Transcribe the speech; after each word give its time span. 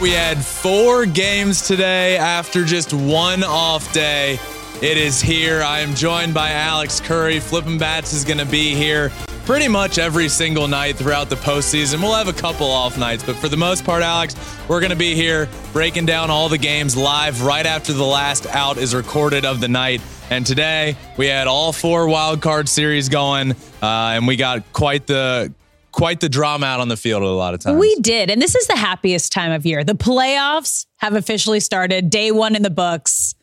We 0.00 0.10
had 0.10 0.44
four 0.44 1.06
games 1.06 1.66
today 1.66 2.16
after 2.16 2.64
just 2.64 2.92
one 2.92 3.44
off 3.44 3.92
day. 3.92 4.38
It 4.82 4.98
is 4.98 5.20
here. 5.20 5.62
I 5.62 5.80
am 5.80 5.94
joined 5.94 6.34
by 6.34 6.50
Alex 6.50 7.00
Curry. 7.00 7.38
Flippin' 7.38 7.78
Bats 7.78 8.12
is 8.12 8.24
going 8.24 8.38
to 8.38 8.44
be 8.44 8.74
here 8.74 9.10
pretty 9.46 9.68
much 9.68 9.98
every 9.98 10.28
single 10.28 10.66
night 10.66 10.96
throughout 10.96 11.30
the 11.30 11.36
postseason. 11.36 12.00
We'll 12.00 12.14
have 12.14 12.28
a 12.28 12.32
couple 12.32 12.66
off 12.66 12.98
nights, 12.98 13.22
but 13.22 13.36
for 13.36 13.48
the 13.48 13.56
most 13.56 13.84
part, 13.84 14.02
Alex, 14.02 14.34
we're 14.68 14.80
going 14.80 14.90
to 14.90 14.96
be 14.96 15.14
here 15.14 15.48
breaking 15.72 16.06
down 16.06 16.28
all 16.28 16.48
the 16.48 16.58
games 16.58 16.96
live 16.96 17.42
right 17.42 17.64
after 17.64 17.92
the 17.92 18.04
last 18.04 18.46
out 18.46 18.78
is 18.78 18.94
recorded 18.94 19.44
of 19.44 19.60
the 19.60 19.68
night. 19.68 20.02
And 20.28 20.44
today 20.44 20.96
we 21.16 21.28
had 21.28 21.46
all 21.46 21.72
four 21.72 22.08
wild 22.08 22.42
card 22.42 22.68
series 22.68 23.08
going, 23.08 23.52
uh, 23.52 23.56
and 23.82 24.26
we 24.26 24.36
got 24.36 24.72
quite 24.72 25.06
the 25.06 25.52
quite 25.94 26.20
the 26.20 26.28
drama 26.28 26.66
out 26.66 26.80
on 26.80 26.88
the 26.88 26.96
field 26.96 27.22
a 27.22 27.26
lot 27.26 27.54
of 27.54 27.60
times. 27.60 27.78
We 27.78 27.94
did. 27.96 28.28
And 28.30 28.42
this 28.42 28.54
is 28.54 28.66
the 28.66 28.76
happiest 28.76 29.32
time 29.32 29.52
of 29.52 29.64
year. 29.64 29.84
The 29.84 29.94
playoffs 29.94 30.86
have 30.96 31.14
officially 31.14 31.60
started. 31.60 32.10
Day 32.10 32.32
one 32.32 32.56
in 32.56 32.62
the 32.62 32.70
books. 32.70 33.34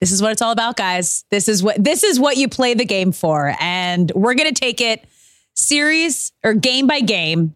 This 0.00 0.10
is 0.10 0.20
what 0.20 0.32
it's 0.32 0.42
all 0.42 0.50
about, 0.50 0.76
guys. 0.76 1.24
This 1.30 1.48
is 1.48 1.62
what 1.62 1.82
this 1.82 2.02
is 2.02 2.18
what 2.18 2.36
you 2.36 2.48
play 2.48 2.74
the 2.74 2.84
game 2.84 3.12
for. 3.12 3.54
And 3.60 4.10
we're 4.16 4.34
gonna 4.34 4.52
take 4.52 4.80
it 4.80 5.04
series 5.54 6.32
or 6.42 6.54
game 6.54 6.88
by 6.88 7.00
game, 7.00 7.54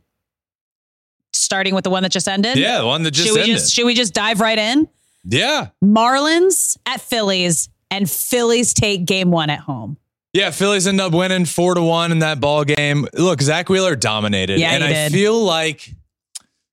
starting 1.32 1.74
with 1.74 1.82
the 1.82 1.90
one 1.90 2.04
that 2.04 2.12
just 2.12 2.28
ended. 2.28 2.56
Yeah, 2.56 2.78
the 2.78 2.86
one 2.86 3.02
that 3.02 3.10
just 3.10 3.26
should 3.26 3.38
ended. 3.38 3.48
We 3.48 3.54
just, 3.54 3.72
should 3.74 3.86
we 3.86 3.94
just 3.94 4.14
dive 4.14 4.40
right 4.40 4.58
in? 4.58 4.88
yeah. 5.24 5.68
Marlins 5.82 6.76
at 6.86 7.00
Phillies, 7.00 7.68
and 7.90 8.08
Phillies 8.08 8.72
take 8.74 9.06
game 9.06 9.32
one 9.32 9.50
at 9.50 9.58
home. 9.58 9.96
Yeah, 10.36 10.50
Phillies 10.50 10.86
end 10.86 11.00
up 11.00 11.12
winning 11.12 11.46
four 11.46 11.74
to 11.74 11.82
one 11.82 12.12
in 12.12 12.18
that 12.18 12.40
ball 12.40 12.62
game. 12.64 13.06
Look, 13.14 13.40
Zack 13.40 13.68
Wheeler 13.70 13.96
dominated. 13.96 14.60
Yeah, 14.60 14.72
and 14.72 14.84
I 14.84 14.88
did. 14.92 15.12
feel 15.12 15.42
like 15.42 15.90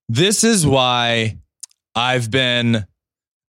this 0.10 0.44
is 0.44 0.68
why 0.68 1.38
I've 1.96 2.30
been 2.30 2.86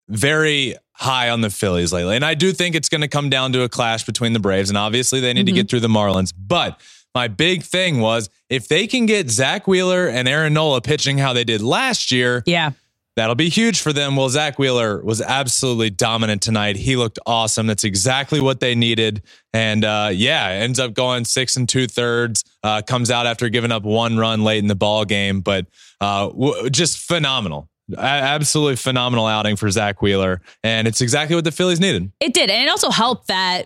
very 0.07 0.75
high 0.93 1.29
on 1.29 1.41
the 1.41 1.49
Phillies 1.51 1.93
lately. 1.93 2.16
And 2.16 2.25
I 2.25 2.33
do 2.33 2.51
think 2.51 2.75
it's 2.75 2.89
going 2.89 3.01
to 3.01 3.07
come 3.07 3.29
down 3.29 3.53
to 3.53 3.61
a 3.61 3.69
clash 3.69 4.03
between 4.03 4.33
the 4.33 4.39
Braves. 4.39 4.69
And 4.69 4.77
obviously 4.77 5.19
they 5.19 5.31
need 5.31 5.45
to 5.45 5.51
Mhm. 5.51 5.55
get 5.55 5.69
through 5.69 5.79
the 5.81 5.88
Marlins. 5.88 6.33
But 6.35 6.81
my 7.16 7.27
big 7.27 7.63
thing 7.63 7.99
was 7.99 8.29
if 8.49 8.67
they 8.67 8.88
can 8.88 9.05
get 9.05 9.29
Zack 9.29 9.67
Wheeler 9.67 10.07
and 10.07 10.27
Aaron 10.27 10.53
Nola 10.53 10.81
pitching 10.81 11.19
how 11.19 11.33
they 11.33 11.44
did 11.44 11.61
last 11.61 12.11
year, 12.11 12.44
Yeah. 12.47 12.71
That'll 13.20 13.36
be 13.36 13.50
huge 13.50 13.81
for 13.81 13.92
them. 13.92 14.16
Well, 14.16 14.30
Zack 14.30 14.58
Wheeler 14.58 15.03
was 15.03 15.22
absolutely 15.22 15.89
dominant 15.89 16.42
tonight. 16.42 16.78
He 16.78 16.95
looked 16.95 17.20
awesome. 17.25 17.67
That's 17.67 17.84
exactly 17.84 18.39
what 18.39 18.62
they 18.62 18.75
needed. 18.75 19.23
And 19.52 19.84
uh, 19.84 20.12
yeah, 20.14 20.48
ends 20.48 20.80
up 20.80 20.94
going 20.94 21.25
six 21.25 21.58
and 21.58 21.67
two 21.67 21.86
thirds. 21.86 22.45
Uh, 22.64 22.81
comes 22.81 23.12
out 23.12 23.28
after 23.28 23.50
giving 23.50 23.73
up 23.73 23.84
one 23.84 24.16
run 24.16 24.45
late 24.45 24.59
in 24.59 24.67
the 24.67 24.75
ball 24.75 25.03
game, 25.03 25.42
but 25.42 25.66
uh, 26.00 26.30
w- 26.30 26.70
just 26.70 26.97
phenomenal. 26.97 27.67
A- 27.92 28.00
absolutely 28.00 28.78
phenomenal 28.78 29.25
outing 29.28 29.58
for 29.58 29.70
Zack 29.70 30.02
Wheeler, 30.02 30.40
and 30.64 30.88
it's 30.88 31.02
exactly 31.02 31.36
what 31.36 31.44
the 31.44 31.52
Phillies 31.52 31.81
needed. 31.81 32.09
It 32.22 32.34
did. 32.34 32.50
And 32.50 32.64
it 32.64 32.70
also 32.70 32.90
helped 32.90 33.28
that 33.28 33.64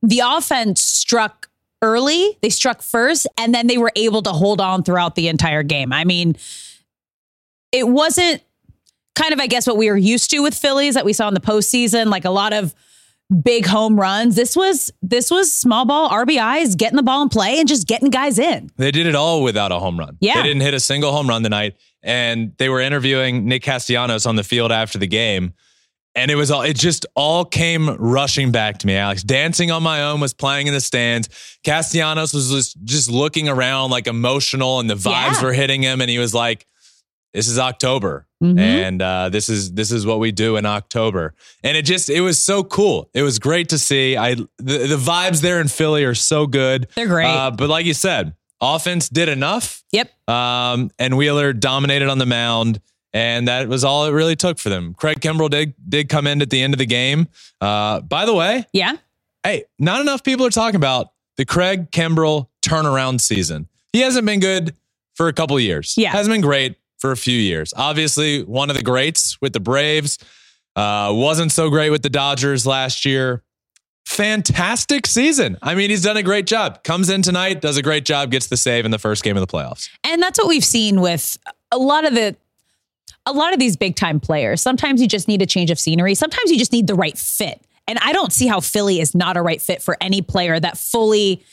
the 0.00 0.22
offense 0.24 0.80
struck 0.80 1.50
early. 1.82 2.38
They 2.40 2.48
struck 2.48 2.80
first, 2.80 3.26
and 3.36 3.54
then 3.54 3.66
they 3.66 3.76
were 3.76 3.92
able 3.96 4.22
to 4.22 4.32
hold 4.32 4.62
on 4.62 4.82
throughout 4.82 5.14
the 5.14 5.28
entire 5.28 5.62
game. 5.62 5.92
I 5.92 6.04
mean, 6.04 6.36
it 7.70 7.86
wasn't 7.86 8.42
kind 9.14 9.32
of, 9.32 9.40
I 9.40 9.46
guess, 9.46 9.66
what 9.66 9.76
we 9.76 9.90
were 9.90 9.96
used 9.96 10.30
to 10.30 10.40
with 10.40 10.54
Phillies 10.54 10.94
that 10.94 11.04
we 11.04 11.12
saw 11.12 11.28
in 11.28 11.34
the 11.34 11.40
postseason, 11.40 12.06
like 12.06 12.24
a 12.24 12.30
lot 12.30 12.52
of 12.52 12.74
big 13.42 13.64
home 13.66 13.98
runs. 13.98 14.36
This 14.36 14.54
was 14.56 14.90
this 15.02 15.30
was 15.30 15.52
small 15.52 15.84
ball 15.86 16.10
RBIs, 16.10 16.76
getting 16.76 16.96
the 16.96 17.02
ball 17.02 17.22
in 17.22 17.28
play 17.28 17.58
and 17.58 17.66
just 17.68 17.86
getting 17.86 18.10
guys 18.10 18.38
in. 18.38 18.70
They 18.76 18.90
did 18.90 19.06
it 19.06 19.14
all 19.14 19.42
without 19.42 19.72
a 19.72 19.78
home 19.78 19.98
run. 19.98 20.16
Yeah. 20.20 20.34
They 20.34 20.42
didn't 20.42 20.62
hit 20.62 20.74
a 20.74 20.80
single 20.80 21.10
home 21.12 21.28
run 21.28 21.42
tonight. 21.42 21.76
And 22.02 22.52
they 22.58 22.68
were 22.68 22.80
interviewing 22.80 23.46
Nick 23.46 23.62
Castellanos 23.62 24.26
on 24.26 24.36
the 24.36 24.44
field 24.44 24.70
after 24.70 24.98
the 24.98 25.06
game. 25.06 25.54
And 26.16 26.30
it 26.30 26.34
was 26.36 26.50
all, 26.50 26.62
it 26.62 26.76
just 26.76 27.06
all 27.16 27.44
came 27.44 27.88
rushing 27.96 28.52
back 28.52 28.78
to 28.78 28.86
me, 28.86 28.94
Alex. 28.94 29.22
Dancing 29.24 29.70
on 29.72 29.82
my 29.82 30.02
own 30.02 30.20
was 30.20 30.32
playing 30.34 30.66
in 30.68 30.74
the 30.74 30.80
stands. 30.80 31.28
Castellanos 31.64 32.32
was 32.34 32.50
just, 32.52 32.76
just 32.84 33.10
looking 33.10 33.48
around 33.48 33.90
like 33.90 34.06
emotional 34.06 34.78
and 34.80 34.88
the 34.88 34.94
vibes 34.94 35.36
Yeah. 35.40 35.42
were 35.42 35.52
hitting 35.52 35.82
him. 35.82 36.00
And 36.00 36.08
he 36.10 36.18
was 36.18 36.32
like, 36.34 36.66
this 37.34 37.48
is 37.48 37.58
October. 37.58 38.26
Mhm. 38.42 38.58
And 38.58 39.02
uh, 39.02 39.28
this 39.30 39.48
is 39.48 39.72
this 39.72 39.90
is 39.90 40.06
what 40.06 40.18
we 40.20 40.30
do 40.32 40.56
in 40.56 40.64
October, 40.66 41.34
and 41.62 41.76
it 41.76 41.84
just 41.84 42.08
it 42.10 42.20
was 42.20 42.38
so 42.40 42.62
cool. 42.62 43.08
It 43.14 43.22
was 43.22 43.38
great 43.38 43.70
to 43.70 43.78
see. 43.78 44.16
I 44.16 44.34
the, 44.34 44.46
the 44.58 44.96
vibes 44.98 45.40
there 45.40 45.60
in 45.60 45.68
Philly 45.68 46.04
are 46.04 46.14
so 46.14 46.46
good. 46.46 46.88
They're 46.94 47.06
great. 47.06 47.26
Uh, 47.26 47.50
but 47.50 47.68
like 47.70 47.86
you 47.86 47.94
said, 47.94 48.34
offense 48.60 49.08
did 49.08 49.28
enough. 49.28 49.82
Yep. 49.92 50.10
Um, 50.28 50.90
and 50.98 51.16
Wheeler 51.16 51.52
dominated 51.54 52.08
on 52.08 52.18
the 52.18 52.26
mound, 52.26 52.80
and 53.14 53.48
that 53.48 53.66
was 53.68 53.82
all 53.82 54.04
it 54.06 54.10
really 54.12 54.36
took 54.36 54.58
for 54.58 54.68
them. 54.68 54.92
Craig 54.94 55.20
Kimbrel 55.20 55.48
did 55.50 55.74
did 55.88 56.08
come 56.10 56.26
in 56.26 56.42
at 56.42 56.50
the 56.50 56.60
end 56.62 56.74
of 56.74 56.78
the 56.78 56.86
game. 56.86 57.28
Uh, 57.62 58.00
by 58.00 58.26
the 58.26 58.34
way, 58.34 58.66
Yeah. 58.74 58.96
hey, 59.42 59.64
not 59.78 60.00
enough 60.02 60.22
people 60.22 60.44
are 60.44 60.50
talking 60.50 60.76
about 60.76 61.12
the 61.38 61.46
Craig 61.46 61.90
Kimbrel 61.90 62.48
turnaround 62.62 63.20
season. 63.22 63.68
He 63.92 64.00
hasn't 64.00 64.26
been 64.26 64.40
good 64.40 64.74
for 65.14 65.28
a 65.28 65.32
couple 65.32 65.56
of 65.56 65.62
years. 65.62 65.94
Yeah. 65.96 66.10
hasn't 66.10 66.32
been 66.34 66.40
great 66.42 66.76
for 67.04 67.12
a 67.12 67.16
few 67.18 67.38
years. 67.38 67.74
Obviously, 67.76 68.42
one 68.44 68.70
of 68.70 68.76
the 68.76 68.82
greats 68.82 69.38
with 69.42 69.52
the 69.52 69.60
Braves. 69.60 70.16
Uh, 70.74 71.12
wasn't 71.14 71.52
so 71.52 71.68
great 71.68 71.90
with 71.90 72.00
the 72.00 72.08
Dodgers 72.08 72.66
last 72.66 73.04
year. 73.04 73.42
Fantastic 74.06 75.06
season. 75.06 75.58
I 75.60 75.74
mean, 75.74 75.90
he's 75.90 76.00
done 76.00 76.16
a 76.16 76.22
great 76.22 76.46
job. 76.46 76.82
Comes 76.82 77.10
in 77.10 77.20
tonight, 77.20 77.60
does 77.60 77.76
a 77.76 77.82
great 77.82 78.06
job, 78.06 78.30
gets 78.30 78.46
the 78.46 78.56
save 78.56 78.86
in 78.86 78.90
the 78.90 78.98
first 78.98 79.22
game 79.22 79.36
of 79.36 79.42
the 79.42 79.46
playoffs. 79.46 79.90
And 80.02 80.22
that's 80.22 80.38
what 80.38 80.48
we've 80.48 80.64
seen 80.64 81.02
with 81.02 81.36
a 81.70 81.76
lot 81.76 82.06
of 82.06 82.14
the 82.14 82.36
a 83.26 83.32
lot 83.32 83.52
of 83.52 83.58
these 83.58 83.76
big 83.76 83.96
time 83.96 84.18
players. 84.18 84.62
Sometimes 84.62 85.02
you 85.02 85.06
just 85.06 85.28
need 85.28 85.42
a 85.42 85.46
change 85.46 85.70
of 85.70 85.78
scenery. 85.78 86.14
Sometimes 86.14 86.50
you 86.50 86.56
just 86.56 86.72
need 86.72 86.86
the 86.86 86.94
right 86.94 87.18
fit. 87.18 87.60
And 87.86 87.98
I 88.00 88.14
don't 88.14 88.32
see 88.32 88.46
how 88.46 88.60
Philly 88.60 88.98
is 88.98 89.14
not 89.14 89.36
a 89.36 89.42
right 89.42 89.60
fit 89.60 89.82
for 89.82 89.98
any 90.00 90.22
player 90.22 90.58
that 90.58 90.78
fully 90.78 91.44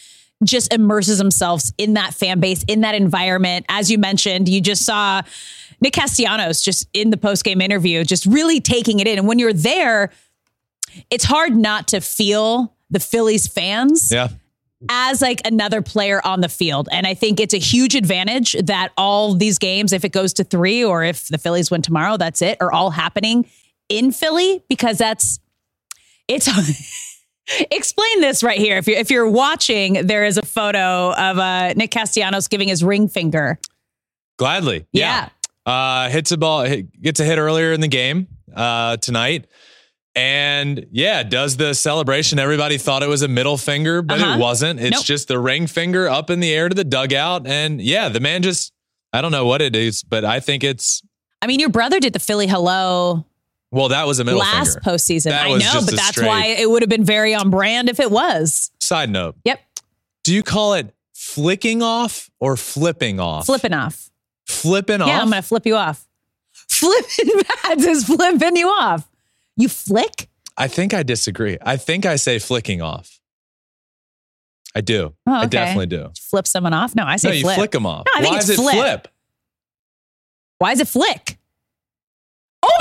just 0.43 0.73
immerses 0.73 1.17
themselves 1.17 1.73
in 1.77 1.93
that 1.95 2.13
fan 2.13 2.39
base, 2.39 2.63
in 2.63 2.81
that 2.81 2.95
environment. 2.95 3.65
As 3.69 3.91
you 3.91 3.97
mentioned, 3.97 4.49
you 4.49 4.61
just 4.61 4.85
saw 4.85 5.21
Nick 5.81 5.93
Castellanos 5.93 6.61
just 6.61 6.87
in 6.93 7.09
the 7.09 7.17
post 7.17 7.43
game 7.43 7.61
interview, 7.61 8.03
just 8.03 8.25
really 8.25 8.59
taking 8.59 8.99
it 8.99 9.07
in. 9.07 9.17
And 9.19 9.27
when 9.27 9.39
you're 9.39 9.53
there, 9.53 10.11
it's 11.09 11.23
hard 11.25 11.55
not 11.55 11.87
to 11.89 12.01
feel 12.01 12.75
the 12.89 12.99
Phillies 12.99 13.47
fans 13.47 14.11
Yeah. 14.11 14.27
as 14.89 15.21
like 15.21 15.41
another 15.45 15.81
player 15.81 16.19
on 16.25 16.41
the 16.41 16.49
field. 16.49 16.89
And 16.91 17.07
I 17.07 17.13
think 17.13 17.39
it's 17.39 17.53
a 17.53 17.57
huge 17.59 17.95
advantage 17.95 18.53
that 18.63 18.91
all 18.97 19.33
these 19.33 19.57
games, 19.57 19.93
if 19.93 20.03
it 20.03 20.11
goes 20.11 20.33
to 20.33 20.43
three 20.43 20.83
or 20.83 21.03
if 21.03 21.27
the 21.29 21.37
Phillies 21.37 21.71
win 21.71 21.81
tomorrow, 21.81 22.17
that's 22.17 22.41
it, 22.41 22.57
are 22.61 22.71
all 22.71 22.89
happening 22.91 23.49
in 23.89 24.11
Philly 24.11 24.63
because 24.69 24.97
that's 24.97 25.39
it's 26.27 26.47
explain 27.71 28.21
this 28.21 28.43
right 28.43 28.57
here. 28.59 28.77
If 28.77 28.87
you're 28.87 28.97
if 28.97 29.09
you're 29.11 29.29
watching, 29.29 30.05
there 30.07 30.25
is 30.25 30.37
a 30.37 30.45
photo 30.45 31.13
of 31.13 31.37
uh 31.39 31.73
Nick 31.73 31.91
Castellanos 31.91 32.47
giving 32.47 32.67
his 32.67 32.83
ring 32.83 33.07
finger. 33.07 33.59
Gladly. 34.37 34.85
Yeah. 34.91 35.29
Uh, 35.65 36.09
hits 36.09 36.31
a 36.31 36.37
ball, 36.37 36.63
hit, 36.63 36.99
gets 37.01 37.19
a 37.19 37.23
hit 37.23 37.37
earlier 37.37 37.71
in 37.71 37.81
the 37.81 37.87
game 37.87 38.27
uh, 38.55 38.97
tonight. 38.97 39.45
And 40.15 40.87
yeah, 40.91 41.23
does 41.23 41.55
the 41.57 41.73
celebration. 41.73 42.39
Everybody 42.39 42.77
thought 42.79 43.03
it 43.03 43.07
was 43.09 43.21
a 43.21 43.27
middle 43.27 43.57
finger, 43.57 44.01
but 44.01 44.19
Uh-huh. 44.19 44.33
it 44.35 44.39
wasn't. 44.39 44.79
It's 44.79 44.91
Nope. 44.97 45.05
just 45.05 45.27
the 45.27 45.39
ring 45.39 45.67
finger 45.67 46.09
up 46.09 46.29
in 46.29 46.39
the 46.39 46.51
air 46.51 46.67
to 46.67 46.75
the 46.75 46.83
dugout. 46.83 47.45
And 47.47 47.79
yeah, 47.79 48.09
the 48.09 48.19
man 48.19 48.41
just, 48.41 48.73
I 49.13 49.21
don't 49.21 49.31
know 49.31 49.45
what 49.45 49.61
it 49.61 49.75
is, 49.75 50.01
but 50.03 50.25
I 50.25 50.39
think 50.39 50.63
it's, 50.63 51.01
I 51.41 51.47
mean, 51.47 51.59
your 51.59 51.69
brother 51.69 51.99
did 51.99 52.13
the 52.13 52.19
Philly 52.19 52.47
hello 52.47 53.25
well, 53.71 53.89
that 53.89 54.05
was 54.07 54.19
a 54.19 54.23
middle 54.23 54.39
last 54.39 54.75
finger. 54.83 54.89
postseason. 54.97 55.29
That 55.31 55.45
I 55.47 55.57
know, 55.57 55.81
but 55.85 55.95
that's 55.95 56.07
straight- 56.09 56.27
why 56.27 56.45
it 56.47 56.69
would 56.69 56.81
have 56.81 56.89
been 56.89 57.05
very 57.05 57.33
on 57.33 57.49
brand 57.49 57.89
if 57.89 57.99
it 57.99 58.11
was. 58.11 58.71
Side 58.79 59.09
note 59.09 59.35
Yep. 59.45 59.59
Do 60.23 60.33
you 60.33 60.43
call 60.43 60.73
it 60.75 60.93
flicking 61.13 61.81
off 61.81 62.29
or 62.39 62.55
flipping 62.57 63.19
off? 63.19 63.45
Flipping 63.47 63.73
off. 63.73 64.09
Flipping 64.47 64.99
Yeah, 64.99 65.03
off? 65.05 65.07
Yeah, 65.09 65.21
I'm 65.21 65.29
gonna 65.29 65.41
flip 65.41 65.65
you 65.65 65.75
off. 65.75 66.05
Flipping 66.69 67.41
pads 67.63 67.85
is 67.85 68.03
flipping 68.05 68.55
you 68.55 68.67
off. 68.69 69.07
You 69.57 69.67
flick? 69.69 70.29
I 70.57 70.67
think 70.67 70.93
I 70.93 71.03
disagree. 71.03 71.57
I 71.61 71.77
think 71.77 72.05
I 72.05 72.17
say 72.17 72.37
flicking 72.39 72.81
off. 72.81 73.19
I 74.75 74.81
do. 74.81 75.13
Oh, 75.27 75.33
I 75.33 75.45
definitely 75.47 75.87
do. 75.87 76.11
Flip 76.19 76.47
someone 76.47 76.73
off? 76.73 76.95
No, 76.95 77.03
I 77.05 77.15
say 77.17 77.29
No, 77.29 77.33
you 77.35 77.41
flip. 77.43 77.55
flick 77.57 77.71
them 77.71 77.85
off. 77.85 78.05
No, 78.05 78.11
I 78.15 78.21
think 78.21 78.31
Why 78.31 78.37
it's 78.37 78.49
is 78.49 78.57
it 78.59 78.61
flip. 78.61 78.73
flip? 78.75 79.07
Why 80.59 80.71
is 80.73 80.79
it 80.79 80.87
flick? 80.87 81.37
Oh 82.63 82.77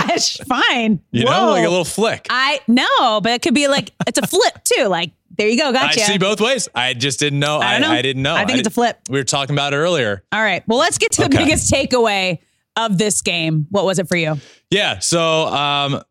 my 0.00 0.06
gosh! 0.06 0.36
Fine. 0.48 1.00
You 1.10 1.24
know, 1.24 1.50
like 1.50 1.64
a 1.64 1.68
little 1.68 1.84
flick. 1.84 2.26
I 2.30 2.60
know, 2.66 3.20
but 3.20 3.32
it 3.32 3.42
could 3.42 3.54
be 3.54 3.68
like 3.68 3.90
it's 4.06 4.18
a 4.18 4.26
flip 4.26 4.64
too. 4.64 4.84
Like 4.84 5.12
there 5.36 5.48
you 5.48 5.56
go, 5.56 5.72
gotcha. 5.72 6.00
I 6.00 6.04
see 6.04 6.18
both 6.18 6.40
ways. 6.40 6.68
I 6.74 6.94
just 6.94 7.18
didn't 7.18 7.38
know. 7.38 7.58
I 7.58 7.76
I, 7.76 7.78
know. 7.78 7.90
I 7.90 8.02
didn't 8.02 8.22
know. 8.22 8.34
I 8.34 8.44
think 8.44 8.58
it's 8.58 8.68
a 8.68 8.70
flip. 8.70 8.98
We 9.08 9.18
were 9.18 9.24
talking 9.24 9.54
about 9.54 9.72
it 9.72 9.76
earlier. 9.76 10.22
All 10.32 10.42
right. 10.42 10.62
Well, 10.66 10.78
let's 10.78 10.98
get 10.98 11.12
to 11.12 11.22
the 11.22 11.28
biggest 11.30 11.72
takeaway 11.72 12.38
of 12.76 12.98
this 12.98 13.22
game. 13.22 13.66
What 13.70 13.84
was 13.84 13.98
it 13.98 14.08
for 14.08 14.16
you? 14.16 14.36
Yeah. 14.70 14.98
So, 14.98 15.46
um, 15.46 16.02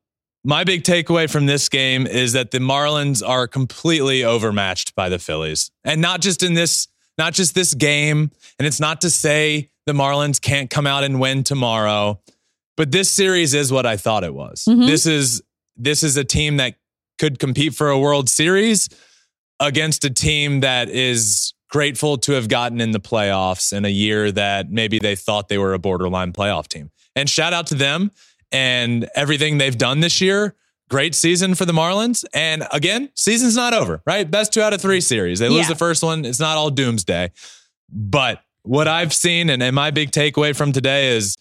my 0.44 0.64
big 0.64 0.84
takeaway 0.84 1.30
from 1.30 1.46
this 1.46 1.68
game 1.68 2.08
is 2.08 2.34
that 2.34 2.52
the 2.52 2.60
Marlins 2.60 3.22
are 3.28 3.48
completely 3.48 4.24
overmatched 4.24 4.96
by 4.96 5.10
the 5.10 5.20
Phillies, 5.20 5.70
and 5.84 6.02
not 6.02 6.22
just 6.22 6.44
in 6.44 6.54
this, 6.54 6.88
not 7.18 7.34
just 7.34 7.54
this 7.54 7.74
game. 7.74 8.32
And 8.58 8.66
it's 8.66 8.80
not 8.80 9.02
to 9.02 9.10
say 9.10 9.70
the 9.86 9.94
Marlins 9.94 10.42
can't 10.42 10.70
come 10.70 10.88
out 10.88 11.04
and 11.04 11.20
win 11.20 11.44
tomorrow, 11.44 12.20
But 12.80 12.92
this 12.92 13.10
series 13.10 13.54
is 13.54 13.74
what 13.74 13.86
I 13.86 13.98
thought 13.98 14.24
it 14.24 14.34
was. 14.34 14.64
Mhm. 14.66 14.88
This 14.88 15.06
is 15.06 15.42
this 15.76 16.02
is 16.02 16.16
a 16.16 16.24
team 16.24 16.56
that 16.58 16.76
could 17.18 17.38
compete 17.38 17.76
for 17.76 17.90
a 17.90 18.00
World 18.00 18.30
Series 18.30 18.88
against 19.60 20.06
a 20.06 20.10
team 20.10 20.62
that 20.62 20.88
is 20.90 21.54
grateful 21.70 22.18
to 22.20 22.32
have 22.34 22.48
gotten 22.48 22.80
in 22.80 22.92
the 22.92 23.00
playoffs 23.02 23.74
in 23.74 23.84
a 23.84 23.90
year 23.90 24.32
that 24.32 24.72
maybe 24.72 24.98
they 24.98 25.14
thought 25.18 25.50
they 25.50 25.58
were 25.58 25.74
a 25.74 25.80
borderline 25.80 26.32
playoff 26.32 26.70
team. 26.70 26.90
And 27.18 27.30
shout 27.30 27.52
out 27.52 27.68
to 27.68 27.76
them 27.76 28.12
and 28.50 29.10
everything 29.14 29.58
they've 29.58 29.78
done 29.78 30.00
this 30.00 30.22
year. 30.22 30.56
Great 30.90 31.16
season 31.16 31.56
for 31.56 31.66
the 31.66 31.74
Marlins. 31.74 32.24
And 32.34 32.66
again, 32.72 33.10
season's 33.14 33.58
not 33.58 33.74
over, 33.74 34.02
right? 34.06 34.30
Best 34.32 34.54
two 34.54 34.62
out 34.62 34.72
of 34.74 34.80
three 34.82 35.02
series. 35.02 35.40
They 35.40 35.50
lose 35.50 35.64
Yeah. 35.64 35.68
the 35.74 35.76
first 35.76 36.02
one. 36.02 36.24
It's 36.24 36.40
not 36.40 36.56
all 36.56 36.70
doomsday. 36.70 37.32
But 37.92 38.42
what 38.64 38.88
I've 38.88 39.14
seen 39.14 39.50
and, 39.50 39.62
and 39.62 39.76
my 39.76 39.92
big 39.92 40.12
takeaway 40.12 40.56
from 40.56 40.72
today 40.72 41.16
is 41.18 41.36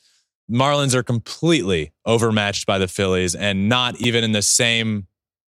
Marlins 0.51 0.95
are 0.95 1.03
completely 1.03 1.93
overmatched 2.07 2.67
by 2.67 2.79
the 2.79 2.89
Phillies 2.89 3.35
and 3.35 3.69
not 3.69 4.01
even 4.01 4.25
in 4.25 4.33
the 4.33 4.43
same 4.43 5.07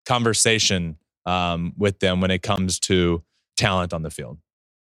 conversation 0.05 0.97
um, 1.25 1.73
with 1.77 1.99
them 1.99 2.21
when 2.21 2.31
it 2.31 2.41
comes 2.41 2.79
to 2.81 3.23
talent 3.57 3.93
on 3.93 4.03
the 4.03 4.11
field. 4.11 4.37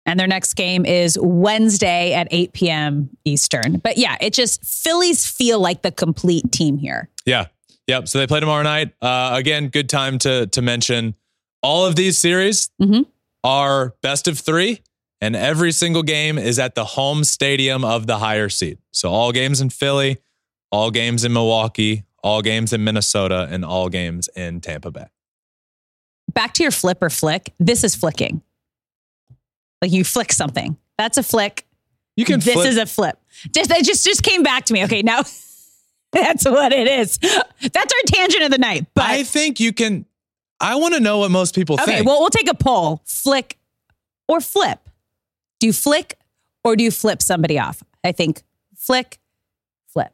And 0.07 0.19
their 0.19 0.27
next 0.27 0.55
game 0.55 0.87
is 0.87 1.19
Wednesday 1.21 2.15
at 2.15 2.27
8 2.31 2.53
p.m. 2.55 3.11
Eastern. 3.25 3.79
But 3.79 3.99
yeah, 3.99 4.17
it 4.21 4.33
just 4.33 4.65
Phillies 4.65 5.27
feel 5.27 5.61
like 5.61 5.83
the 5.83 5.93
complete 5.93 6.51
team 6.51 6.79
here. 6.79 7.09
Yeah. 7.27 7.47
Yep. 7.87 8.09
So 8.09 8.19
they 8.19 8.27
play 8.27 8.41
tomorrow 8.41 8.63
night. 8.63 8.95
Uh, 9.03 9.33
again, 9.35 9.69
good 9.69 9.89
time 9.89 10.19
to 10.21 10.47
to 10.49 10.63
mention 10.63 11.15
all 11.63 11.85
of 11.87 11.97
these 11.97 12.17
series 12.17 12.71
Mhm. 12.81 13.05
are 13.45 13.95
best 14.03 14.27
of 14.27 14.39
three, 14.39 14.81
and 15.20 15.37
every 15.37 15.72
single 15.72 16.02
game 16.02 16.38
is 16.38 16.58
at 16.58 16.75
the 16.75 16.84
home 16.84 17.25
stadium 17.25 17.84
of 17.84 18.06
the 18.06 18.19
higher 18.19 18.49
seed. 18.49 18.78
So 18.90 19.11
all 19.11 19.32
games 19.32 19.61
in 19.61 19.70
Philly, 19.70 20.19
all 20.72 20.90
games 20.90 21.25
in 21.25 21.32
Milwaukee, 21.32 22.05
all 22.22 22.43
games 22.43 22.72
in 22.72 22.84
Minnesota, 22.84 23.49
and 23.50 23.64
all 23.64 23.88
games 23.88 24.28
in 24.34 24.61
Tampa 24.61 24.90
Bay. 24.90 25.06
Back 26.32 26.55
to 26.55 26.62
your 26.62 26.72
flip 26.72 27.02
or 27.02 27.11
flick. 27.11 27.52
This 27.58 27.84
is 27.84 27.94
flicking. 27.94 28.43
Like 29.82 29.93
you 29.93 30.05
flick 30.05 30.32
something. 30.32 30.76
That's 30.99 31.19
a 31.19 31.22
flick. 31.22 31.67
You 32.17 32.25
can 32.25 32.40
this 32.40 32.55
flip. 32.55 32.69
is 32.69 32.76
a 32.76 32.87
flip. 32.87 33.19
Just 33.55 33.70
it 33.70 33.84
just 33.84 34.05
just 34.05 34.22
came 34.22 34.43
back 34.43 34.67
to 34.67 34.72
me. 34.72 34.84
Okay, 34.84 35.02
now 35.02 35.22
that's 36.12 36.44
what 36.44 36.72
it 36.72 36.87
is. 36.87 37.19
That's 37.19 37.93
our 37.94 38.02
tangent 38.06 38.44
of 38.44 38.50
the 38.50 38.58
night. 38.58 38.87
But 38.94 39.06
I 39.06 39.22
think 39.25 39.61
you 39.61 39.72
can. 39.72 40.06
I 40.61 40.75
want 40.75 40.93
to 40.94 41.00
know 41.00 41.19
what 41.19 41.31
most 41.31 41.55
people 41.55 41.75
okay, 41.75 41.84
think. 41.84 42.00
Okay, 42.00 42.06
well 42.06 42.20
we'll 42.20 42.31
take 42.31 42.50
a 42.50 42.55
poll. 42.55 43.00
Flick 43.06 43.58
or 44.28 44.40
flip. 44.40 44.90
Do 45.61 45.67
you 45.67 45.73
flick 45.73 46.19
or 46.65 46.75
do 46.75 46.83
you 46.83 46.91
flip 46.91 47.23
somebody 47.23 47.59
off? 47.59 47.83
I 48.03 48.12
think 48.12 48.43
flick, 48.77 49.19
flip. 49.93 50.12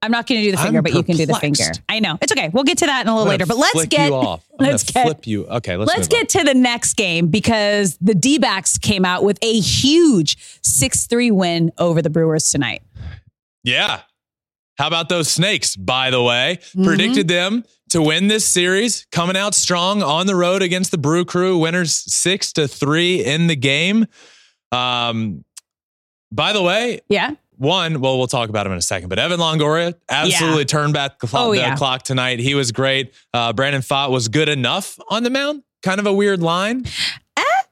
I'm 0.00 0.10
not 0.10 0.26
going 0.26 0.40
to 0.40 0.44
do 0.46 0.52
the 0.52 0.56
finger, 0.62 0.78
I'm 0.78 0.82
but 0.84 0.94
you 0.94 1.02
can 1.02 1.16
do 1.16 1.26
the 1.26 1.34
finger. 1.34 1.64
I 1.88 2.00
know 2.00 2.16
it's 2.22 2.32
okay. 2.32 2.48
We'll 2.48 2.64
get 2.64 2.78
to 2.78 2.86
that 2.86 3.02
in 3.02 3.08
a 3.08 3.14
little 3.14 3.28
later. 3.28 3.44
But 3.44 3.58
let's 3.58 3.84
get 3.86 4.08
you 4.08 4.14
off. 4.14 4.42
I'm 4.58 4.66
let's 4.66 4.84
get 4.84 5.04
flip 5.04 5.26
you. 5.26 5.46
Okay, 5.46 5.76
let's, 5.76 5.88
Let's 5.88 6.08
move 6.08 6.14
on. 6.16 6.20
get 6.20 6.28
to 6.30 6.44
the 6.44 6.54
next 6.54 6.94
game 6.94 7.26
because 7.28 7.98
the 8.00 8.14
D 8.14 8.38
backs 8.38 8.78
came 8.78 9.04
out 9.04 9.24
with 9.24 9.38
a 9.42 9.60
huge 9.60 10.38
6 10.62 11.06
3 11.06 11.30
win 11.32 11.70
over 11.76 12.00
the 12.00 12.10
Brewers 12.10 12.44
tonight. 12.44 12.82
Yeah. 13.62 14.00
How 14.78 14.86
about 14.86 15.08
those 15.10 15.28
snakes, 15.28 15.76
by 15.76 16.10
the 16.10 16.22
way? 16.22 16.60
Mhm. 16.74 16.84
Predicted 16.86 17.28
them 17.28 17.64
to 17.90 18.02
win 18.02 18.28
this 18.28 18.46
series, 18.46 19.06
coming 19.12 19.36
out 19.36 19.54
strong 19.54 20.02
on 20.02 20.26
the 20.26 20.34
road 20.36 20.62
against 20.62 20.90
the 20.90 20.98
Brew 20.98 21.24
Crew, 21.24 21.58
winners 21.58 21.92
six 21.94 22.52
to 22.54 22.68
three 22.68 23.24
in 23.24 23.46
the 23.46 23.56
game. 23.56 24.06
Um, 24.72 25.44
by 26.30 26.52
the 26.52 26.62
way, 26.62 27.00
Yeah. 27.08 27.32
one, 27.56 28.00
well, 28.00 28.18
we'll 28.18 28.26
talk 28.26 28.48
about 28.50 28.66
him 28.66 28.72
in 28.72 28.78
a 28.78 28.82
second, 28.82 29.08
but 29.08 29.18
Evan 29.18 29.40
Longoria 29.40 29.94
absolutely 30.10 30.64
turned 30.66 30.92
back 30.92 31.18
the, 31.20 31.26
clock, 31.26 31.46
Oh, 31.46 31.52
the 31.52 31.58
yeah. 31.58 31.74
clock 31.76 32.02
tonight. 32.02 32.38
He 32.38 32.54
was 32.54 32.70
great. 32.72 33.14
Uh, 33.32 33.52
Brandon 33.52 33.82
Pfaadt 33.82 34.10
was 34.10 34.28
good 34.28 34.48
enough 34.48 34.98
on 35.10 35.22
the 35.22 35.30
mound. 35.30 35.62
Kind 35.82 36.00
of 36.00 36.06
a 36.06 36.12
weird 36.12 36.40
line. 36.42 36.84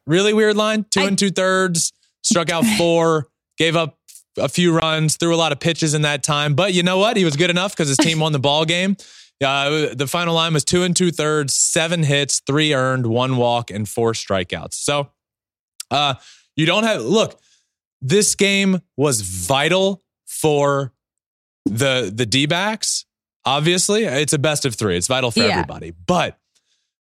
really 0.07 0.33
weird 0.33 0.57
line. 0.57 0.87
Two? 0.91 1.01
I- 1.01 1.07
and 1.09 1.19
two 1.19 1.31
thirds, 1.31 1.93
struck 2.23 2.49
out 2.51 2.65
four, 2.79 3.29
gave 3.59 3.75
up 3.77 3.99
a 4.39 4.49
few 4.49 4.73
runs, 4.73 5.17
threw 5.17 5.35
a 5.35 5.37
lot 5.37 5.51
of 5.53 5.59
pitches 5.61 5.95
in 5.95 6.03
that 6.03 6.23
time. 6.23 6.55
But 6.55 6.73
you 6.75 6.83
know 6.83 6.99
what? 6.99 7.17
He 7.17 7.25
was 7.25 7.37
good 7.37 7.51
enough 7.51 7.73
because 7.73 7.89
his 7.89 7.97
team 7.99 8.21
won 8.21 8.33
the 8.33 8.39
ball 8.39 8.65
game. 8.65 8.97
Uh, 9.45 9.95
the 9.95 10.07
final 10.07 10.35
line 10.35 10.55
was 10.55 10.65
two 10.65 10.83
and 10.83 10.97
two 10.97 11.11
thirds, 11.11 11.55
seven 11.55 12.03
hits, 12.03 12.41
three 12.47 12.73
earned, 12.73 13.07
one 13.07 13.37
walk, 13.37 13.71
and 13.71 13.89
four 13.89 14.13
strikeouts. 14.13 14.75
So 14.75 15.11
uh, 15.91 16.15
you 16.57 16.65
don't 16.67 16.85
have 16.85 17.03
look. 17.03 17.39
This 18.01 18.35
game 18.35 18.81
was 18.97 19.21
vital 19.21 20.03
for 20.27 20.93
the 21.65 22.11
the 22.15 22.25
D 22.27 22.47
backs. 22.47 23.05
Obviously, 23.45 24.05
it's 24.05 24.33
a 24.33 24.39
best 24.39 24.65
of 24.65 24.75
three. 24.75 24.97
It's 24.97 25.07
vital 25.07 25.31
for 25.31 25.41
Yeah. 25.41 25.59
everybody, 25.59 25.93
but 26.07 26.39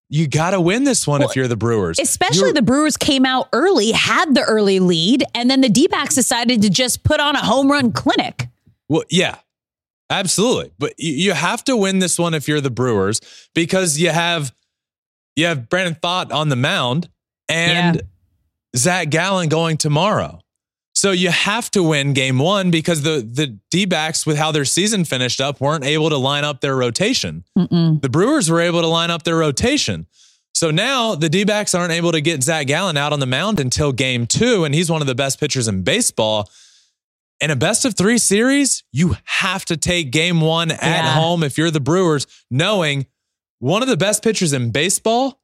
you 0.09 0.27
got 0.27 0.51
to 0.51 0.61
win 0.61 0.83
this 0.83 1.07
one 1.07 1.19
Well, 1.21 1.29
if 1.29 1.35
you're 1.35 1.47
the 1.47 1.55
Brewers. 1.55 1.97
Especially 1.99 2.39
You're- 2.49 2.53
the 2.53 2.61
Brewers 2.61 2.97
came 2.97 3.25
out 3.25 3.49
early, 3.53 3.91
had 3.91 4.35
the 4.35 4.41
early 4.41 4.79
lead, 4.79 5.23
and 5.33 5.49
then 5.49 5.61
the 5.61 5.69
D 5.69 5.87
backs 5.87 6.15
decided 6.15 6.61
to 6.63 6.69
just 6.69 7.03
put 7.03 7.19
on 7.19 7.35
a 7.35 7.43
home 7.43 7.71
run 7.71 7.91
clinic. 7.91 8.47
Well, 8.89 9.03
yeah, 9.09 9.37
absolutely. 10.09 10.71
But 10.77 10.93
you, 10.97 11.33
have 11.33 11.63
to 11.65 11.75
win 11.75 11.99
this 11.99 12.17
one 12.17 12.33
if 12.33 12.47
you're 12.47 12.61
the 12.61 12.69
Brewers 12.69 13.21
because 13.53 13.99
you 13.99 14.09
have 14.09 14.53
you 15.35 15.45
have 15.45 15.69
Brandon 15.69 15.95
Pfaadt 16.01 16.31
on 16.31 16.49
the 16.49 16.55
mound 16.55 17.09
and 17.49 18.01
Zac 18.75 19.09
Gallen 19.09 19.49
going 19.49 19.77
tomorrow. 19.77 20.39
So 20.93 21.11
you 21.11 21.29
have 21.29 21.69
to 21.71 21.83
win 21.83 22.13
game 22.13 22.39
one 22.39 22.71
because 22.71 23.01
the 23.01 23.27
the 23.29 23.59
D 23.69 23.85
backs 23.85 24.25
with 24.25 24.37
how 24.37 24.51
their 24.51 24.63
season 24.63 25.03
finished 25.03 25.41
up 25.41 25.59
weren't 25.59 25.83
able 25.83 26.09
to 26.09 26.17
line 26.17 26.45
up 26.45 26.61
their 26.61 26.75
rotation. 26.75 27.43
Mm-mm. 27.57 28.01
The 28.01 28.09
Brewers 28.09 28.49
were 28.49 28.61
able 28.61 28.81
to 28.81 28.87
line 28.87 29.11
up 29.11 29.23
their 29.23 29.35
rotation. 29.35 30.07
So 30.53 30.71
now 30.71 31.15
the 31.15 31.27
D 31.27 31.43
backs 31.43 31.75
aren't 31.75 31.91
able 31.91 32.13
to 32.13 32.21
get 32.21 32.41
Zac 32.41 32.67
Gallen 32.67 32.95
out 32.95 33.11
on 33.11 33.19
the 33.19 33.25
mound 33.25 33.59
until 33.59 33.91
game 33.91 34.25
two, 34.25 34.63
and 34.63 34.73
he's 34.73 34.89
one 34.89 35.01
of 35.01 35.07
the 35.07 35.15
best 35.15 35.37
pitchers 35.37 35.67
in 35.67 35.81
baseball. 35.83 36.49
In 37.41 37.51
a 37.51 37.55
best 37.55 37.83
of 37.85 37.95
three 37.95 38.17
series, 38.17 38.83
you 38.93 39.17
have 39.25 39.65
to 39.65 39.75
take 39.77 40.11
game 40.11 40.39
one 40.41 40.71
at 40.71 40.81
Yeah. 40.81 41.13
home 41.15 41.43
if 41.43 41.57
you're 41.57 41.71
the 41.71 41.81
Brewers, 41.81 42.27
knowing 42.49 43.07
one 43.59 43.81
of 43.81 43.89
the 43.89 43.97
best 43.97 44.23
pitchers 44.23 44.53
in 44.53 44.71
baseball. 44.71 45.41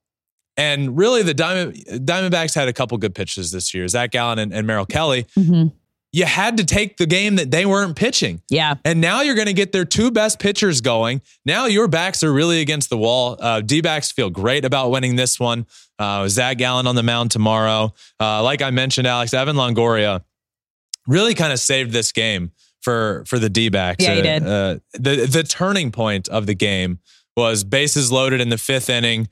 And 0.57 0.97
really, 0.97 1.21
the 1.23 1.33
Diamond, 1.33 1.75
Diamondbacks 1.75 2.55
had 2.55 2.67
a 2.67 2.73
couple 2.73 2.97
good 2.97 3.15
pitches 3.15 3.51
this 3.51 3.73
year, 3.73 3.87
Zac 3.87 4.11
Gallen 4.11 4.39
and, 4.39 4.53
and 4.53 4.65
Merrill 4.67 4.85
Kelly. 4.85 5.25
Mhm. 5.37 5.73
You 6.13 6.25
had 6.25 6.57
to 6.57 6.65
take 6.65 6.97
the 6.97 7.05
game 7.05 7.37
that 7.37 7.51
they 7.51 7.65
weren't 7.65 7.95
pitching. 7.95 8.41
Yeah. 8.49 8.75
And 8.83 8.99
now 8.99 9.21
you're 9.21 9.35
going 9.35 9.47
to 9.47 9.53
get 9.53 9.71
their 9.71 9.85
two 9.85 10.11
best 10.11 10.39
pitchers 10.39 10.81
going. 10.81 11.21
Now 11.45 11.67
your 11.67 11.87
backs 11.87 12.21
are 12.21 12.33
really 12.33 12.59
against 12.59 12.89
the 12.89 12.97
wall. 12.97 13.37
Uh, 13.39 13.61
D 13.61 13.79
backs 13.79 14.11
feel 14.11 14.29
great 14.29 14.65
about 14.65 14.91
winning 14.91 15.15
this 15.15 15.39
one. 15.39 15.65
Uh, 15.97 16.27
Zac 16.27 16.57
Gallen 16.57 16.85
on 16.85 16.95
the 16.95 17.03
mound 17.03 17.31
tomorrow. 17.31 17.93
Uh, 18.19 18.43
like 18.43 18.61
I 18.61 18.71
mentioned, 18.71 19.07
Alex, 19.07 19.33
Evan 19.33 19.55
Longoria 19.55 20.23
really 21.07 21.33
kind 21.33 21.51
of 21.53 21.59
saved 21.59 21.91
this 21.91 22.11
game 22.11 22.51
for 22.81 23.23
for 23.27 23.39
the 23.39 23.49
D 23.49 23.69
backs. 23.69 24.03
Yeah, 24.03 24.15
he 24.15 24.21
did. 24.21 24.43
Uh, 24.43 24.79
the 24.93 25.27
the 25.27 25.43
turning 25.43 25.91
point 25.91 26.27
of 26.29 26.45
the 26.45 26.55
game 26.55 26.99
was 27.37 27.63
bases 27.63 28.11
loaded 28.11 28.41
in 28.41 28.49
the 28.49 28.57
fifth 28.57 28.89
inning, 28.89 29.29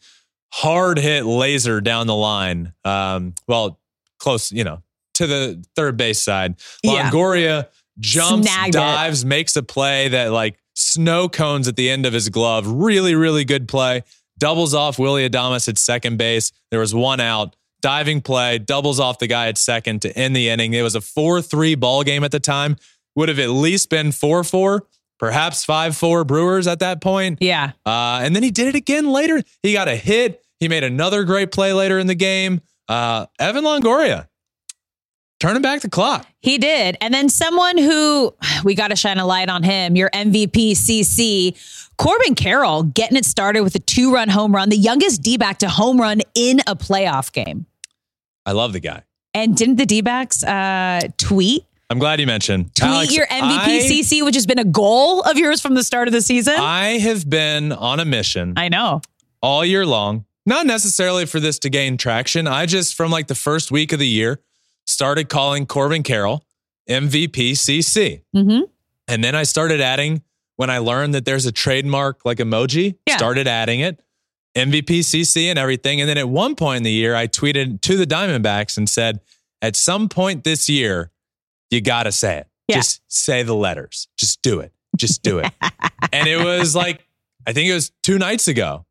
hard 0.53 0.97
hit 0.97 1.25
laser 1.25 1.81
down 1.81 2.07
the 2.07 2.15
line. 2.15 2.73
Um, 2.85 3.33
well, 3.47 3.79
close, 4.19 4.51
you 4.51 4.63
know, 4.63 4.81
to 5.15 5.27
the 5.27 5.65
third 5.75 5.97
base 5.97 6.21
side. 6.21 6.55
Yeah. 6.83 7.09
Longoria 7.09 7.67
jumps, 7.99 8.49
Snagged 8.49 8.75
it. 8.75 8.79
dives, 8.79 9.25
makes 9.25 9.55
a 9.55 9.63
play 9.63 10.07
that 10.09 10.31
like 10.31 10.57
snow 10.75 11.27
cones 11.27 11.67
at 11.67 11.75
the 11.75 11.89
end 11.89 12.05
of 12.05 12.13
his 12.13 12.29
glove. 12.29 12.65
Really, 12.67 13.15
really 13.15 13.43
good 13.45 13.67
play. 13.67 14.03
Doubles 14.37 14.73
off 14.73 14.97
Willy 14.97 15.29
Adames 15.29 15.67
at 15.67 15.77
second 15.77 16.17
base. 16.17 16.53
There 16.71 16.79
was 16.79 16.95
one 16.95 17.19
out. 17.19 17.55
Diving 17.81 18.21
play, 18.21 18.57
doubles 18.57 18.99
off 18.99 19.19
the 19.19 19.27
guy 19.27 19.47
at 19.47 19.57
second 19.57 20.01
to 20.01 20.17
end 20.17 20.35
the 20.35 20.49
inning. 20.49 20.73
It 20.73 20.81
was 20.81 20.95
a 20.95 21.01
4 21.01 21.41
3 21.41 21.75
ball 21.75 22.03
game 22.03 22.23
at 22.23 22.31
the 22.31 22.39
time. 22.39 22.75
Would 23.15 23.29
have 23.29 23.39
at 23.39 23.49
least 23.49 23.89
been 23.89 24.11
4 24.11 24.43
4, 24.43 24.83
perhaps 25.17 25.63
5 25.65 25.95
4 25.95 26.23
Brewers 26.25 26.67
at 26.67 26.79
that 26.79 27.01
point. 27.01 27.39
Yeah. 27.41 27.71
Uh, 27.85 28.19
and 28.21 28.35
then 28.35 28.43
he 28.43 28.51
did 28.51 28.67
it 28.67 28.75
again 28.75 29.07
later. 29.07 29.41
He 29.63 29.73
got 29.73 29.87
a 29.87 29.95
hit. 29.95 30.43
He 30.59 30.67
made 30.67 30.83
another 30.83 31.23
great 31.23 31.51
play 31.51 31.73
later 31.73 31.99
in 31.99 32.07
the 32.07 32.15
game. 32.15 32.61
Uh, 32.89 33.27
Evan 33.39 33.63
Longoria 33.63 34.27
turning 35.39 35.61
back 35.61 35.81
the 35.81 35.89
clock. 35.89 36.27
He 36.41 36.57
did. 36.57 36.97
And 37.01 37.13
then 37.13 37.29
someone 37.29 37.77
who 37.77 38.33
we 38.63 38.75
got 38.75 38.89
to 38.89 38.95
shine 38.95 39.17
a 39.17 39.25
light 39.25 39.49
on 39.49 39.63
him, 39.63 39.95
your 39.95 40.09
MVP 40.09 40.71
CC, 40.71 41.78
Corbin 41.99 42.33
Carroll, 42.33 42.83
getting 42.83 43.17
it 43.17 43.25
started 43.25 43.61
with 43.61 43.75
a 43.75 43.79
two 43.79 44.13
run 44.13 44.29
home 44.29 44.55
run, 44.55 44.69
the 44.69 44.77
youngest 44.77 45.21
D 45.21 45.35
back 45.35 45.59
to 45.59 45.67
home 45.67 45.99
run 45.99 46.21
in 46.33 46.61
a 46.61 46.73
playoff 46.73 47.33
game. 47.33 47.65
I 48.45 48.53
love 48.53 48.71
the 48.71 48.79
guy. 48.79 49.03
And 49.33 49.55
didn't 49.55 49.75
the 49.75 49.85
D 49.85 49.99
backs 49.99 50.41
uh, 50.41 51.01
tweet? 51.17 51.65
I'm 51.89 51.99
glad 51.99 52.21
you 52.21 52.25
mentioned. 52.25 52.73
Tweet 52.73 52.89
Alex, 52.89 53.15
your 53.15 53.27
MVP 53.27 53.41
I, 53.41 53.79
CC, 53.81 54.23
which 54.23 54.35
has 54.35 54.45
been 54.45 54.59
a 54.59 54.63
goal 54.63 55.21
of 55.23 55.37
yours 55.37 55.59
from 55.59 55.73
the 55.73 55.83
start 55.83 56.07
of 56.07 56.13
the 56.13 56.21
season. 56.21 56.55
I 56.57 56.99
have 56.99 57.29
been 57.29 57.73
on 57.73 57.99
a 57.99 58.05
mission 58.05 58.53
I 58.55 58.69
know. 58.69 59.01
all 59.41 59.65
year 59.65 59.85
long. 59.85 60.25
Not 60.45 60.65
necessarily 60.65 61.25
for 61.25 61.41
this 61.41 61.59
to 61.59 61.69
gain 61.69 61.97
traction. 61.97 62.47
I 62.47 62.65
just, 62.65 62.95
from 62.95 63.11
like 63.11 63.27
the 63.27 63.35
first 63.35 63.71
week 63.71 63.91
of 63.91 63.99
the 63.99 64.07
year, 64.07 64.39
started 64.85 65.27
calling 65.27 65.65
Corbin 65.65 66.03
Carroll 66.03 66.45
MVP 66.89 67.51
CC. 67.51 68.21
hmm 68.33 68.61
And 69.07 69.21
then 69.21 69.35
I 69.35 69.43
started 69.43 69.81
adding 69.81 70.23
when 70.59 70.69
I 70.69 70.79
learned 70.79 71.13
that 71.15 71.23
there's 71.23 71.45
a 71.45 71.53
trademark 71.53 72.25
like 72.25 72.39
emoji, 72.39 72.95
Yeah. 73.07 73.15
started 73.15 73.47
adding 73.47 73.79
it, 73.79 74.01
MVP 74.57 74.99
CC 74.99 75.49
and 75.49 75.57
everything. 75.57 76.01
And 76.01 76.09
then 76.09 76.17
at 76.17 76.27
one 76.27 76.53
point 76.55 76.77
in 76.77 76.83
the 76.83 76.91
year, 76.91 77.15
I 77.15 77.27
tweeted 77.27 77.79
to 77.79 77.95
the 77.95 78.05
Diamondbacks 78.05 78.75
and 78.75 78.89
said, 78.89 79.21
at 79.61 79.77
some 79.77 80.09
point 80.09 80.43
this 80.43 80.67
year, 80.67 81.11
you 81.71 81.79
got 81.79 82.03
to 82.03 82.11
say 82.11 82.39
it. 82.39 82.47
Yeah. 82.67 82.75
Just 82.75 83.01
say 83.07 83.41
the 83.43 83.55
letters. 83.55 84.09
Just 84.17 84.41
do 84.41 84.59
it. 84.59 84.73
Just 84.97 85.23
do 85.23 85.39
it. 85.39 85.49
and 86.11 86.27
it 86.27 86.43
was 86.43 86.75
like, 86.75 87.07
I 87.47 87.53
think 87.53 87.69
it 87.69 87.73
was 87.73 87.93
two 88.03 88.17
nights 88.17 88.49
ago. 88.49 88.85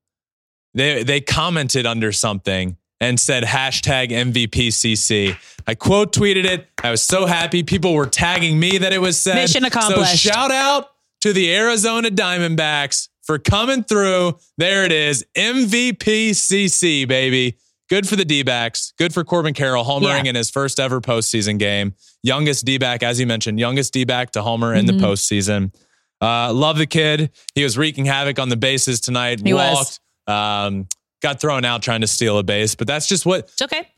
They 0.72 1.02
they 1.02 1.20
commented 1.20 1.84
under 1.84 2.12
something 2.12 2.78
and 2.98 3.20
said 3.20 3.44
hashtag 3.44 4.08
MVPCC. 4.10 5.36
I 5.66 5.74
quote 5.74 6.14
tweeted 6.14 6.46
it. 6.46 6.66
I 6.82 6.90
was 6.90 7.02
so 7.02 7.26
happy. 7.26 7.62
People 7.62 7.92
were 7.92 8.06
tagging 8.06 8.58
me 8.58 8.78
that 8.78 8.94
it 8.94 9.02
was 9.02 9.20
said. 9.20 9.34
Mission 9.34 9.66
accomplished. 9.66 10.22
So 10.22 10.30
shout 10.30 10.50
out 10.50 10.88
to 11.20 11.32
the 11.32 11.54
Arizona 11.54 12.10
Diamondbacks 12.10 13.08
for 13.22 13.38
coming 13.38 13.82
through. 13.84 14.38
There 14.56 14.84
it 14.84 14.92
is. 14.92 15.24
MVPCC, 15.36 17.06
baby. 17.06 17.56
Good 17.88 18.06
for 18.08 18.16
the 18.16 18.24
D 18.24 18.42
backs. 18.42 18.92
Good 18.98 19.14
for 19.14 19.24
Corbin 19.24 19.54
Carroll, 19.54 19.84
homering 19.84 20.24
Yeah. 20.24 20.30
in 20.30 20.34
his 20.34 20.50
first 20.50 20.78
ever 20.78 21.00
postseason 21.00 21.58
game. 21.58 21.94
Youngest 22.22 22.64
D 22.64 22.76
back, 22.78 23.02
as 23.02 23.18
you 23.18 23.26
mentioned, 23.26 23.58
youngest 23.58 23.92
D 23.92 24.04
back 24.04 24.32
to 24.32 24.42
homer 24.42 24.74
in 24.74 24.84
Mhm. 24.84 24.98
the 25.00 25.06
postseason. 25.06 25.72
Uh, 26.20 26.52
love 26.52 26.76
the 26.78 26.86
kid. 26.86 27.30
He 27.54 27.62
was 27.64 27.78
wreaking 27.78 28.04
havoc 28.04 28.38
on 28.38 28.48
the 28.50 28.56
bases 28.56 29.00
tonight. 29.00 29.40
He 29.44 29.54
was. 29.54 29.98
walked, 30.26 30.36
um, 30.38 30.86
got 31.22 31.40
thrown 31.40 31.64
out 31.64 31.82
trying 31.82 32.00
to 32.02 32.06
steal 32.06 32.36
a 32.38 32.42
base, 32.42 32.74
but 32.74 32.86
that's 32.86 33.06
just 33.06 33.24
what 33.24 33.40
It's 33.52 33.62
okay. 33.62 33.88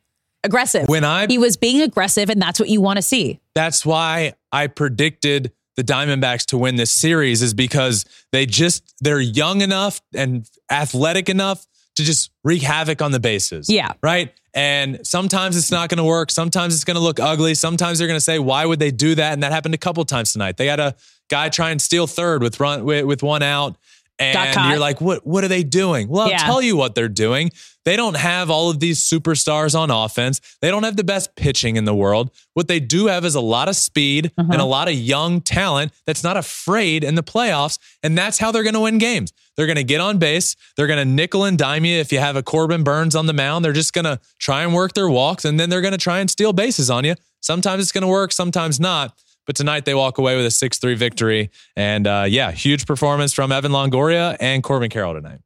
Aggressive. 0.44 0.88
when 0.88 1.04
I 1.04 1.26
he 1.26 1.38
was 1.38 1.56
being 1.56 1.80
aggressive, 1.82 2.30
and 2.30 2.40
that's 2.40 2.60
what 2.60 2.68
you 2.68 2.80
want 2.80 2.96
to 2.98 3.02
see. 3.02 3.40
that's 3.54 3.84
why 3.84 4.34
I 4.52 4.68
predicted 4.68 5.50
the 5.80 5.92
Diamondbacks 5.92 6.44
to 6.46 6.58
win 6.58 6.76
this 6.76 6.90
series 6.90 7.40
is 7.40 7.54
because 7.54 8.04
they 8.32 8.44
just 8.44 8.94
they're 9.00 9.20
young 9.20 9.62
enough 9.62 10.02
and 10.14 10.46
athletic 10.70 11.30
enough 11.30 11.66
to 11.96 12.04
just 12.04 12.30
wreak 12.44 12.60
havoc 12.60 13.00
on 13.00 13.12
the 13.12 13.20
bases. 13.20 13.68
Yeah. 13.70 13.92
Right? 14.02 14.34
And 14.52 15.06
sometimes 15.06 15.56
it's 15.56 15.70
not 15.70 15.88
going 15.88 15.98
to 15.98 16.04
work. 16.04 16.30
Sometimes 16.30 16.74
it's 16.74 16.84
going 16.84 16.96
to 16.96 17.02
look 17.02 17.18
ugly. 17.18 17.54
Sometimes 17.54 17.98
they're 17.98 18.08
going 18.08 18.18
to 18.18 18.24
say, 18.24 18.38
"Why 18.38 18.66
would 18.66 18.78
they 18.78 18.90
do 18.90 19.14
that?" 19.14 19.32
And 19.32 19.42
that 19.42 19.52
happened 19.52 19.74
a 19.74 19.78
couple 19.78 20.04
times 20.04 20.32
tonight. 20.32 20.56
They 20.56 20.66
had 20.66 20.80
a 20.80 20.96
guy 21.28 21.48
try 21.48 21.70
and 21.70 21.80
steal 21.80 22.06
third 22.06 22.42
with 22.42 22.60
run 22.60 22.84
with, 22.84 23.04
with 23.06 23.22
one 23.22 23.42
out, 23.42 23.76
and 24.20 24.70
you're 24.70 24.78
like, 24.78 25.00
"What? 25.00 25.26
What 25.26 25.42
are 25.44 25.48
they 25.48 25.62
doing?" 25.62 26.08
Well, 26.08 26.22
I'll 26.22 26.28
Yeah. 26.30 26.38
tell 26.38 26.60
you 26.62 26.76
what 26.76 26.94
they're 26.94 27.08
doing. 27.08 27.50
They 27.84 27.96
don't 27.96 28.16
have 28.16 28.50
all 28.50 28.68
of 28.68 28.78
these 28.78 29.00
superstars 29.00 29.78
on 29.78 29.90
offense. 29.90 30.40
They 30.60 30.70
don't 30.70 30.82
have 30.82 30.96
the 30.96 31.04
best 31.04 31.34
pitching 31.34 31.76
in 31.76 31.86
the 31.86 31.94
world. 31.94 32.30
What 32.54 32.68
they 32.68 32.78
do 32.78 33.06
have 33.06 33.24
is 33.24 33.34
a 33.34 33.40
lot 33.40 33.68
of 33.68 33.76
speed 33.76 34.30
Uh-huh. 34.36 34.50
and 34.52 34.60
a 34.60 34.64
lot 34.66 34.86
of 34.88 34.94
young 34.94 35.40
talent 35.40 35.92
that's 36.06 36.22
not 36.22 36.36
afraid 36.36 37.02
in 37.02 37.14
the 37.14 37.22
playoffs. 37.22 37.78
And 38.02 38.18
that's 38.18 38.38
how 38.38 38.52
they're 38.52 38.62
going 38.62 38.74
to 38.74 38.80
win 38.80 38.98
games. 38.98 39.32
They're 39.56 39.66
going 39.66 39.76
to 39.76 39.84
get 39.84 40.00
on 40.00 40.18
base. 40.18 40.56
They're 40.76 40.86
going 40.86 40.98
to 40.98 41.04
nickel 41.06 41.44
and 41.44 41.56
dime 41.56 41.84
you 41.86 41.98
if 41.98 42.12
you 42.12 42.18
have 42.18 42.36
a 42.36 42.42
Corbin 42.42 42.82
Burnes 42.84 43.14
on 43.16 43.24
the 43.26 43.32
mound. 43.32 43.64
They're 43.64 43.72
just 43.72 43.92
going 43.94 44.04
to 44.04 44.20
try 44.38 44.62
and 44.62 44.74
work 44.74 44.92
their 44.92 45.08
walks 45.08 45.44
and 45.46 45.58
then 45.58 45.70
they're 45.70 45.80
going 45.80 45.92
to 45.92 45.98
try 45.98 46.20
and 46.20 46.30
steal 46.30 46.52
bases 46.52 46.90
on 46.90 47.04
you. 47.04 47.14
Sometimes 47.40 47.82
it's 47.82 47.92
going 47.92 48.02
to 48.02 48.08
work, 48.08 48.32
sometimes 48.32 48.78
not. 48.78 49.14
But 49.50 49.56
tonight 49.56 49.84
they 49.84 49.94
walk 49.96 50.18
away 50.18 50.36
with 50.36 50.46
a 50.46 50.50
6 50.52 50.78
3 50.78 50.94
victory. 50.94 51.50
And 51.74 52.06
uh, 52.06 52.24
yeah, 52.28 52.52
huge 52.52 52.86
performance 52.86 53.32
from 53.32 53.50
Evan 53.50 53.72
Longoria 53.72 54.36
and 54.38 54.62
Corbin 54.62 54.90
Carroll 54.90 55.12
tonight. 55.14 55.40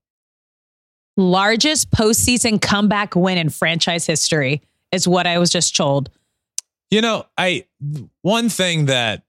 Largest 1.17 1.91
postseason 1.91 2.61
comeback 2.61 3.17
win 3.17 3.39
in 3.39 3.49
franchise 3.49 4.05
history 4.05 4.61
is 4.93 5.09
what 5.09 5.27
I 5.27 5.39
was 5.39 5.49
just 5.49 5.75
told. 5.75 6.11
You 6.91 7.01
know, 7.01 7.25
I 7.39 7.65
one 8.21 8.51
thing 8.51 8.85
that 8.87 9.23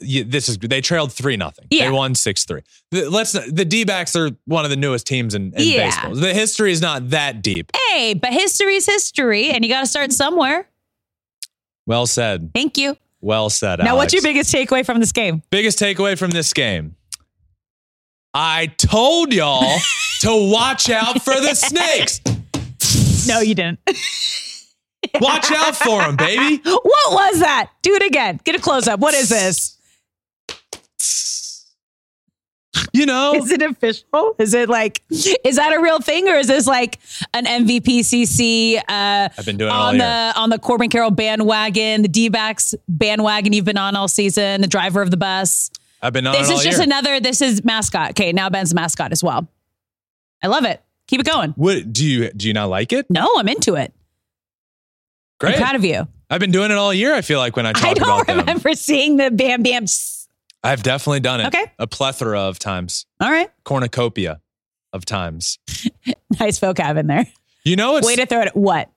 you, 0.00 0.22
this 0.22 0.50
is 0.50 0.58
they 0.58 0.82
trailed 0.82 1.10
three 1.10 1.38
nothing. 1.38 1.64
Yeah. 1.70 1.86
They 1.86 1.90
won 1.90 2.14
six 2.14 2.44
three. 2.44 2.60
Let's 2.92 3.32
the 3.32 3.64
D 3.64 3.84
backs 3.84 4.14
are 4.16 4.32
one 4.44 4.64
of 4.66 4.70
the 4.70 4.76
newest 4.76 5.06
teams 5.06 5.34
in, 5.34 5.54
in 5.54 5.66
Yeah. 5.66 5.86
baseball. 5.86 6.14
The 6.14 6.34
history 6.34 6.72
is 6.72 6.82
not 6.82 7.08
that 7.08 7.40
deep. 7.40 7.72
Hey, 7.88 8.12
but 8.12 8.34
history's 8.34 8.84
history, 8.84 9.48
and 9.48 9.64
you 9.64 9.70
got 9.70 9.80
to 9.80 9.86
start 9.86 10.12
somewhere. 10.12 10.68
Well 11.86 12.04
said. 12.04 12.50
Thank 12.52 12.76
you. 12.76 12.98
Well 13.20 13.50
said. 13.50 13.80
Now, 13.80 13.96
what's 13.96 14.12
your 14.12 14.22
biggest 14.22 14.52
takeaway 14.52 14.84
from 14.86 15.00
this 15.00 15.12
game? 15.12 15.42
biggest 15.50 15.78
takeaway 15.78 16.16
from 16.16 16.30
this 16.30 16.52
game? 16.52 16.96
I 18.34 18.66
told 18.66 19.32
y'all 19.32 19.78
to 20.20 20.50
watch 20.50 20.90
out 20.90 21.22
for 21.22 21.34
the 21.34 21.54
snakes. 21.54 22.20
No, 23.26 23.40
you 23.40 23.54
didn't. 23.54 23.80
Watch 25.20 25.50
out 25.50 25.74
for 25.76 26.02
them, 26.02 26.16
baby. 26.16 26.60
what 26.64 26.84
was 26.84 27.40
that? 27.40 27.70
Do 27.82 27.94
it 27.94 28.02
again. 28.02 28.40
Get 28.44 28.54
a 28.54 28.60
close 28.60 28.86
up. 28.86 29.00
What 29.00 29.14
is 29.14 29.28
this? 29.28 29.77
You 32.92 33.06
know, 33.06 33.34
Is 33.34 33.50
it 33.50 33.62
official? 33.62 34.34
Is 34.38 34.54
it 34.54 34.68
like, 34.68 35.02
is 35.10 35.56
that 35.56 35.72
a 35.76 35.80
real 35.80 36.00
thing, 36.00 36.28
or 36.28 36.34
is 36.34 36.46
this 36.46 36.66
like 36.66 36.98
an 37.34 37.44
MVP 37.44 38.00
CC 38.00 38.76
uh, 38.78 38.82
I've 39.36 39.44
been 39.46 39.56
doing 39.56 39.70
it 39.70 39.74
all 39.74 39.88
on 39.88 39.96
year. 39.96 40.04
the 40.04 40.40
on 40.40 40.50
the 40.50 40.58
Corbin 40.58 40.88
Carroll 40.90 41.10
bandwagon, 41.10 42.02
the 42.02 42.08
D 42.08 42.28
backs 42.28 42.74
bandwagon 42.88 43.52
you've 43.52 43.64
been 43.64 43.78
on 43.78 43.94
all 43.96 44.08
season, 44.08 44.60
the 44.60 44.66
driver 44.66 45.02
of 45.02 45.10
the 45.10 45.16
bus? 45.16 45.70
I've 46.00 46.12
been 46.12 46.26
on 46.26 46.32
This 46.32 46.48
it 46.48 46.52
all 46.52 46.58
is 46.58 46.64
just 46.64 46.78
year. 46.78 46.84
another. 46.84 47.20
This 47.20 47.40
is 47.42 47.64
mascot. 47.64 48.10
Okay, 48.10 48.32
now 48.32 48.48
Ben's 48.48 48.72
mascot 48.74 49.12
as 49.12 49.22
well. 49.22 49.48
I 50.42 50.46
love 50.46 50.64
it. 50.64 50.82
Keep 51.08 51.20
it 51.20 51.26
going. 51.26 51.50
what 51.56 51.92
do 51.92 52.06
you 52.06 52.30
do? 52.32 52.46
You 52.48 52.54
not 52.54 52.68
like 52.68 52.92
it? 52.92 53.06
No, 53.10 53.28
I'm 53.36 53.48
into 53.48 53.74
it. 53.74 53.92
Great. 55.40 55.54
I'm 55.54 55.60
proud 55.60 55.74
of 55.76 55.84
you. 55.84 56.06
I've 56.30 56.40
been 56.40 56.50
doing 56.50 56.70
it 56.70 56.76
all 56.76 56.92
year. 56.92 57.14
I 57.14 57.22
feel 57.22 57.38
like 57.38 57.56
when 57.56 57.64
I 57.66 57.72
talk 57.72 57.84
I 57.84 57.94
don't 57.94 58.02
about 58.08 58.26
them. 58.26 58.38
remember 58.40 58.74
seeing 58.74 59.16
the 59.16 59.30
bam 59.30 59.62
bam. 59.62 59.86
I've 60.62 60.82
definitely 60.82 61.20
done 61.20 61.40
it. 61.40 61.46
Okay. 61.48 61.70
A 61.78 61.86
plethora 61.86 62.40
of 62.40 62.58
times, 62.58 63.06
All 63.20 63.30
right, 63.30 63.50
cornucopia 63.64 64.40
of 64.92 65.04
times. 65.04 65.58
nice 66.40 66.58
vocab 66.58 66.98
in 66.98 67.06
there. 67.06 67.26
You 67.64 67.76
know, 67.76 67.96
it's 67.96 68.06
Way 68.06 68.16
to 68.16 68.26
throw 68.26 68.42
it. 68.42 68.56
What? 68.56 68.90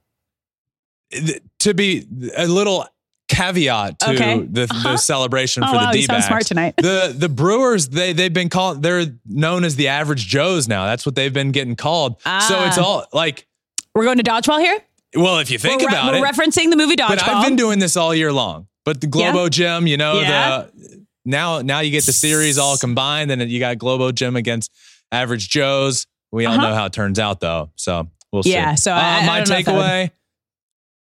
to 1.60 1.74
be 1.74 2.06
a 2.38 2.48
little 2.48 2.86
caveat 3.28 4.00
to 4.00 4.12
Okay. 4.12 4.42
the, 4.50 4.64
Uh-huh. 4.64 4.92
the 4.94 4.98
celebration 4.98 5.64
Oh 5.64 5.68
for 5.68 5.76
wow, 5.76 5.92
the 5.92 6.00
D-backs. 6.02 6.28
smart 6.28 6.46
tonight. 6.46 6.74
the 6.78 7.14
the 7.18 7.30
Brewers 7.30 7.90
they 7.90 8.14
they've 8.14 8.34
been 8.34 8.50
called 8.50 8.82
they're 8.82 9.06
known 9.26 9.64
as 9.64 9.76
the 9.78 9.88
average 9.90 10.28
Joes 10.28 10.68
now. 10.68 10.86
That's 10.86 11.06
what 11.06 11.16
they've 11.16 11.34
been 11.34 11.52
getting 11.52 11.76
called. 11.76 12.16
So 12.22 12.64
it's 12.66 12.78
Ah. 12.78 12.84
all 12.84 13.06
like 13.14 13.48
We're 13.96 14.04
going 14.06 14.18
to 14.18 14.24
dodgeball 14.24 14.60
here. 14.60 14.80
well, 15.16 15.40
if 15.40 15.50
you 15.52 15.58
think 15.60 15.82
we're 15.82 15.88
re- 15.90 15.94
about 15.94 16.14
we're 16.14 16.26
it, 16.26 16.34
referencing 16.34 16.70
the 16.70 16.78
movie 16.78 16.96
Dodgeball. 16.96 17.08
but 17.10 17.24
I've 17.28 17.46
been 17.46 17.56
doing 17.58 17.80
this 17.80 17.96
all 17.98 18.14
year 18.16 18.32
long. 18.34 18.68
But 18.86 19.00
the 19.02 19.08
Globo 19.08 19.48
Gym, 19.50 19.86
you 19.88 19.98
know, 19.98 20.20
Yeah. 20.22 20.66
the 20.76 21.01
now 21.26 21.62
now 21.62 21.80
you 21.80 21.92
get 21.92 22.06
the 22.06 22.14
series 22.14 22.58
all 22.58 22.78
combined, 22.82 23.32
and 23.32 23.42
you 23.50 23.60
got 23.60 23.78
Globo 23.78 24.12
Gym 24.12 24.36
against 24.36 24.72
Average 25.12 25.50
Joes. 25.50 26.08
We 26.32 26.46
all 26.46 26.54
Uh-huh. 26.54 26.70
know 26.70 26.76
how 26.76 26.86
it 26.86 26.94
turns 26.94 27.20
out, 27.20 27.40
though. 27.42 27.72
So 27.76 28.08
we'll 28.32 28.44
see. 28.44 28.54
Yeah, 28.54 28.76
see. 28.76 28.84
so 28.84 28.94
Uh, 28.94 28.96
I- 28.96 29.20
I 29.20 29.26
my 29.26 29.40
if 29.42 29.48
that 29.48 29.58
would- 29.58 29.66
takeaway: 29.76 30.12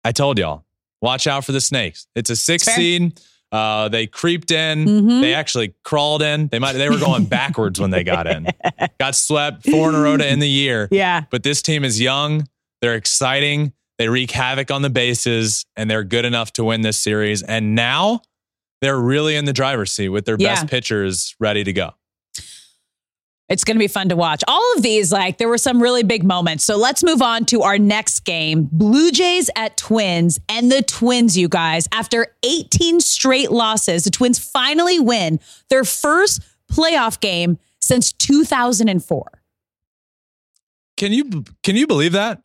I 0.03 0.11
told 0.11 0.37
y'all, 0.39 0.65
watch 1.01 1.27
out 1.27 1.45
for 1.45 1.51
the 1.51 1.61
snakes. 1.61 2.07
It's 2.15 2.29
a 2.29 2.35
six 2.35 2.63
Fair. 2.63 2.75
seed. 2.75 3.19
Uh, 3.51 3.89
they 3.89 4.05
creeped 4.05 4.51
in. 4.51 4.85
Mhm. 4.85 5.21
They 5.21 5.33
actually 5.33 5.73
crawled 5.83 6.21
in. 6.21 6.47
They 6.49 6.59
might. 6.59 6.73
They 6.73 6.87
were 6.89 6.99
going 6.99 7.25
backwards 7.37 7.79
when 7.79 7.89
they 7.89 8.03
got 8.03 8.27
in. 8.27 8.47
Got 8.99 9.15
swept 9.15 9.67
four 9.67 9.89
in 9.89 9.95
a 9.95 9.99
row 9.99 10.17
to 10.17 10.25
end 10.25 10.41
the 10.41 10.47
year. 10.49 10.87
yeah. 10.91 11.23
But 11.31 11.41
this 11.43 11.61
team 11.63 11.83
is 11.83 11.99
young. 11.99 12.47
They're 12.81 12.93
exciting. 12.95 13.73
They 13.97 14.07
wreak 14.07 14.31
havoc 14.31 14.69
on 14.71 14.81
the 14.83 14.89
bases, 14.91 15.65
and 15.75 15.89
they're 15.89 16.03
good 16.03 16.25
enough 16.25 16.53
to 16.53 16.63
win 16.63 16.81
this 16.81 16.97
series. 16.99 17.41
And 17.41 17.73
now 17.75 18.21
they're 18.81 18.99
really 18.99 19.35
in 19.35 19.45
the 19.45 19.53
driver's 19.53 19.91
seat 19.91 20.09
with 20.09 20.25
their 20.25 20.37
Yeah. 20.39 20.55
best 20.55 20.67
pitchers 20.67 21.35
ready 21.39 21.63
to 21.63 21.73
go. 21.73 21.91
It's 23.49 23.63
going 23.63 23.75
to 23.77 23.79
be 23.79 23.87
fun 23.87 24.09
to 24.09 24.15
watch. 24.15 24.43
All 24.47 24.73
of 24.77 24.83
these, 24.83 25.11
like, 25.11 25.39
there 25.39 25.49
were 25.49 25.57
some 25.57 25.81
really 25.81 26.03
big 26.03 26.23
moments. 26.23 26.63
So 26.63 26.77
let's 26.77 27.03
move 27.03 27.19
on 27.23 27.45
to 27.45 27.63
our 27.63 27.79
next 27.79 28.19
game 28.19 28.69
Blue 28.71 29.09
Jays 29.09 29.49
at 29.55 29.75
Twins. 29.75 30.39
And 30.47 30.71
the 30.71 30.83
Twins, 30.83 31.35
you 31.35 31.49
guys, 31.49 31.87
after 31.91 32.35
18 32.43 32.99
straight 32.99 33.49
losses, 33.51 34.03
the 34.03 34.11
Twins 34.11 34.37
finally 34.37 34.99
win 34.99 35.39
their 35.69 35.83
first 35.83 36.41
playoff 36.71 37.19
game 37.19 37.57
since 37.81 38.13
2004. 38.13 39.41
Can 40.95 41.11
you 41.11 41.43
can 41.63 41.75
you 41.75 41.87
believe 41.87 42.11
that? 42.11 42.41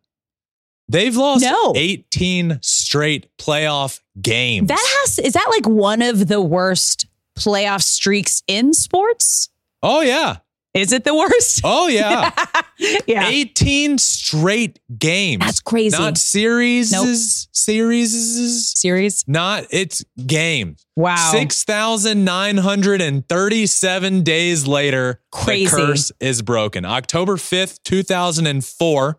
They've 0.94 1.16
lost 1.16 1.44
No. 1.44 1.72
18 1.74 2.60
straight 2.62 3.26
playoff 3.36 3.98
games. 4.22 4.68
That 4.68 4.78
has, 5.00 5.18
is 5.18 5.32
that 5.32 5.48
like 5.50 5.66
one 5.66 6.02
of 6.02 6.28
the 6.28 6.40
worst 6.40 7.06
playoff 7.36 7.82
streaks 7.82 8.44
in 8.46 8.72
sports? 8.72 9.48
oh 9.82 10.02
yeah. 10.02 10.36
Is 10.72 10.92
it 10.92 11.02
the 11.04 11.14
worst? 11.14 11.60
Oh 11.64 11.88
yeah. 11.88 12.30
yeah. 13.06 13.28
18 13.28 13.98
straight 13.98 14.78
games. 14.96 15.40
That's 15.44 15.58
crazy. 15.60 15.98
Not 15.98 16.16
series. 16.16 16.92
Nope. 16.92 17.08
Series. 17.52 18.72
Series? 18.78 19.24
Not 19.26 19.66
it's 19.70 20.04
games. 20.26 20.86
Wow. 20.96 21.30
6,937 21.32 24.22
days 24.22 24.66
later, 24.66 25.20
Crazy. 25.32 25.64
the 25.64 25.70
curse 25.70 26.12
is 26.20 26.42
broken. 26.42 26.84
October 26.84 27.36
5th, 27.36 27.80
2004, 27.84 29.18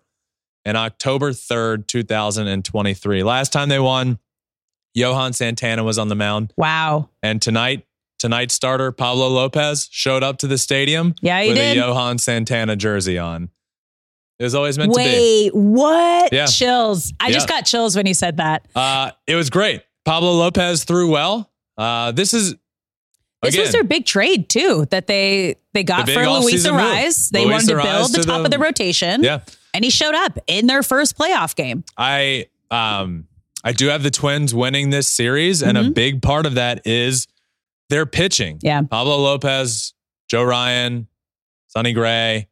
and 0.66 0.76
October 0.78 1.32
3rd, 1.32 1.88
2023. 1.88 3.24
Last 3.24 3.54
time 3.54 3.70
they 3.70 3.80
won, 3.80 4.20
Johan 4.94 5.34
Santana 5.34 5.84
was 5.84 5.98
on 5.98 6.08
the 6.08 6.16
mound. 6.16 6.54
Wow. 6.58 7.10
And 7.22 7.42
tonight, 7.42 7.86
tonight's 8.20 8.54
starter 8.54 8.92
Pablo 8.92 9.28
Lopez 9.28 9.88
showed 9.92 10.24
up 10.24 10.38
to 10.40 10.48
the 10.48 10.58
stadium 10.58 11.16
Yeah, 11.22 11.40
with 11.46 11.56
did. 11.56 11.78
a 11.78 11.80
Johan 11.82 12.18
Santana 12.18 12.76
jersey 12.76 13.18
on. 13.18 13.50
It 14.40 14.44
was 14.44 14.56
always 14.56 14.78
meant 14.78 14.94
to 14.94 15.00
be. 15.00 15.50
Wait, 15.52 15.56
what? 15.56 16.34
Yeah. 16.34 16.46
Chills. 16.46 17.14
I 17.20 17.32
just 17.32 17.48
got 17.48 17.66
chills 17.66 17.96
when 17.96 18.06
you 18.06 18.14
said 18.14 18.38
that. 18.38 18.66
Uh, 18.76 19.12
it 19.28 19.36
was 19.36 19.50
great. 19.50 19.82
Pablo 20.04 20.34
Lopez 20.34 20.84
threw 20.84 21.10
well. 21.10 21.50
Uh, 21.78 22.12
this 22.12 22.34
is 22.34 22.54
This 23.42 23.54
again, 23.54 23.62
was 23.62 23.72
their 23.72 23.84
big 23.86 24.06
trade 24.06 24.50
too 24.50 24.88
that 24.92 25.08
they 25.08 25.56
they 25.74 25.84
got 25.84 26.06
The 26.06 26.14
for 26.14 26.28
Luis. 26.28 26.66
Arraez. 26.66 27.30
They 27.30 27.46
Luis 27.46 27.52
wanted 27.68 27.68
to 27.82 27.84
build 27.84 28.12
the 28.14 28.18
to 28.20 28.24
top 28.24 28.40
the- 28.40 28.46
of 28.46 28.52
the 28.52 28.60
rotation. 28.60 29.24
yeah. 29.24 29.40
And 29.76 29.84
he 29.84 29.92
showed 29.92 30.16
up 30.16 30.40
in 30.48 30.68
their 30.68 30.82
first 30.82 31.18
playoff 31.18 31.54
game. 31.54 31.84
I 31.98 32.48
um 32.72 33.28
I 33.64 33.74
do 33.74 33.88
have 33.88 34.04
the 34.04 34.12
Twins 34.12 34.54
winning 34.56 34.90
this 34.90 35.08
series, 35.08 35.62
and 35.62 35.78
a 35.78 35.84
Mhm. 35.84 35.94
big 35.94 36.22
part 36.22 36.46
of 36.46 36.54
that 36.56 36.86
is 36.88 37.28
their 37.90 38.06
pitching. 38.06 38.60
Yeah. 38.62 38.84
Pablo 38.84 39.18
Lopez, 39.18 39.94
Joe 40.30 40.44
Ryan, 40.44 41.08
Sonny 41.68 41.92
Gray, 41.92 42.48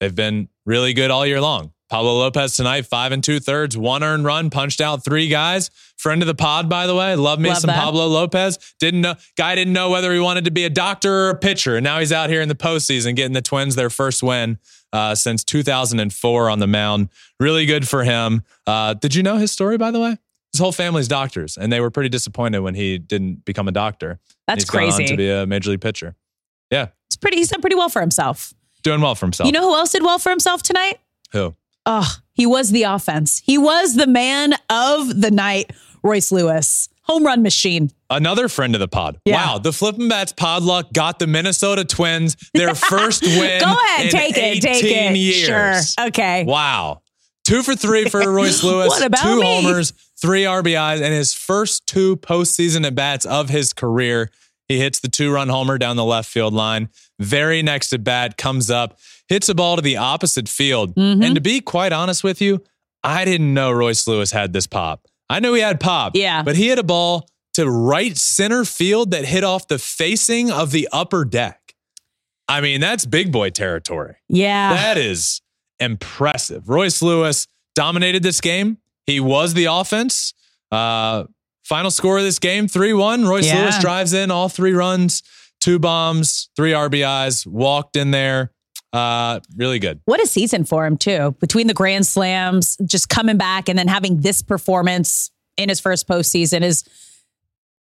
they've 0.00 0.14
been 0.14 0.48
really 0.64 0.94
good 0.94 1.10
all 1.10 1.26
year 1.26 1.40
long. 1.40 1.73
Pablo 1.94 2.14
Lopez 2.14 2.56
tonight, 2.56 2.86
five 2.86 3.12
and 3.12 3.22
two 3.22 3.38
thirds, 3.38 3.78
one 3.78 4.02
earned 4.02 4.24
run, 4.24 4.50
punched 4.50 4.80
out 4.80 5.04
three 5.04 5.28
guys. 5.28 5.70
Friend 5.96 6.20
of 6.20 6.26
the 6.26 6.34
pod, 6.34 6.68
by 6.68 6.88
the 6.88 6.94
way. 6.96 7.14
Love 7.14 7.38
me 7.38 7.50
Love 7.50 7.58
some 7.58 7.68
that. 7.68 7.78
Pablo 7.80 8.08
Lopez. 8.08 8.58
Didn't 8.80 9.02
know 9.02 9.14
guy 9.36 9.54
didn't 9.54 9.74
know 9.74 9.90
whether 9.90 10.12
he 10.12 10.18
wanted 10.18 10.46
to 10.46 10.50
be 10.50 10.64
a 10.64 10.70
doctor 10.70 11.12
or 11.26 11.30
a 11.30 11.36
pitcher. 11.36 11.76
And 11.76 11.84
now 11.84 12.00
he's 12.00 12.10
out 12.10 12.30
here 12.30 12.40
in 12.42 12.48
the 12.48 12.56
postseason 12.56 13.14
getting 13.14 13.32
the 13.32 13.40
Twins 13.40 13.76
their 13.76 13.90
first 13.90 14.24
win 14.24 14.58
uh, 14.92 15.14
since 15.14 15.44
2004 15.44 16.50
on 16.50 16.58
the 16.58 16.66
mound. 16.66 17.10
Really 17.38 17.64
good 17.64 17.86
for 17.86 18.02
him. 18.02 18.42
Uh, 18.66 18.94
did 18.94 19.14
you 19.14 19.22
know 19.22 19.36
his 19.36 19.52
story, 19.52 19.78
by 19.78 19.92
the 19.92 20.00
way? 20.00 20.18
His 20.52 20.58
whole 20.58 20.72
family's 20.72 21.06
doctors, 21.06 21.56
and 21.56 21.72
they 21.72 21.78
were 21.78 21.92
pretty 21.92 22.08
disappointed 22.08 22.58
when 22.58 22.74
he 22.74 22.98
didn't 22.98 23.44
become 23.44 23.68
a 23.68 23.72
doctor. 23.72 24.18
That's 24.48 24.64
He's 24.64 24.70
gone 24.70 24.82
on 24.82 24.90
crazy. 24.90 25.06
to 25.12 25.16
be 25.16 25.30
a 25.30 25.46
major 25.46 25.70
league 25.70 25.80
pitcher. 25.80 26.16
Yeah, 26.72 26.88
It's 27.06 27.16
pretty 27.16 27.36
he's 27.36 27.50
done 27.50 27.60
pretty 27.60 27.76
well 27.76 27.88
for 27.88 28.00
himself. 28.00 28.52
doing 28.82 29.00
well 29.00 29.14
for 29.14 29.26
himself. 29.26 29.46
You 29.46 29.52
know 29.52 29.62
who 29.62 29.76
else 29.76 29.92
did 29.92 30.02
well 30.02 30.18
for 30.18 30.30
himself 30.30 30.60
tonight? 30.64 30.98
who? 31.30 31.54
Oh, 31.86 32.16
he 32.32 32.46
was 32.46 32.70
the 32.70 32.84
offense. 32.84 33.42
He 33.44 33.58
was 33.58 33.94
the 33.94 34.06
man 34.06 34.54
of 34.70 35.20
the 35.20 35.30
night, 35.30 35.72
Royce 36.02 36.32
Lewis. 36.32 36.88
Home 37.02 37.24
run 37.24 37.42
machine. 37.42 37.90
Another 38.08 38.48
friend 38.48 38.74
of 38.74 38.80
the 38.80 38.88
pod. 38.88 39.18
Yeah. 39.26 39.34
Wow, 39.34 39.58
the 39.58 39.72
Flippin' 39.72 40.08
Bats 40.08 40.32
pod 40.32 40.62
luck 40.62 40.90
got 40.94 41.18
the 41.18 41.26
Minnesota 41.26 41.84
Twins 41.84 42.36
their 42.54 42.74
first 42.74 43.22
win. 43.22 43.60
Go 43.60 43.72
ahead, 43.72 44.10
take 44.10 44.36
it, 44.38 44.62
take 44.62 44.84
it. 44.84 45.16
Years. 45.16 45.92
Sure. 45.92 46.06
Okay. 46.08 46.44
Wow. 46.44 47.02
Two 47.44 47.62
for 47.62 47.76
three 47.76 48.08
for 48.08 48.20
Royce 48.32 48.64
Lewis. 48.64 48.88
What 48.88 49.04
about 49.04 49.22
two 49.22 49.40
me? 49.40 49.62
homers, 49.62 49.92
three 50.16 50.44
RBIs, 50.44 51.02
and 51.02 51.12
his 51.12 51.34
first 51.34 51.86
two 51.86 52.16
postseason 52.16 52.86
at 52.86 52.94
bats 52.94 53.26
of 53.26 53.50
his 53.50 53.74
career. 53.74 54.30
He 54.66 54.78
hits 54.78 55.00
the 55.00 55.08
two 55.08 55.30
run 55.30 55.50
homer 55.50 55.76
down 55.76 55.96
the 55.96 56.04
left 56.06 56.30
field 56.30 56.54
line. 56.54 56.88
Very 57.18 57.62
next 57.62 57.92
at 57.92 58.02
bat, 58.02 58.38
comes 58.38 58.70
up, 58.70 58.98
hits 59.28 59.48
a 59.48 59.54
ball 59.54 59.76
to 59.76 59.82
the 59.82 59.96
opposite 59.96 60.48
field. 60.48 60.94
Mhm. 60.94 61.24
And 61.24 61.34
to 61.34 61.40
be 61.40 61.60
quite 61.60 61.92
honest 61.92 62.22
with 62.24 62.40
you, 62.40 62.62
I 63.02 63.24
didn't 63.24 63.52
know 63.54 63.70
Royce 63.70 64.06
Lewis 64.06 64.30
had 64.32 64.52
this 64.52 64.66
pop. 64.66 65.06
I 65.30 65.40
knew 65.40 65.54
he 65.54 65.60
had 65.60 65.80
pop. 65.80 66.14
Yeah. 66.16 66.42
But 66.42 66.56
he 66.56 66.68
hit 66.68 66.78
a 66.78 66.82
ball 66.82 67.26
to 67.54 67.68
right 67.70 68.16
center 68.16 68.64
field 68.64 69.10
that 69.12 69.24
hit 69.24 69.44
off 69.44 69.68
the 69.68 69.78
facing 69.78 70.50
of 70.50 70.70
the 70.70 70.88
upper 70.92 71.24
deck. 71.24 71.60
I 72.48 72.60
mean, 72.60 72.80
that's 72.80 73.06
big 73.06 73.32
boy 73.32 73.50
territory. 73.50 74.16
Yeah. 74.28 74.74
That 74.74 74.98
is 74.98 75.40
impressive. 75.80 76.68
Royce 76.68 77.00
Lewis 77.02 77.46
dominated 77.74 78.22
this 78.22 78.40
game. 78.40 78.78
He 79.06 79.20
was 79.20 79.54
the 79.54 79.66
offense. 79.66 80.34
Uh, 80.70 81.24
final 81.64 81.90
score 81.90 82.18
of 82.18 82.24
this 82.24 82.38
game 82.38 82.68
3 82.68 82.92
1. 82.92 83.24
Royce 83.26 83.46
Yeah. 83.46 83.60
Lewis 83.62 83.78
drives 83.80 84.12
in 84.12 84.30
all 84.30 84.48
three 84.48 84.72
runs, 84.72 85.22
two 85.60 85.78
bombs, 85.78 86.48
three 86.56 86.72
RBIs, 86.72 87.46
walked 87.46 87.96
in 87.96 88.10
there. 88.10 88.50
Uh, 88.94 89.40
really 89.56 89.78
good. 89.78 90.00
what 90.04 90.22
a 90.22 90.26
season 90.26 90.64
for 90.64 90.86
him 90.86 90.96
too. 90.96 91.34
Between 91.40 91.66
the 91.66 91.74
grand 91.74 92.06
slams, 92.06 92.76
just 92.86 93.08
coming 93.08 93.36
back 93.36 93.68
and 93.68 93.78
then 93.78 93.88
having 93.88 94.20
this 94.20 94.40
performance 94.42 95.30
in 95.56 95.68
his 95.68 95.80
first 95.80 96.06
postseason 96.08 96.62
is 96.62 96.84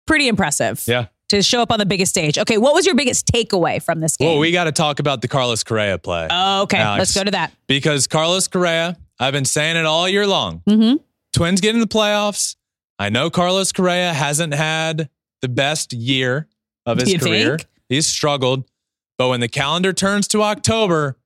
pretty 0.08 0.28
impressive. 0.28 0.84
Yeah. 0.88 1.08
To 1.30 1.41
show 1.41 1.60
up 1.62 1.72
on 1.72 1.80
the 1.80 1.86
biggest 1.88 2.12
stage. 2.12 2.38
Okay, 2.38 2.60
what 2.60 2.76
was 2.76 2.86
your 2.86 2.94
biggest 2.94 3.26
takeaway 3.28 3.82
from 3.82 4.00
this 4.00 4.15
game? 4.15 4.28
Well, 4.30 4.38
we 4.38 4.52
got 4.52 4.65
to 4.65 4.72
talk 4.72 5.00
about 5.00 5.22
the 5.22 5.28
Carlos 5.28 5.63
Correa 5.63 5.98
play 5.98 6.28
Oh, 6.30 6.62
okay, 6.63 6.78
Alex. 6.78 7.00
let's 7.00 7.15
go 7.15 7.24
to 7.24 7.32
that. 7.32 7.52
because 7.68 8.06
Carlos 8.06 8.48
Correa, 8.48 8.96
I've 9.20 9.34
been 9.34 9.46
saying 9.46 9.76
it 9.76 9.86
all 9.86 10.08
year 10.08 10.28
long. 10.28 10.62
Mm-hmm. 10.70 10.98
Twins 11.34 11.62
get 11.62 11.74
in 11.74 11.82
the 11.82 11.88
playoffs. 11.88 12.56
I 13.00 13.10
know 13.10 13.30
Carlos 13.32 13.72
Correa 13.72 14.13
hasn't 14.13 14.54
had 14.54 15.10
the 15.41 15.50
best 15.50 15.94
year 15.94 16.48
of 16.86 17.00
his 17.00 17.13
career. 17.15 17.58
think? 17.58 17.70
He's 17.89 18.06
struggled. 18.06 18.65
But 19.17 19.30
when 19.30 19.39
the 19.39 19.47
calendar 19.47 19.93
turns 19.93 20.28
to 20.30 20.41
October, 20.43 21.17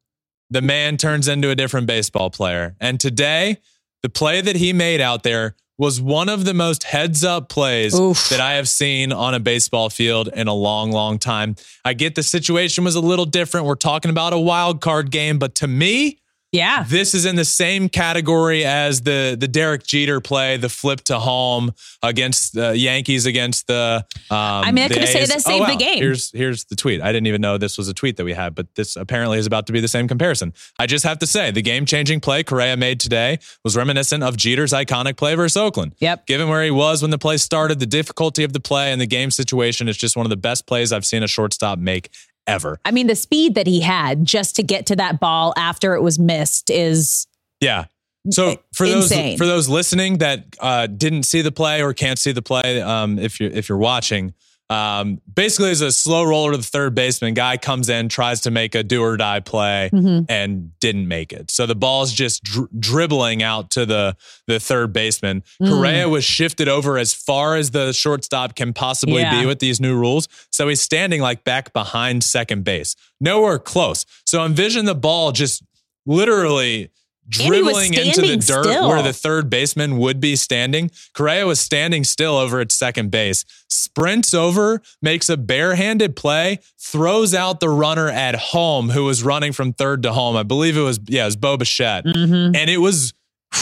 the 0.49 0.61
man 0.61 0.97
turns 0.97 1.27
into 1.27 1.49
a 1.49 1.55
different 1.55 1.87
baseball 1.87 2.29
player. 2.29 2.75
And 2.79 2.99
today, 2.99 3.57
the 4.01 4.09
play 4.09 4.41
that 4.41 4.55
he 4.55 4.73
made 4.73 5.01
out 5.01 5.23
there 5.23 5.55
was 5.77 6.01
one 6.01 6.27
of 6.27 6.43
the 6.43 6.53
most 6.53 6.83
heads 6.83 7.23
up 7.23 7.47
plays 7.47 7.97
Oof. 7.97 8.29
that 8.29 8.41
I 8.41 8.53
have 8.53 8.67
seen 8.67 9.13
on 9.13 9.33
a 9.33 9.39
baseball 9.39 9.89
field 9.89 10.27
in 10.27 10.47
a 10.47 10.53
long, 10.53 10.91
long 10.91 11.17
time. 11.17 11.55
I 11.85 11.93
get 11.93 12.15
the 12.15 12.23
situation 12.23 12.83
was 12.83 12.95
a 12.95 13.01
little 13.01 13.25
different. 13.25 13.65
We're 13.65 13.75
talking 13.75 14.11
about 14.11 14.33
a 14.33 14.39
wild 14.39 14.81
card 14.81 15.09
game, 15.09 15.39
but 15.39 15.55
to 15.55 15.67
me, 15.67 16.19
Yeah. 16.51 16.83
this 16.87 17.13
is 17.13 17.25
in 17.25 17.35
the 17.35 17.45
same 17.45 17.89
category 17.89 18.65
as 18.65 19.01
the 19.01 19.37
the 19.39 19.47
Derek 19.47 19.85
Jeter 19.85 20.19
play, 20.19 20.57
the 20.57 20.69
flip 20.69 21.01
to 21.01 21.19
home 21.19 21.73
against 22.01 22.53
the 22.53 22.77
Yankees 22.77 23.25
against 23.25 23.67
the. 23.67 24.05
Um, 24.31 24.37
I 24.37 24.71
mean, 24.71 24.85
I 24.85 24.87
could've 24.87 25.09
said 25.09 25.27
that 25.27 25.41
saved 25.41 25.69
the 25.69 25.75
game. 25.75 25.99
Here's 25.99 26.31
here's 26.31 26.65
the 26.65 26.75
tweet. 26.75 27.01
I 27.01 27.11
didn't 27.11 27.27
even 27.27 27.41
know 27.41 27.57
this 27.57 27.77
was 27.77 27.87
a 27.87 27.93
tweet 27.93 28.17
that 28.17 28.25
we 28.25 28.33
had, 28.33 28.55
but 28.55 28.73
this 28.75 28.95
apparently 28.95 29.37
is 29.37 29.45
about 29.45 29.67
to 29.67 29.73
be 29.73 29.79
the 29.79 29.87
same 29.87 30.07
comparison. 30.07 30.53
I 30.77 30.85
just 30.85 31.03
have 31.05 31.19
to 31.19 31.27
say 31.27 31.51
the 31.51 31.61
game 31.61 31.85
changing 31.85 32.19
play 32.19 32.43
Correa 32.43 32.77
made 32.77 32.99
today 32.99 33.39
was 33.63 33.75
reminiscent 33.75 34.23
of 34.23 34.37
Jeter's 34.37 34.73
iconic 34.73 35.17
play 35.17 35.35
versus 35.35 35.57
Oakland. 35.57 35.95
Yep. 35.99 36.25
Given 36.25 36.49
where 36.49 36.63
he 36.63 36.71
was 36.71 37.01
when 37.01 37.11
the 37.11 37.17
play 37.17 37.37
started, 37.37 37.79
the 37.79 37.85
difficulty 37.85 38.43
of 38.43 38.53
the 38.53 38.59
play 38.59 38.91
and 38.91 38.99
the 38.99 39.07
game 39.07 39.31
situation, 39.31 39.87
it's 39.87 39.97
just 39.97 40.15
one 40.15 40.25
of 40.25 40.29
the 40.29 40.37
best 40.37 40.65
plays 40.67 40.91
I've 40.91 41.05
seen 41.05 41.23
a 41.23 41.27
shortstop 41.27 41.79
make 41.79 42.09
ever. 42.47 42.79
I 42.85 42.91
mean, 42.91 43.07
the 43.07 43.15
speed 43.15 43.55
that 43.55 43.67
he 43.67 43.81
had 43.81 44.25
just 44.25 44.55
to 44.57 44.63
get 44.63 44.85
to 44.87 44.95
that 44.97 45.19
ball 45.19 45.53
after 45.57 45.95
it 45.95 46.01
was 46.01 46.19
missed 46.19 46.69
is 46.69 47.27
Yeah. 47.61 47.85
So 48.31 48.57
for 48.73 48.85
those 48.85 49.11
for 49.37 49.45
those 49.45 49.69
listening 49.69 50.17
that 50.17 50.55
uh, 50.59 50.87
didn't 50.87 51.23
see 51.23 51.41
the 51.41 51.51
play 51.51 51.81
or 51.81 51.93
can't 51.93 52.19
see 52.19 52.31
the 52.31 52.41
play, 52.41 52.81
um, 52.81 53.17
if 53.17 53.39
you're 53.39 53.49
if 53.49 53.69
you're 53.69 53.77
watching, 53.77 54.33
um, 54.69 55.19
basically 55.33 55.71
it's 55.71 55.81
a 55.81 55.91
slow 55.91 56.23
roller 56.23 56.51
to 56.51 56.57
the 56.57 56.63
third 56.63 56.93
baseman. 56.93 57.33
Guy 57.33 57.57
comes 57.57 57.89
in, 57.89 58.07
tries 58.07 58.41
to 58.41 58.51
make 58.51 58.75
a 58.75 58.83
do 58.83 59.01
or 59.01 59.17
die 59.17 59.39
play, 59.39 59.89
Mm-hmm. 59.91 60.25
and 60.29 60.79
didn't 60.79 61.07
make 61.07 61.33
it. 61.33 61.49
So 61.51 61.65
the 61.65 61.75
ball's 61.75 62.13
just 62.13 62.43
dr- 62.43 62.69
dribbling 62.79 63.41
out 63.41 63.71
to 63.71 63.85
the 63.85 64.15
the 64.47 64.59
third 64.59 64.93
baseman. 64.93 65.43
Mm. 65.61 65.69
Correa 65.69 66.09
was 66.09 66.23
shifted 66.23 66.67
over 66.67 66.97
as 66.97 67.13
far 67.13 67.55
as 67.55 67.71
the 67.71 67.93
shortstop 67.93 68.55
can 68.55 68.73
possibly 68.73 69.21
Yeah. 69.21 69.41
be 69.41 69.45
with 69.47 69.59
these 69.59 69.79
new 69.81 69.95
rules. 69.97 70.27
So 70.51 70.67
he's 70.67 70.81
standing 70.81 71.21
like 71.21 71.43
back 71.43 71.73
behind 71.73 72.23
second 72.23 72.63
base, 72.63 72.95
nowhere 73.19 73.57
close. 73.59 74.05
So 74.25 74.45
envision 74.45 74.85
the 74.85 74.95
ball 74.95 75.31
just 75.31 75.63
literally 76.05 76.89
dribbling 77.29 77.93
into 77.93 78.21
the 78.21 78.37
dirt 78.37 78.65
still. 78.65 78.89
where 78.89 79.01
the 79.01 79.13
third 79.13 79.49
baseman 79.49 79.97
would 79.97 80.19
be 80.19 80.35
standing. 80.35 80.91
Correa 81.13 81.45
was 81.45 81.59
standing 81.59 82.03
still 82.03 82.35
over 82.35 82.59
at 82.59 82.71
second 82.71 83.11
base, 83.11 83.45
sprints 83.67 84.33
over, 84.33 84.81
makes 85.01 85.29
a 85.29 85.37
barehanded 85.37 86.15
play, 86.15 86.59
throws 86.79 87.33
out 87.33 87.59
the 87.59 87.69
runner 87.69 88.09
at 88.09 88.35
home 88.35 88.89
who 88.89 89.05
was 89.05 89.23
running 89.23 89.53
from 89.53 89.73
third 89.73 90.03
to 90.03 90.11
home. 90.11 90.35
I 90.35 90.43
believe 90.43 90.75
it 90.75 90.81
was, 90.81 90.99
yeah, 91.05 91.23
it 91.23 91.25
was 91.25 91.35
Bo 91.35 91.57
Bichette. 91.57 92.05
Mm-hmm. 92.05 92.55
And 92.55 92.69
it 92.69 92.79
was, 92.79 93.13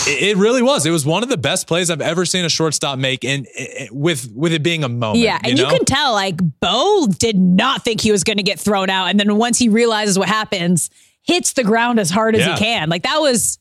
it 0.05 0.37
really 0.37 0.61
was. 0.61 0.85
It 0.85 0.91
was 0.91 1.05
one 1.05 1.23
of 1.23 1.29
the 1.29 1.37
best 1.37 1.67
plays 1.67 1.89
I've 1.89 2.01
ever 2.01 2.25
seen 2.25 2.43
a 2.43 2.49
shortstop 2.49 2.99
make, 2.99 3.23
and 3.23 3.47
with 3.89 4.29
with 4.35 4.51
it 4.51 4.61
being 4.61 4.83
a 4.83 4.89
moment. 4.89 5.23
Yeah, 5.23 5.39
and 5.41 5.57
you, 5.57 5.63
know? 5.63 5.69
can 5.69 5.85
tell 5.85 6.11
like 6.11 6.37
Bo 6.59 7.07
did 7.07 7.37
not 7.37 7.83
think 7.83 8.01
he 8.01 8.11
was 8.11 8.25
going 8.25 8.35
to 8.35 8.43
get 8.43 8.59
thrown 8.59 8.89
out, 8.89 9.05
and 9.05 9.17
then 9.17 9.37
once 9.37 9.57
he 9.57 9.69
realizes 9.69 10.19
what 10.19 10.27
happens, 10.27 10.89
hits 11.27 11.53
the 11.53 11.63
ground 11.63 11.99
as 11.99 12.09
hard 12.09 12.35
as 12.35 12.41
Yeah. 12.45 12.55
he 12.55 12.59
can. 12.59 12.89
Like 12.89 13.03
that 13.03 13.19
was 13.19 13.59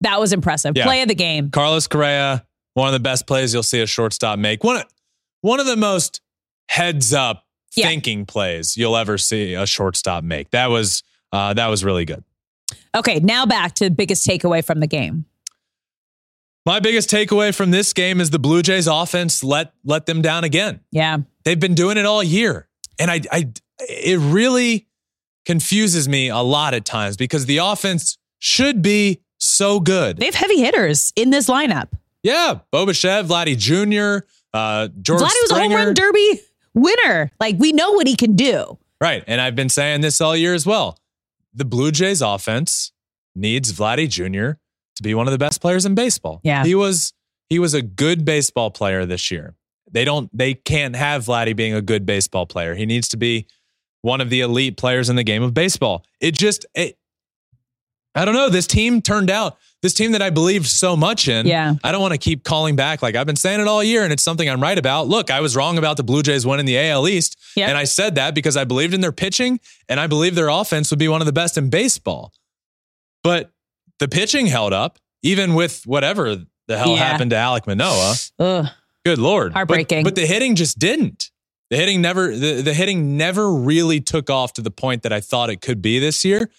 that 0.00 0.18
was 0.20 0.32
impressive. 0.32 0.76
Yeah. 0.76 0.84
Play 0.84 1.02
of 1.02 1.08
the 1.08 1.14
game. 1.14 1.50
Carlos 1.50 1.86
Correa, 1.86 2.44
one 2.74 2.86
of 2.88 2.92
the 2.92 3.00
best 3.00 3.26
plays 3.26 3.52
you'll 3.52 3.62
see 3.62 3.80
a 3.80 3.86
shortstop 3.86 4.38
make. 4.38 4.62
One, 4.64 4.82
one 5.40 5.58
of 5.60 5.66
the 5.66 5.76
most 5.76 6.20
heads 6.68 7.12
up 7.12 7.44
Yeah. 7.74 7.86
thinking 7.88 8.24
plays 8.26 8.76
you'll 8.76 8.96
ever 8.96 9.18
see 9.18 9.54
a 9.54 9.66
shortstop 9.66 10.24
make. 10.24 10.50
That 10.50 10.66
was 10.70 11.02
uh, 11.32 11.54
that 11.54 11.66
was 11.68 11.84
really 11.84 12.04
good. 12.04 12.24
Okay, 12.94 13.18
now 13.20 13.44
back 13.46 13.74
to 13.76 13.84
the 13.84 13.90
biggest 13.90 14.26
takeaway 14.26 14.64
from 14.64 14.80
the 14.80 14.86
game. 14.86 15.26
My 16.66 16.80
biggest 16.80 17.08
takeaway 17.10 17.54
from 17.54 17.70
this 17.70 17.92
game 17.92 18.20
is 18.20 18.30
the 18.30 18.38
Blue 18.38 18.62
Jays 18.62 18.86
offense 18.86 19.42
let 19.42 19.72
let 19.84 20.06
them 20.06 20.20
down 20.22 20.44
again. 20.44 20.80
Yeah, 20.90 21.18
They've 21.44 21.58
been 21.58 21.74
doing 21.74 21.96
it 21.96 22.04
all 22.04 22.22
year, 22.22 22.68
and 22.98 23.10
I, 23.10 23.20
I 23.32 23.48
it 23.80 24.18
really 24.18 24.86
confuses 25.48 26.06
me 26.06 26.28
a 26.28 26.40
lot 26.40 26.74
at 26.74 26.84
times 26.84 27.16
because 27.16 27.46
the 27.46 27.56
offense 27.56 28.18
should 28.38 28.82
be 28.82 29.22
so 29.38 29.80
good. 29.80 30.18
they 30.18 30.26
have 30.26 30.34
heavy 30.34 30.58
hitters 30.58 31.10
in 31.16 31.30
this 31.30 31.48
lineup. 31.48 31.88
Yeah, 32.22 32.58
Bo 32.70 32.84
Bichette, 32.84 33.24
Vladdy 33.24 33.56
Jr., 33.56 34.26
uh, 34.52 34.88
George 35.00 35.22
Vladdy 35.22 35.42
was 35.42 35.50
a 35.52 35.54
home 35.54 35.72
run 35.72 35.94
derby 35.94 36.40
winner. 36.74 37.30
Like 37.40 37.56
we 37.58 37.72
know 37.72 37.92
what 37.92 38.06
he 38.06 38.14
can 38.14 38.36
do. 38.36 38.76
Right. 39.00 39.24
And 39.26 39.40
I've 39.40 39.56
been 39.56 39.70
saying 39.70 40.02
this 40.02 40.20
all 40.20 40.36
year 40.36 40.52
as 40.52 40.66
well. 40.66 40.98
The 41.54 41.64
Blue 41.64 41.92
Jays 41.92 42.20
offense 42.20 42.92
needs 43.34 43.72
Vladdy 43.72 44.06
Jr. 44.08 44.58
to 44.96 45.02
be 45.02 45.14
one 45.14 45.26
of 45.26 45.32
the 45.32 45.38
best 45.38 45.62
players 45.62 45.86
in 45.86 45.94
baseball. 45.94 46.40
Yeah. 46.44 46.64
He 46.64 46.74
was 46.74 47.14
he 47.48 47.58
was 47.58 47.72
a 47.72 47.80
good 47.80 48.26
baseball 48.26 48.70
player 48.70 49.06
this 49.06 49.30
year. 49.30 49.54
They 49.90 50.04
don't 50.04 50.28
they 50.36 50.54
can't 50.54 50.94
have 50.96 51.24
Vladdy 51.24 51.56
being 51.56 51.72
a 51.72 51.82
good 51.82 52.04
baseball 52.04 52.44
player. 52.44 52.74
He 52.74 52.84
needs 52.84 53.08
to 53.08 53.16
be 53.16 53.46
one 54.02 54.20
of 54.20 54.30
the 54.30 54.40
elite 54.40 54.76
players 54.76 55.08
in 55.08 55.16
the 55.16 55.24
game 55.24 55.42
of 55.42 55.54
baseball. 55.54 56.04
It 56.20 56.32
just 56.34 56.66
it, 56.74 56.96
I 58.14 58.24
don't 58.24 58.34
know. 58.34 58.48
This 58.48 58.66
team 58.66 59.00
turned 59.02 59.30
out 59.30 59.58
this 59.80 59.94
team 59.94 60.12
that 60.12 60.22
I 60.22 60.30
believed 60.30 60.66
so 60.66 60.96
much 60.96 61.28
in. 61.28 61.46
Yeah. 61.46 61.74
I 61.84 61.92
don't 61.92 62.00
want 62.00 62.12
to 62.12 62.18
keep 62.18 62.42
calling 62.42 62.74
back. 62.74 63.00
Like 63.00 63.14
I've 63.14 63.26
been 63.26 63.36
saying 63.36 63.60
it 63.60 63.68
all 63.68 63.84
year, 63.84 64.02
and 64.02 64.12
it's 64.12 64.24
something 64.24 64.48
I'm 64.48 64.60
right 64.60 64.78
about. 64.78 65.06
Look, 65.06 65.30
I 65.30 65.40
was 65.40 65.54
wrong 65.54 65.78
about 65.78 65.96
the 65.96 66.02
Blue 66.02 66.22
Jays 66.22 66.44
winning 66.44 66.66
the 66.66 66.78
AL 66.78 67.06
East. 67.06 67.36
Yep. 67.54 67.68
And 67.68 67.78
I 67.78 67.84
said 67.84 68.16
that 68.16 68.34
because 68.34 68.56
I 68.56 68.64
believed 68.64 68.92
in 68.94 69.00
their 69.02 69.12
pitching 69.12 69.60
and 69.88 70.00
I 70.00 70.06
believed 70.08 70.36
their 70.36 70.48
offense 70.48 70.90
would 70.90 70.98
be 70.98 71.06
one 71.08 71.20
of 71.22 71.26
the 71.26 71.32
best 71.32 71.56
in 71.56 71.70
baseball. 71.70 72.32
But 73.22 73.50
the 74.00 74.08
pitching 74.08 74.46
held 74.46 74.72
up, 74.72 74.98
even 75.22 75.54
with 75.54 75.82
whatever 75.86 76.36
the 76.66 76.78
hell 76.78 76.90
Yeah. 76.90 76.96
happened 77.04 77.30
to 77.30 77.36
Alek 77.36 77.66
Manoah. 77.66 78.14
Ugh. 78.38 78.66
Good 79.04 79.18
lord. 79.18 79.52
But- 79.52 79.58
Heartbreaking. 79.58 80.04
But, 80.04 80.14
the 80.16 80.26
hitting 80.26 80.54
just 80.56 80.78
didn't. 80.78 81.30
The 81.70 81.76
hitting 81.76 82.00
never 82.00 82.34
the, 82.34 82.62
the 82.62 82.74
hitting 82.74 83.16
never 83.16 83.52
really 83.52 84.00
took 84.00 84.30
off 84.30 84.52
to 84.54 84.62
the 84.62 84.70
point 84.70 85.02
that 85.02 85.12
I 85.12 85.20
thought 85.20 85.50
it 85.50 85.60
could 85.60 85.82
be 85.82 85.98
this 85.98 86.24
year. 86.24 86.50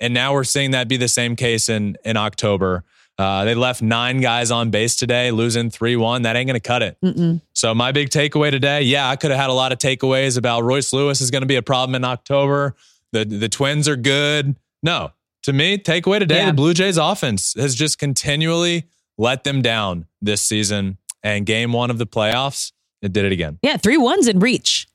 And 0.00 0.12
now 0.12 0.32
we're 0.34 0.44
seeing 0.44 0.72
that 0.72 0.88
be 0.88 0.96
the 0.96 1.08
same 1.08 1.36
case 1.36 1.68
in 1.68 1.96
in 2.04 2.16
October. 2.16 2.84
Uh, 3.16 3.44
they 3.44 3.54
left 3.54 3.80
nine 3.80 4.20
guys 4.20 4.50
on 4.50 4.70
base 4.70 4.96
today, 4.96 5.30
losing 5.30 5.70
3 5.70 5.94
1. 5.94 6.22
That 6.22 6.34
ain't 6.34 6.48
going 6.48 6.60
to 6.60 6.68
cut 6.68 6.82
it. 6.82 6.96
Mm-mm. 7.00 7.40
So, 7.52 7.72
my 7.72 7.92
big 7.92 8.10
takeaway 8.10 8.50
today 8.50 8.82
yeah, 8.82 9.08
I 9.08 9.14
could 9.16 9.30
have 9.30 9.38
had 9.38 9.50
a 9.50 9.54
lot 9.54 9.70
of 9.70 9.78
takeaways 9.78 10.36
about 10.36 10.64
Royce 10.64 10.92
Lewis 10.92 11.20
is 11.20 11.30
going 11.30 11.42
to 11.42 11.46
be 11.46 11.54
a 11.56 11.62
problem 11.62 11.94
in 11.94 12.04
October. 12.04 12.74
The, 13.12 13.24
the 13.24 13.48
Twins 13.48 13.86
are 13.86 13.94
good. 13.96 14.56
No, 14.82 15.12
to 15.44 15.52
me, 15.52 15.78
takeaway 15.78 16.18
today 16.18 16.38
Yeah. 16.38 16.46
the 16.46 16.54
Blue 16.54 16.74
Jays 16.74 16.96
offense 16.98 17.54
has 17.54 17.76
just 17.76 17.98
continually 18.00 18.88
let 19.16 19.44
them 19.44 19.62
down 19.62 20.06
this 20.20 20.42
season. 20.42 20.98
And 21.22 21.46
game 21.46 21.72
one 21.72 21.90
of 21.90 21.98
the 21.98 22.06
playoffs, 22.06 22.72
it 23.04 23.12
did 23.12 23.24
it 23.24 23.32
again. 23.32 23.58
Yeah, 23.62 23.76
three 23.76 23.96
ones 23.96 24.26
in 24.28 24.38
reach. 24.38 24.86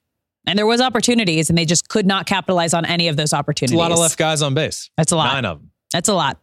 And 0.48 0.58
there 0.58 0.66
was 0.66 0.82
opportunities 0.82 1.50
and 1.50 1.58
they 1.58 1.66
just 1.66 1.90
could 1.90 2.06
not 2.08 2.26
capitalize 2.26 2.74
on 2.74 2.86
any 2.86 3.08
of 3.08 3.16
those 3.18 3.26
It's 3.26 3.34
opportunities. 3.34 3.76
a 3.76 3.78
lot 3.78 3.92
of 3.92 4.00
left 4.00 4.18
guys 4.18 4.42
on 4.42 4.54
base. 4.54 4.90
That's 4.98 5.12
a 5.12 5.16
lot. 5.18 5.34
Nine 5.34 5.46
of 5.46 5.60
them. 5.60 5.72
That's 5.92 6.10
a 6.10 6.14
lot. 6.14 6.40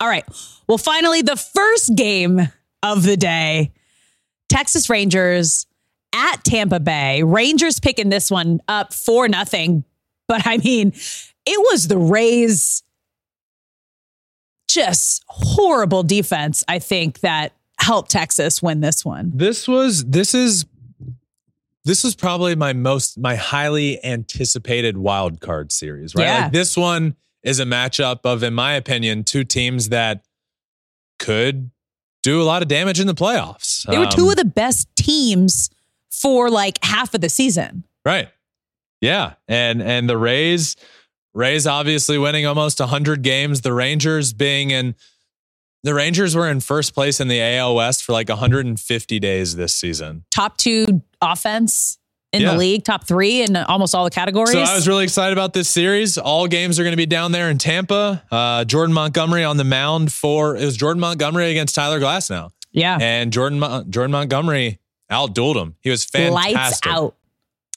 All 0.00 0.08
right. 0.08 0.24
Well, 0.68 0.78
finally, 0.78 1.22
the 1.22 1.36
first 1.36 1.94
game 1.94 2.40
of 2.82 3.04
the 3.04 3.16
day 3.16 3.72
Texas 4.48 4.90
Rangers 4.90 5.66
at 6.12 6.42
Tampa 6.44 6.80
Bay. 6.80 7.22
Rangers 7.22 7.78
picking 7.80 8.08
this 8.08 8.30
one 8.30 8.60
up 8.68 8.92
for 8.92 9.28
nothing. 9.28 9.84
But 10.28 10.46
I 10.46 10.58
mean, 10.58 10.92
it 11.46 11.60
was 11.72 11.88
the 11.88 11.98
Rays' 11.98 12.82
just 14.72 15.24
horrible 15.28 16.02
defense, 16.02 16.64
I 16.68 16.78
think, 16.78 17.20
that 17.20 17.52
helped 17.78 18.10
Texas 18.10 18.62
win 18.62 18.80
this 18.80 19.04
one. 19.04 19.32
This 19.34 19.66
was 19.68 20.04
this 20.04 20.34
is 20.34 20.66
this 21.84 22.04
was 22.04 22.14
probably 22.14 22.54
my 22.54 22.72
most 22.72 23.18
my 23.18 23.34
highly 23.34 24.02
anticipated 24.04 24.96
wild 24.96 25.40
card 25.40 25.72
series, 25.72 26.14
right? 26.14 26.24
Yeah. 26.24 26.42
Like 26.44 26.52
this 26.52 26.76
one 26.76 27.16
is 27.42 27.58
a 27.58 27.64
matchup 27.64 28.20
of, 28.24 28.42
in 28.42 28.54
my 28.54 28.74
opinion, 28.74 29.24
two 29.24 29.42
teams 29.44 29.88
that 29.88 30.24
could 31.18 31.70
do 32.22 32.40
a 32.40 32.44
lot 32.44 32.62
of 32.62 32.68
damage 32.68 33.00
in 33.00 33.08
the 33.08 33.14
playoffs. 33.14 33.84
They 33.90 33.98
were 33.98 34.06
two 34.06 34.22
Um, 34.22 34.30
of 34.30 34.36
the 34.36 34.44
best 34.44 34.88
teams 34.94 35.70
for 36.08 36.50
like 36.50 36.78
half 36.84 37.14
of 37.14 37.20
the 37.20 37.28
season. 37.28 37.82
Right. 38.04 38.28
Yeah. 39.00 39.34
And 39.48 39.82
and 39.82 40.08
the 40.08 40.16
Rays, 40.16 40.76
Rays 41.34 41.66
obviously 41.66 42.18
winning 42.18 42.46
almost 42.46 42.78
100 42.80 43.22
games, 43.22 43.62
the 43.62 43.72
Rangers 43.72 44.32
being 44.32 44.70
in 44.70 44.94
the 45.84 45.94
Rangers 45.94 46.36
were 46.36 46.48
in 46.48 46.60
first 46.60 46.94
place 46.94 47.18
in 47.20 47.26
the 47.28 47.40
AL 47.40 47.74
West 47.74 48.04
for 48.04 48.12
like 48.12 48.28
150 48.28 49.18
days 49.18 49.56
this 49.56 49.74
season. 49.74 50.24
top 50.30 50.56
two 50.56 51.02
offense 51.20 51.98
in 52.32 52.42
Yeah. 52.42 52.52
the 52.52 52.58
league, 52.58 52.84
top 52.84 53.06
three 53.06 53.42
in 53.42 53.56
almost 53.56 53.94
all 53.94 54.04
the 54.04 54.10
categories. 54.10 54.52
So 54.52 54.60
I 54.60 54.74
was 54.74 54.86
really 54.86 55.04
excited 55.04 55.32
about 55.32 55.52
this 55.54 55.68
series. 55.68 56.16
All 56.18 56.46
games 56.46 56.78
are 56.78 56.82
going 56.84 56.92
to 56.92 56.96
be 56.96 57.06
down 57.06 57.32
there 57.32 57.50
in 57.50 57.58
Tampa. 57.58 58.22
Uh, 58.30 58.64
Jordan 58.64 58.94
Montgomery 58.94 59.42
on 59.44 59.56
the 59.56 59.64
mound 59.64 60.12
for 60.12 60.56
it 60.56 60.64
was 60.64 60.76
Jordan 60.76 61.00
Montgomery 61.00 61.50
against 61.50 61.74
Tyler 61.74 61.98
Glasnow, 62.00 62.50
yeah, 62.70 62.96
and 63.00 63.32
Jordan 63.32 63.60
Jordan 63.90 64.12
Montgomery 64.12 64.78
outdueled 65.10 65.56
him. 65.60 65.74
He 65.80 65.90
was 65.90 66.04
fantastic. 66.04 66.54
lights 66.56 66.80
out. 66.86 67.16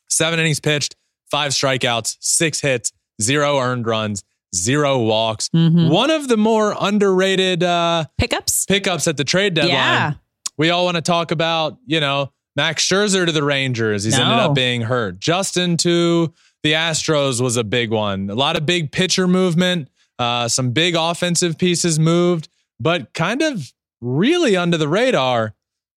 Seven 0.07 0.39
innings 0.39 0.59
pitched, 0.59 0.95
five 1.29 1.51
strikeouts, 1.51 2.15
six 2.19 2.61
hits, 2.61 2.93
zero 3.21 3.57
earned 3.59 3.85
runs, 3.87 4.23
zero 4.53 4.99
walks. 4.99 5.49
Mhm. 5.49 5.89
One 5.89 6.09
of 6.11 6.27
the 6.27 6.37
more 6.37 6.75
underrated 6.79 7.63
uh, 7.63 8.05
Pickups. 8.17 8.65
pickups 8.65 9.07
at 9.07 9.17
the 9.17 9.23
trade 9.23 9.53
deadline. 9.53 9.73
Yeah, 9.73 10.13
We 10.57 10.69
all 10.69 10.85
want 10.85 10.95
to 10.95 11.01
talk 11.01 11.31
about, 11.31 11.77
you 11.85 11.99
know, 11.99 12.31
Max 12.55 12.87
Scherzer 12.87 13.25
to 13.25 13.31
the 13.33 13.43
Rangers. 13.43 14.03
He's 14.05 14.13
ended 14.13 14.37
up 14.39 14.55
being 14.55 14.81
hurt. 14.81 15.19
Justin 15.19 15.75
to 15.77 16.33
the 16.63 16.71
Astros 16.73 17.41
was 17.41 17.57
a 17.57 17.63
big 17.63 17.91
one. 17.91 18.29
A 18.29 18.35
lot 18.35 18.55
of 18.55 18.65
big 18.65 18.91
pitcher 18.91 19.27
movement, 19.27 19.89
uh, 20.19 20.47
some 20.47 20.71
big 20.71 20.95
offensive 20.95 21.57
pieces 21.57 21.99
moved, 21.99 22.47
but 22.79 23.13
kind 23.13 23.41
of 23.41 23.73
really 24.01 24.55
under 24.55 24.77
the 24.77 24.87
radar. 24.87 25.53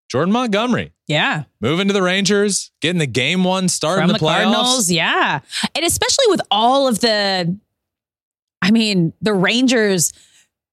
Jordan 0.08 0.32
Montgomery 0.32 0.92
yeah, 1.08 1.44
moving 1.62 1.88
to 1.88 1.94
the 1.94 2.02
Rangers, 2.02 2.70
getting 2.82 2.98
the 2.98 3.06
game 3.06 3.42
one 3.42 3.68
start 3.68 3.96
from 3.96 4.10
in 4.10 4.12
the, 4.12 4.18
the, 4.18 4.24
playoffs. 4.24 4.44
Cardinals. 4.44 4.90
Yeah, 4.90 5.40
and 5.74 5.84
especially 5.84 6.26
with 6.28 6.42
all 6.50 6.86
of 6.86 7.00
the, 7.00 7.56
I 8.60 8.70
mean, 8.70 9.14
the 9.22 9.32
Rangers 9.32 10.12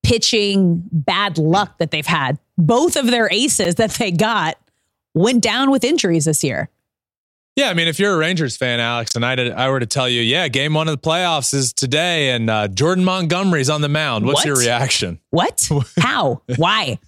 pitching 0.04 0.84
bad 0.92 1.38
luck 1.38 1.78
that 1.78 1.92
they've 1.92 2.06
had. 2.06 2.38
Both 2.58 2.98
of 2.98 3.08
their 3.08 3.32
aces 3.32 3.76
that 3.76 3.92
they 3.92 4.12
got 4.12 4.58
went 5.14 5.42
down 5.42 5.72
with 5.72 5.86
injuries 5.86 6.26
this 6.26 6.44
year. 6.44 6.70
Yeah, 7.56 7.70
I 7.70 7.74
mean, 7.74 7.88
if 7.88 7.98
you're 7.98 8.14
a 8.14 8.18
Rangers 8.18 8.58
fan, 8.58 8.82
Alex, 8.82 9.16
and 9.16 9.26
I, 9.26 9.36
did, 9.36 9.54
I 9.54 9.70
were 9.70 9.80
to 9.80 9.86
tell 9.86 10.10
you, 10.10 10.22
yeah, 10.22 10.50
game 10.50 10.74
one 10.74 10.90
of 10.90 11.02
the 11.02 11.10
playoffs 11.10 11.54
is 11.54 11.72
today, 11.72 12.32
and 12.32 12.50
uh, 12.50 12.68
Jordan 12.68 13.06
Montgomery's 13.06 13.70
on 13.70 13.80
the 13.80 13.88
mound. 13.88 14.26
What's 14.26 14.40
What? 14.40 14.46
your 14.46 14.58
reaction? 14.58 15.22
What? 15.30 15.70
How? 15.98 16.42
Why? 16.58 17.00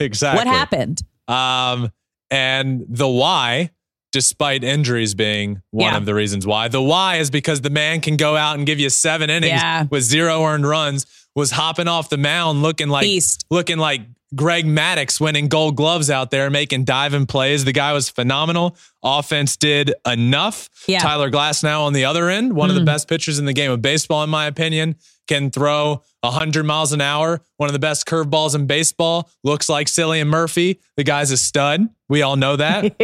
Exactly. 0.00 0.38
What 0.38 0.46
happened? 0.52 1.02
Um, 1.28 1.90
and 2.30 2.84
the 2.88 3.08
why, 3.08 3.70
despite 4.12 4.64
injuries 4.64 5.14
being 5.14 5.62
one 5.70 5.92
Yeah. 5.92 5.96
of 5.98 6.06
the 6.06 6.14
reasons 6.14 6.46
why, 6.46 6.68
the 6.68 6.82
why 6.82 7.16
is 7.16 7.30
because 7.30 7.60
the 7.60 7.70
man 7.70 8.00
can 8.00 8.16
go 8.16 8.36
out 8.36 8.56
and 8.56 8.66
give 8.66 8.80
you 8.80 8.90
seven 8.90 9.30
innings 9.30 9.52
Yeah. 9.52 9.84
with 9.90 10.02
zero 10.02 10.42
earned 10.44 10.66
runs. 10.66 11.06
Was 11.36 11.52
hopping 11.52 11.86
off 11.86 12.08
the 12.08 12.16
mound 12.16 12.62
looking 12.62 12.88
like 12.88 13.02
Beast. 13.04 13.44
looking 13.48 13.78
like 13.78 14.00
Greg 14.34 14.66
Maddux 14.66 15.20
winning 15.20 15.48
Gold 15.48 15.76
Gloves 15.76 16.10
out 16.10 16.30
there, 16.30 16.50
making 16.50 16.84
diving 16.84 17.26
plays. 17.26 17.64
The 17.64 17.72
guy 17.72 17.92
was 17.94 18.10
phenomenal. 18.10 18.76
Offense 19.02 19.56
did 19.56 19.94
enough. 20.06 20.68
Yeah. 20.86 20.98
Tyler 20.98 21.30
Glasnow 21.30 21.80
on 21.82 21.92
the 21.94 22.04
other 22.04 22.28
end, 22.28 22.52
one 22.54 22.68
of 22.68 22.74
the 22.76 22.82
Mm. 22.82 22.86
best 22.86 23.08
pitchers 23.08 23.38
in 23.38 23.46
the 23.46 23.52
game 23.54 23.70
of 23.70 23.80
baseball, 23.80 24.22
in 24.22 24.28
my 24.30 24.46
opinion, 24.46 24.96
can 25.28 25.50
throw 25.50 26.02
100 26.22 26.64
miles 26.64 26.92
an 26.92 27.00
hour. 27.00 27.40
One 27.56 27.68
of 27.68 27.72
the 27.72 27.78
best 27.78 28.06
curveballs 28.06 28.54
in 28.54 28.66
baseball. 28.66 29.30
Looks 29.44 29.68
like 29.68 29.86
Cillian 29.86 30.26
Murphy. 30.26 30.80
The 30.96 31.04
guy's 31.04 31.30
a 31.30 31.36
stud. 31.38 31.88
We 32.08 32.22
all 32.22 32.36
know 32.36 32.56
that. 32.56 32.96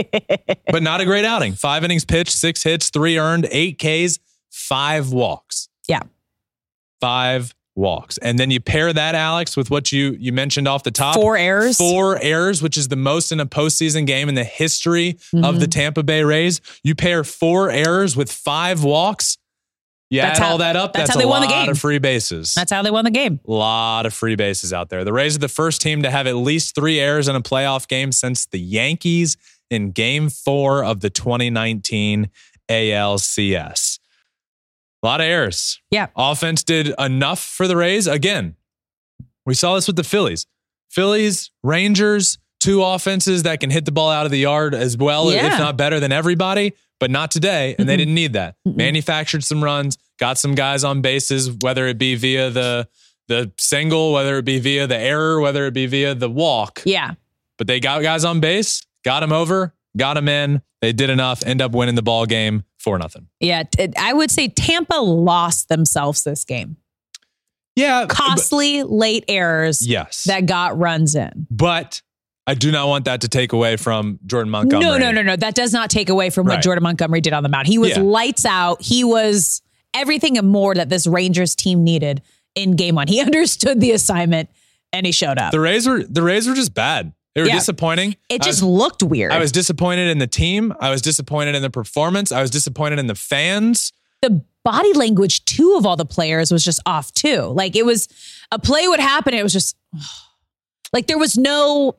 but 0.70 0.82
not 0.82 1.00
a 1.00 1.04
great 1.04 1.24
outing. 1.24 1.54
Five 1.54 1.84
innings 1.84 2.04
pitched, 2.04 2.32
six 2.32 2.62
hits, 2.62 2.90
three 2.90 3.18
earned, 3.18 3.46
eight 3.50 3.78
Ks, 3.78 4.18
five 4.50 5.10
walks. 5.12 5.68
Yeah. 5.88 6.00
Five 7.00 7.54
walks. 7.76 8.18
And 8.18 8.38
then 8.38 8.50
you 8.50 8.60
pair 8.60 8.92
that, 8.92 9.14
Alex, 9.14 9.56
with 9.56 9.70
what 9.70 9.90
you 9.92 10.16
you 10.18 10.32
mentioned 10.32 10.68
off 10.68 10.82
the 10.84 10.90
top. 10.90 11.14
Four 11.16 11.37
errors. 11.37 11.76
Four 11.76 12.18
errors, 12.22 12.62
which 12.62 12.76
is 12.76 12.88
the 12.88 12.96
most 12.96 13.32
in 13.32 13.40
a 13.40 13.46
postseason 13.46 14.06
game 14.06 14.28
in 14.28 14.34
the 14.34 14.44
history 14.44 15.10
of 15.10 15.16
Mm-hmm. 15.32 15.58
the 15.58 15.66
Tampa 15.66 16.02
Bay 16.02 16.22
Rays. 16.22 16.60
You 16.82 16.94
pair 16.94 17.24
four 17.24 17.70
errors 17.70 18.16
with 18.16 18.30
five 18.30 18.84
walks. 18.84 19.38
You 20.10 20.20
That's 20.20 20.38
add 20.38 20.44
how- 20.44 20.50
all 20.52 20.58
that 20.58 20.76
up. 20.76 20.92
that's 20.92 21.08
That's, 21.08 21.14
how 21.14 21.18
they 21.18 21.24
a 21.24 21.28
won 21.28 21.40
the 21.40 21.48
lot 21.48 21.62
game. 21.64 21.70
of 21.70 21.78
free 21.78 21.98
bases. 21.98 22.52
That's 22.54 22.70
how 22.70 22.82
they 22.82 22.90
won 22.92 23.04
the 23.04 23.10
game. 23.10 23.40
a 23.48 23.50
lot 23.50 24.06
of 24.06 24.14
free 24.14 24.37
bases 24.37 24.72
out 24.72 24.88
there. 24.90 25.02
The 25.02 25.12
Rays 25.12 25.34
are 25.34 25.40
the 25.40 25.48
first 25.48 25.80
team 25.80 26.02
to 26.02 26.10
have 26.10 26.26
at 26.28 26.37
least 26.37 26.74
three 26.76 27.00
errors 27.00 27.26
in 27.26 27.34
a 27.34 27.40
playoff 27.40 27.88
game 27.88 28.12
since 28.12 28.46
the 28.46 28.60
Yankees 28.60 29.37
in 29.70 29.90
Game 29.90 30.28
Four 30.28 30.84
of 30.84 31.00
the 31.00 31.10
2019 31.10 32.30
ALCS. 32.70 33.93
A 35.04 35.06
lot 35.06 35.20
of 35.20 35.26
errors. 35.26 35.80
Yeah. 35.90 36.06
Offense 36.16 36.64
did 36.64 36.94
enough 36.98 37.38
for 37.44 37.68
the 37.68 37.76
Rays. 37.76 38.06
Again, 38.06 38.56
we 39.44 39.52
saw 39.54 39.74
this 39.74 39.86
with 39.86 39.96
the 39.96 40.02
Phillies. 40.04 40.46
Phillies, 40.90 41.50
Rangers, 41.62 42.38
two 42.60 42.82
offenses 42.82 43.42
that 43.42 43.60
can 43.60 43.68
hit 43.70 43.84
the 43.84 43.92
ball 43.92 44.10
out 44.10 44.24
of 44.24 44.32
the 44.32 44.38
yard 44.38 44.74
as 44.74 44.96
well, 44.96 45.30
Yeah. 45.30 45.52
if 45.52 45.58
not 45.58 45.76
better 45.76 46.00
than 46.00 46.10
everybody, 46.10 46.72
but 47.00 47.10
not 47.10 47.30
today. 47.30 47.74
And 47.78 47.86
they 47.88 47.94
Mm-mm. 47.94 47.98
didn't 47.98 48.14
need 48.14 48.32
that. 48.32 48.56
Mm-mm. 48.66 48.76
Manufactured 48.76 49.44
some 49.44 49.62
runs, 49.62 49.98
got 50.18 50.38
some 50.38 50.54
guys 50.54 50.84
on 50.84 51.02
bases, 51.02 51.50
whether 51.60 51.86
it 51.86 51.98
be 51.98 52.14
via 52.14 52.48
the 52.50 52.88
the 53.28 53.50
single, 53.58 54.12
whether 54.12 54.36
it 54.38 54.44
be 54.44 54.58
via 54.58 54.86
the 54.86 54.96
error, 54.98 55.40
whether 55.40 55.64
it 55.66 55.72
be 55.74 55.86
via 55.86 56.14
the 56.14 56.28
walk. 56.30 56.82
Yeah. 56.84 57.12
but 57.56 57.66
they 57.66 57.80
got 57.80 58.02
guys 58.02 58.24
on 58.24 58.40
base, 58.40 58.84
got 59.04 59.20
them 59.20 59.32
over, 59.32 59.74
got 59.96 60.14
them 60.14 60.28
in. 60.28 60.60
They 60.82 60.92
did 60.92 61.08
enough, 61.08 61.42
end 61.46 61.62
up 61.62 61.72
winning 61.72 61.94
the 61.94 62.02
ball 62.02 62.26
game 62.26 62.64
for 62.85 62.99
nothing. 62.99 63.27
Yeah, 63.40 63.64
I 63.99 64.12
would 64.12 64.31
say 64.31 64.47
Tampa 64.49 64.94
lost 64.97 65.68
themselves 65.68 66.23
this 66.23 66.44
game. 66.44 66.77
Yeah, 67.75 68.01
uh, 68.01 68.07
but- 68.07 68.16
Costly 68.16 68.83
late 68.85 69.25
errors 69.27 69.85
yes, 69.87 70.25
that 70.25 70.47
got 70.47 70.79
runs 70.79 71.16
in. 71.16 71.47
but 71.51 72.03
I 72.47 72.55
do 72.55 72.70
not 72.70 72.87
want 72.88 73.07
that 73.07 73.23
to 73.23 73.29
take 73.29 73.53
away 73.55 73.77
from 73.77 74.20
Jordan 74.27 74.51
Montgomery. 74.51 74.85
No, 74.87 74.99
no, 74.99 75.11
no, 75.11 75.23
no. 75.23 75.35
That 75.35 75.55
does 75.55 75.73
not 75.73 75.88
take 75.90 76.11
away 76.11 76.29
from 76.29 76.47
what 76.47 76.61
Jordan 76.62 76.83
Montgomery 76.83 77.23
did 77.23 77.33
on 77.33 77.42
the 77.42 77.49
mound. 77.49 77.66
He 77.66 77.79
was 77.79 77.90
Yeah. 77.97 78.01
lights 78.03 78.44
out. 78.44 78.83
He 78.83 79.03
was 79.03 79.62
everything 79.94 80.37
and 80.37 80.47
more 80.49 80.75
that 80.75 80.90
this 80.90 81.07
Rangers 81.07 81.55
team 81.55 81.83
needed 81.83 82.20
in 82.55 82.77
game 82.77 82.97
one. 82.97 83.09
He 83.09 83.20
understood 83.23 83.81
the 83.81 83.92
assignment 83.92 84.51
and 84.92 85.07
he 85.07 85.11
showed 85.11 85.38
up. 85.38 85.53
The 85.53 85.61
Rays 85.61 85.88
were 85.88 86.05
the 86.05 86.23
Rays 86.23 86.47
were 86.47 86.55
just 86.55 86.75
bad. 86.75 87.14
They 87.35 87.40
were 87.42 87.49
Yeah. 87.49 87.55
disappointing. 87.55 88.16
it 88.29 88.42
just 88.42 88.62
was- 88.62 88.70
looked 88.70 89.03
weird. 89.03 89.33
I 89.33 89.38
was 89.38 89.51
disappointed 89.53 90.09
in 90.09 90.18
the 90.18 90.27
team. 90.27 90.73
I 90.81 90.90
was 90.90 91.03
disappointed 91.03 91.55
in 91.55 91.62
the 91.62 91.70
performance. 91.70 92.31
I 92.33 92.40
was 92.40 92.51
disappointed 92.51 92.99
in 92.99 93.07
the 93.07 93.14
fans. 93.14 93.92
the 94.23 94.42
body 94.64 94.94
language 94.94 95.44
too 95.44 95.75
of 95.77 95.85
all 95.85 95.97
the 95.97 96.07
players 96.07 96.51
was 96.51 96.64
just 96.64 96.81
off 96.87 97.12
too. 97.12 97.42
Like 97.42 97.77
it 97.77 97.85
was 97.85 98.09
a 98.51 98.59
play 98.59 98.88
would 98.88 99.01
happen. 99.01 99.35
It 99.35 99.42
was 99.42 99.53
just 99.53 99.77
like 100.94 101.07
there 101.09 101.18
was 101.18 101.37
no. 101.37 101.97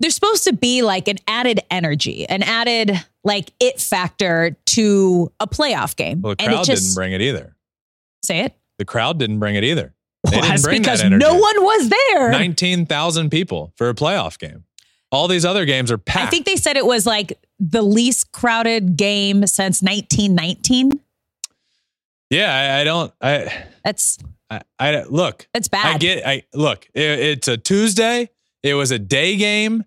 There's 0.00 0.14
supposed 0.14 0.44
to 0.44 0.52
be 0.52 0.82
like 0.82 1.08
an 1.08 1.18
added 1.26 1.60
energy, 1.70 2.26
an 2.28 2.42
added 2.44 2.92
like 3.24 3.50
it 3.58 3.80
factor 3.80 4.56
to 4.66 5.32
a 5.40 5.46
playoff 5.48 5.96
game, 5.96 6.22
Well, 6.22 6.34
the 6.36 6.44
and 6.44 6.52
it 6.52 6.56
crowd 6.56 6.64
just 6.66 6.82
didn't 6.82 6.94
bring 6.94 7.12
it 7.12 7.20
either. 7.20 7.56
say 8.22 8.40
it. 8.40 8.54
The 8.78 8.84
crowd 8.84 9.18
didn't 9.18 9.38
bring 9.40 9.56
it 9.56 9.64
either. 9.64 9.94
They 10.30 10.38
Well, 10.38 10.48
that's 10.48 10.66
because 10.66 11.02
that 11.02 11.10
no 11.10 11.34
one 11.34 11.62
was 11.62 11.90
there. 11.90 12.30
19,000 12.30 13.30
people 13.30 13.72
for 13.76 13.88
a 13.88 13.94
playoff 13.94 14.38
game. 14.38 14.64
All 15.12 15.28
these 15.28 15.44
other 15.44 15.64
games 15.64 15.92
are 15.92 15.98
packed. 15.98 16.26
I 16.26 16.30
think 16.30 16.46
they 16.46 16.56
said 16.56 16.76
it 16.76 16.86
was 16.86 17.06
like 17.06 17.38
the 17.60 17.82
least 17.82 18.32
crowded 18.32 18.96
game 18.96 19.46
since 19.46 19.80
1919. 19.82 20.98
yeah, 22.30 22.76
I, 22.76 22.80
I 22.80 22.84
don't. 22.84 23.12
I, 23.20 23.64
That's 23.84 24.18
I, 24.50 24.60
I 24.78 25.02
look. 25.04 25.46
that's 25.52 25.68
bad. 25.68 25.94
I 25.94 25.98
get. 25.98 26.26
I 26.26 26.42
look. 26.52 26.88
It, 26.94 27.02
it's 27.02 27.48
a 27.48 27.56
Tuesday. 27.56 28.30
It 28.62 28.74
was 28.74 28.90
a 28.90 28.98
day 28.98 29.36
game, 29.36 29.84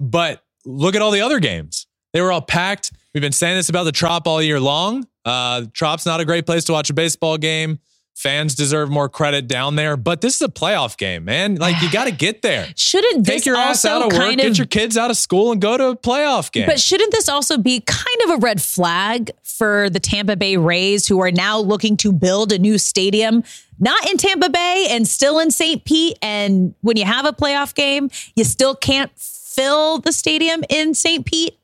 but 0.00 0.42
look 0.64 0.94
at 0.94 1.02
all 1.02 1.10
the 1.10 1.20
other 1.20 1.38
games. 1.38 1.86
They 2.12 2.20
were 2.22 2.32
all 2.32 2.42
packed. 2.42 2.92
We've 3.14 3.20
been 3.20 3.32
saying 3.32 3.56
this 3.56 3.68
about 3.68 3.84
the 3.84 3.92
Trop 3.92 4.26
all 4.26 4.42
year 4.42 4.58
long. 4.58 5.06
Uh, 5.24 5.66
Trop's 5.72 6.06
not 6.06 6.20
a 6.20 6.24
great 6.24 6.46
place 6.46 6.64
to 6.64 6.72
watch 6.72 6.88
a 6.90 6.94
baseball 6.94 7.36
game. 7.36 7.78
Fans 8.16 8.54
deserve 8.54 8.88
more 8.88 9.10
credit 9.10 9.46
down 9.46 9.76
there, 9.76 9.94
but 9.94 10.22
this 10.22 10.36
is 10.36 10.40
a 10.40 10.48
playoff 10.48 10.96
game, 10.96 11.26
man. 11.26 11.56
Like 11.56 11.82
you 11.82 11.90
got 11.90 12.06
to 12.06 12.10
get 12.10 12.40
there. 12.40 12.66
Shouldn't 12.74 13.26
Take 13.26 13.36
this 13.36 13.46
your 13.46 13.56
ass 13.56 13.84
out 13.84 14.00
of 14.00 14.10
work, 14.10 14.22
kind 14.22 14.38
get 14.38 14.56
your 14.56 14.66
kids 14.66 14.96
out 14.96 15.10
of 15.10 15.18
school, 15.18 15.52
and 15.52 15.60
go 15.60 15.76
to 15.76 15.88
a 15.88 15.96
playoff 15.96 16.50
game. 16.50 16.64
But 16.64 16.80
shouldn't 16.80 17.12
this 17.12 17.28
also 17.28 17.58
be 17.58 17.80
kind 17.80 18.06
of 18.24 18.30
a 18.30 18.36
red 18.38 18.62
flag 18.62 19.32
for 19.44 19.90
the 19.90 20.00
Tampa 20.00 20.34
Bay 20.34 20.56
Rays, 20.56 21.06
who 21.06 21.20
are 21.20 21.30
now 21.30 21.58
looking 21.58 21.94
to 21.98 22.10
build 22.10 22.52
a 22.52 22.58
new 22.58 22.78
stadium, 22.78 23.44
not 23.78 24.08
in 24.08 24.16
Tampa 24.16 24.48
Bay 24.48 24.86
and 24.88 25.06
still 25.06 25.38
in 25.38 25.50
St. 25.50 25.84
Pete? 25.84 26.18
And 26.22 26.74
when 26.80 26.96
you 26.96 27.04
have 27.04 27.26
a 27.26 27.32
playoff 27.34 27.74
game, 27.74 28.08
you 28.34 28.44
still 28.44 28.74
can't 28.74 29.10
fill 29.18 29.98
the 29.98 30.12
stadium 30.12 30.64
in 30.70 30.94
St. 30.94 31.26
Pete? 31.26 31.58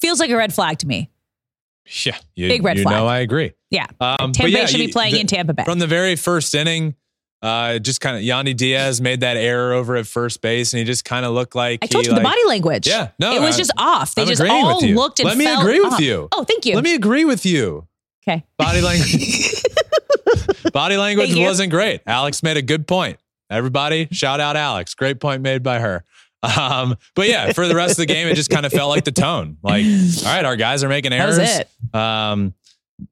Feels 0.00 0.18
like 0.18 0.30
a 0.30 0.36
red 0.36 0.52
flag 0.52 0.78
to 0.78 0.88
me. 0.88 1.10
yeah, 2.04 2.18
you, 2.34 2.48
Big 2.48 2.64
red 2.64 2.76
you 2.76 2.82
flag. 2.82 2.96
know 2.96 3.06
I 3.06 3.20
agree. 3.20 3.52
Yeah. 3.74 3.86
Um, 4.00 4.32
Tampa 4.32 4.42
but 4.42 4.52
Bay 4.52 4.66
should 4.66 4.78
be 4.78 4.88
playing 4.88 5.14
the- 5.14 5.20
in 5.20 5.26
Tampa 5.26 5.52
Bay. 5.52 5.64
From 5.64 5.78
the 5.78 5.86
very 5.86 6.16
first 6.16 6.54
inning, 6.54 6.94
uh, 7.42 7.78
just 7.78 8.00
kind 8.00 8.16
of 8.16 8.22
Yandy 8.22 8.56
Diaz 8.56 9.00
made 9.00 9.20
that 9.20 9.36
error 9.36 9.72
over 9.74 9.96
at 9.96 10.06
first 10.06 10.40
base, 10.40 10.72
and 10.72 10.78
he 10.78 10.84
just 10.84 11.04
kind 11.04 11.26
of 11.26 11.32
looked 11.34 11.54
like 11.54 11.80
I 11.82 11.86
told 11.86 12.04
he, 12.04 12.10
you 12.10 12.14
the 12.16 12.22
like- 12.22 12.32
body 12.32 12.40
language. 12.48 12.86
Yeah, 12.86 13.08
no, 13.18 13.34
it 13.34 13.40
was 13.40 13.56
I- 13.56 13.58
just 13.58 13.72
off. 13.76 14.14
They 14.14 14.22
I'm 14.22 14.28
just 14.28 14.40
all 14.42 14.76
with 14.76 14.84
you. 14.88 14.94
looked 14.94 15.20
and 15.20 15.28
Let 15.28 15.36
me 15.36 15.46
agree 15.52 15.80
with 15.80 15.94
off. 15.94 16.00
you. 16.00 16.28
Oh, 16.32 16.44
thank 16.44 16.64
you. 16.64 16.74
Let 16.76 16.84
me 16.84 16.94
agree 16.94 17.24
with 17.24 17.44
you. 17.44 17.86
okay. 18.26 18.44
Body 18.56 18.80
language. 18.88 19.62
body 20.72 20.96
language 20.96 21.34
wasn't 21.36 21.70
great. 21.70 22.00
Alex 22.06 22.42
made 22.42 22.56
a 22.56 22.62
good 22.62 22.86
point. 22.86 23.18
Everybody, 23.50 24.08
shout 24.10 24.40
out 24.40 24.56
Alex. 24.56 24.94
Great 24.94 25.20
point 25.20 25.42
made 25.42 25.62
by 25.62 25.78
her. 25.78 26.04
Um, 26.42 26.96
but 27.14 27.28
yeah, 27.28 27.52
for 27.52 27.66
the 27.68 27.74
rest 27.74 27.92
of 27.92 27.96
the 27.98 28.06
game, 28.06 28.26
it 28.28 28.34
just 28.34 28.50
kind 28.50 28.66
of 28.66 28.72
felt 28.72 28.90
like 28.90 29.04
the 29.04 29.12
tone. 29.12 29.56
Like, 29.62 29.84
all 30.26 30.32
right, 30.34 30.44
our 30.44 30.56
guys 30.56 30.82
are 30.84 30.88
making 30.88 31.10
That 31.10 31.20
errors. 31.20 31.38
was 31.38 31.58
it. 31.60 31.94
Um, 31.94 32.54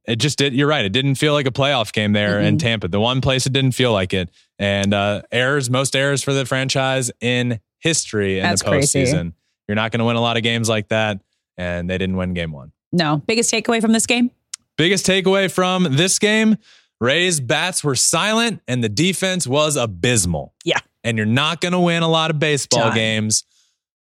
it 0.06 0.16
just 0.16 0.38
did. 0.38 0.54
You're 0.54 0.68
right. 0.68 0.84
It 0.84 0.92
didn't 0.92 1.16
feel 1.16 1.32
like 1.32 1.46
a 1.46 1.50
playoff 1.50 1.92
game 1.92 2.12
there 2.12 2.40
in 2.40 2.56
Mm-mm. 2.56 2.60
Tampa. 2.60 2.88
The 2.88 3.00
one 3.00 3.20
place 3.20 3.46
it 3.46 3.52
didn't 3.52 3.72
feel 3.72 3.92
like 3.92 4.12
it. 4.14 4.30
And 4.58 4.94
uh, 4.94 5.22
errors, 5.30 5.70
most 5.70 5.96
errors 5.96 6.22
for 6.22 6.32
the 6.32 6.44
franchise 6.46 7.10
in 7.20 7.60
history 7.78 8.38
in 8.38 8.44
That's 8.44 8.62
the 8.62 8.70
crazy. 8.70 9.02
postseason. 9.04 9.32
You're 9.68 9.76
not 9.76 9.90
going 9.90 10.00
to 10.00 10.04
win 10.04 10.16
a 10.16 10.20
lot 10.20 10.36
of 10.36 10.42
games 10.42 10.68
like 10.68 10.88
that. 10.88 11.20
And 11.56 11.88
they 11.88 11.98
didn't 11.98 12.16
win 12.16 12.34
game 12.34 12.52
one. 12.52 12.72
No. 12.92 13.22
Biggest 13.26 13.52
takeaway 13.52 13.80
from 13.80 13.92
this 13.92 14.06
game? 14.06 14.30
Biggest 14.76 15.06
takeaway 15.06 15.50
from 15.50 15.84
this 15.96 16.18
game 16.18 16.56
Rays 17.02 17.40
bats 17.40 17.82
were 17.82 17.96
silent 17.96 18.62
and 18.68 18.82
the 18.82 18.88
defense 18.88 19.44
was 19.44 19.74
abysmal. 19.74 20.54
Yeah. 20.64 20.78
And 21.02 21.16
you're 21.16 21.26
not 21.26 21.60
going 21.60 21.72
to 21.72 21.80
win 21.80 22.04
a 22.04 22.08
lot 22.08 22.30
of 22.30 22.38
baseball 22.38 22.84
Done. 22.84 22.94
games 22.94 23.42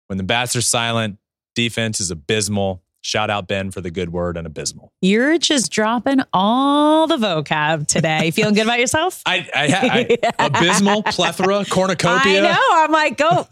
when 0.06 0.16
the 0.16 0.24
bats 0.24 0.56
are 0.56 0.62
silent. 0.62 1.18
Defense 1.54 2.00
is 2.00 2.10
abysmal. 2.10 2.82
Shout 3.06 3.30
out 3.30 3.46
Ben 3.46 3.70
for 3.70 3.80
the 3.80 3.92
good 3.92 4.12
word 4.12 4.36
and 4.36 4.48
abysmal. 4.48 4.92
You're 5.00 5.38
just 5.38 5.70
dropping 5.70 6.22
all 6.32 7.06
the 7.06 7.16
vocab 7.16 7.86
today. 7.86 8.32
Feeling 8.32 8.54
good 8.54 8.64
about 8.64 8.80
yourself? 8.80 9.22
I, 9.26 9.48
I, 9.54 10.18
I 10.40 10.44
abysmal, 10.46 11.04
plethora, 11.04 11.64
cornucopia. 11.66 12.42
I 12.42 12.52
know. 12.52 12.68
I'm 12.72 12.90
like, 12.90 13.16
go, 13.16 13.46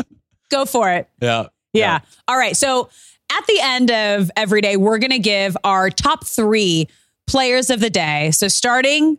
go 0.50 0.64
for 0.64 0.90
it. 0.90 1.06
Yeah. 1.20 1.48
Yeah. 1.74 1.98
All 2.26 2.38
right. 2.38 2.56
So 2.56 2.88
at 3.30 3.46
the 3.46 3.58
end 3.60 3.90
of 3.90 4.30
every 4.38 4.62
day, 4.62 4.78
we're 4.78 4.96
going 4.96 5.10
to 5.10 5.18
give 5.18 5.54
our 5.64 5.90
top 5.90 6.26
three 6.26 6.88
players 7.26 7.68
of 7.68 7.80
the 7.80 7.90
day. 7.90 8.30
So 8.30 8.48
starting 8.48 9.18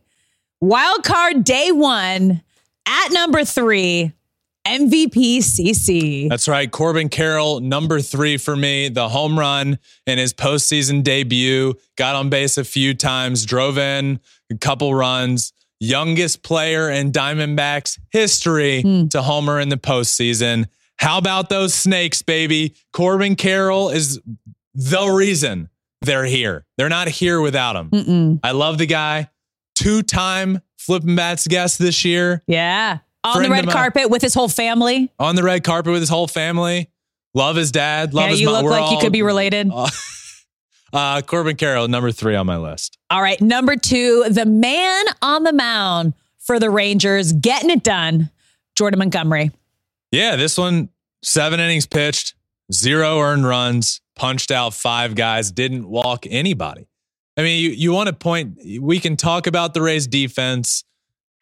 wild 0.61 1.03
card 1.03 1.43
day 1.43 1.71
one 1.71 2.41
at 2.87 3.09
number 3.11 3.45
three, 3.45 4.13
MVP 4.67 5.37
CC. 5.37 6.27
That's 6.29 6.47
right. 6.47 6.69
Corbin 6.71 7.09
Carroll, 7.09 7.59
number 7.59 8.01
three 8.01 8.37
for 8.37 8.55
me. 8.55 8.89
The 8.89 9.09
home 9.09 9.37
run 9.37 9.77
in 10.07 10.17
his 10.17 10.33
postseason 10.33 11.03
debut. 11.03 11.75
Got 11.97 12.15
on 12.15 12.29
base 12.29 12.57
a 12.57 12.63
few 12.63 12.93
times, 12.95 13.45
drove 13.45 13.77
in 13.77 14.19
a 14.51 14.57
couple 14.57 14.93
runs. 14.95 15.53
Youngest 15.79 16.41
player 16.41 16.89
in 16.89 17.11
Diamondbacks 17.11 17.99
history 18.11 18.81
Hmm. 18.81 19.07
to 19.09 19.21
homer 19.21 19.59
in 19.59 19.69
the 19.69 19.77
postseason. 19.77 20.65
How 20.97 21.17
about 21.17 21.49
those 21.49 21.73
snakes, 21.73 22.21
baby? 22.21 22.73
Corbin 22.93 23.35
Carroll 23.35 23.89
is 23.89 24.19
the 24.73 25.07
reason 25.07 25.69
they're 26.01 26.23
here. 26.25 26.65
They're 26.77 26.89
not 26.89 27.07
here 27.09 27.39
without 27.41 27.75
him. 27.75 27.89
Mm-mm. 27.91 28.39
I 28.43 28.51
love 28.51 28.77
the 28.77 28.85
guy. 28.85 29.29
Two 29.75 30.01
time 30.01 30.61
flipping 30.77 31.15
bats 31.15 31.45
guest 31.47 31.77
this 31.79 32.05
year 32.05 32.41
Yeah. 32.47 32.99
On 33.25 33.41
the 33.41 33.49
red 33.49 33.69
carpet 33.69 34.09
with 34.09 34.21
his 34.21 34.33
whole 34.33 34.49
family. 34.49 35.11
on 35.19 35.35
the 35.35 35.43
red 35.43 35.63
carpet 35.63 35.91
with 35.91 36.01
his 36.01 36.09
whole 36.09 36.27
family. 36.27 36.89
Love 37.33 37.55
his 37.55 37.71
dad. 37.71 38.13
Love 38.13 38.25
yeah, 38.25 38.31
his 38.31 38.41
you 38.41 38.47
mom. 38.47 38.55
look 38.55 38.63
We're 38.65 38.79
like 38.79 38.91
you 38.91 38.99
could 38.99 39.11
be 39.11 39.21
related. 39.21 39.69
Uh, 39.73 39.89
uh, 40.93 41.21
Corbin 41.21 41.57
Carroll, 41.57 41.87
number 41.87 42.11
three 42.11 42.35
on 42.35 42.45
my 42.45 42.57
list. 42.57 42.97
All 43.09 43.21
right. 43.21 43.39
Number 43.41 43.75
two, 43.75 44.25
the 44.29 44.45
man 44.45 45.05
on 45.21 45.43
the 45.43 45.51
mound 45.51 46.13
for 46.39 46.59
the 46.59 46.69
Rangers, 46.69 47.33
getting 47.33 47.69
it 47.69 47.83
done, 47.83 48.29
Jordan 48.75 48.99
Montgomery. 48.99 49.51
Yeah, 50.11 50.37
this 50.37 50.57
one, 50.57 50.89
seven 51.23 51.59
innings 51.59 51.85
pitched, 51.85 52.35
zero 52.71 53.19
earned 53.19 53.45
runs, 53.45 53.99
punched 54.15 54.51
out 54.51 54.73
five 54.73 55.15
guys, 55.15 55.51
didn't 55.51 55.89
walk 55.89 56.25
anybody. 56.29 56.87
I 57.35 57.41
mean, 57.41 57.61
you, 57.61 57.71
you 57.71 57.91
want 57.91 58.07
to 58.07 58.13
point, 58.13 58.59
we 58.79 58.99
can 58.99 59.17
talk 59.17 59.45
about 59.45 59.73
the 59.73 59.81
Rays 59.81 60.07
defense. 60.07 60.85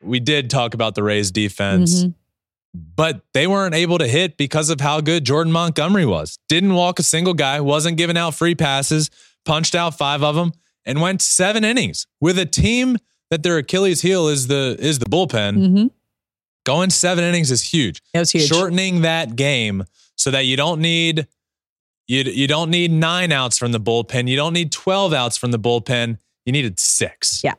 We 0.03 0.19
did 0.19 0.49
talk 0.49 0.73
about 0.73 0.95
the 0.95 1.03
Rays 1.03 1.31
defense, 1.31 2.03
Mhm. 2.03 2.13
but 2.95 3.21
they 3.33 3.47
weren't 3.47 3.75
able 3.75 3.97
to 3.97 4.07
hit 4.07 4.37
because 4.37 4.69
of 4.69 4.81
how 4.81 5.01
good 5.01 5.25
Jordan 5.25 5.51
Montgomery 5.53 6.05
was. 6.05 6.37
Didn't 6.49 6.73
walk 6.73 6.99
a 6.99 7.03
single 7.03 7.33
guy, 7.33 7.59
wasn't 7.61 7.97
giving 7.97 8.17
out 8.17 8.35
free 8.35 8.55
passes, 8.55 9.09
punched 9.45 9.75
out 9.75 9.97
five 9.97 10.23
of 10.23 10.35
them, 10.35 10.51
and 10.85 10.99
went 11.01 11.21
seven 11.21 11.63
innings 11.63 12.07
with 12.19 12.37
a 12.37 12.45
team 12.45 12.97
that 13.29 13.43
their 13.43 13.57
Achilles 13.57 14.01
heel 14.01 14.27
is 14.27 14.47
the 14.47 14.75
is 14.79 14.99
the 14.99 15.05
bullpen. 15.05 15.57
Mhm. 15.57 15.89
Going 16.65 16.89
seven 16.89 17.23
innings 17.23 17.51
is 17.51 17.61
huge. 17.73 18.01
That 18.13 18.19
was 18.21 18.31
huge. 18.31 18.47
Shortening 18.47 19.01
that 19.01 19.35
game 19.35 19.83
so 20.15 20.31
that 20.31 20.45
you 20.45 20.55
don't 20.55 20.79
need 20.81 21.27
you 22.07 22.21
you 22.23 22.47
don't 22.47 22.69
need 22.69 22.91
nine 22.91 23.31
outs 23.31 23.57
from 23.57 23.71
the 23.71 23.79
bullpen. 23.79 24.27
You 24.29 24.35
don't 24.35 24.53
need 24.53 24.71
twelve 24.71 25.13
outs 25.13 25.37
from 25.37 25.51
the 25.51 25.59
bullpen. 25.59 26.17
You 26.45 26.51
needed 26.51 26.79
six. 26.79 27.41
Yeah. 27.43 27.53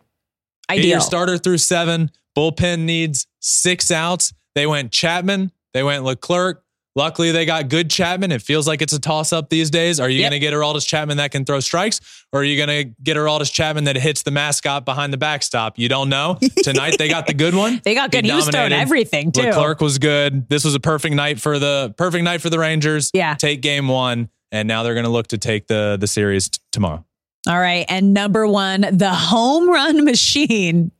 Get 0.68 0.78
Ideal. 0.78 0.90
your 0.90 1.00
starter 1.00 1.38
through 1.38 1.58
seven. 1.58 2.10
Bullpen 2.36 2.80
needs 2.80 3.26
six 3.40 3.90
outs. 3.90 4.32
They 4.54 4.66
went 4.66 4.92
Chapman. 4.92 5.52
They 5.72 5.82
went 5.82 6.04
Leclerc. 6.04 6.62
Luckily, 6.96 7.32
they 7.32 7.44
got 7.44 7.68
good 7.68 7.90
Chapman. 7.90 8.30
It 8.30 8.40
feels 8.40 8.68
like 8.68 8.80
it's 8.80 8.92
a 8.92 9.00
toss 9.00 9.32
up 9.32 9.50
these 9.50 9.68
days. 9.68 9.98
Are 9.98 10.08
you 10.08 10.20
Yep. 10.20 10.30
going 10.30 10.40
to 10.40 10.46
get 10.46 10.54
Aroldis 10.54 10.86
Chapman 10.86 11.16
that 11.16 11.32
can 11.32 11.44
throw 11.44 11.58
strikes, 11.58 12.00
or 12.32 12.40
are 12.40 12.44
you 12.44 12.56
going 12.56 12.68
to 12.68 12.84
get 13.02 13.16
Aroldis 13.16 13.52
Chapman 13.52 13.82
that 13.84 13.96
hits 13.96 14.22
the 14.22 14.30
mascot 14.30 14.84
behind 14.84 15.12
the 15.12 15.16
backstop? 15.16 15.76
You 15.76 15.88
don't 15.88 16.08
know. 16.08 16.38
Tonight 16.62 16.94
they 16.96 17.08
got 17.08 17.26
the 17.26 17.34
good 17.34 17.52
one. 17.56 17.80
They 17.84 17.96
got 17.96 18.12
good. 18.12 18.24
He, 18.24 18.32
was 18.32 18.48
throwing 18.48 18.72
everything 18.72 19.32
too. 19.32 19.42
Leclerc 19.42 19.80
was 19.80 19.98
good. 19.98 20.48
This 20.48 20.64
was 20.64 20.76
a 20.76 20.80
perfect 20.80 21.16
night 21.16 21.40
for 21.40 21.58
the 21.58 21.92
perfect 21.98 22.22
night 22.22 22.40
for 22.40 22.48
the 22.48 22.60
Rangers. 22.60 23.10
Yeah. 23.12 23.34
take 23.34 23.60
game 23.60 23.88
one, 23.88 24.28
and 24.52 24.68
now 24.68 24.84
they're 24.84 24.94
going 24.94 25.02
to 25.02 25.10
look 25.10 25.26
to 25.28 25.38
take 25.38 25.66
the 25.66 25.96
the 25.98 26.06
series 26.06 26.48
t- 26.50 26.60
tomorrow. 26.70 27.04
All 27.48 27.58
right. 27.58 27.86
And 27.88 28.14
number 28.14 28.46
one, 28.46 28.82
the 28.92 29.10
home 29.12 29.68
run 29.68 30.04
machine, 30.04 30.92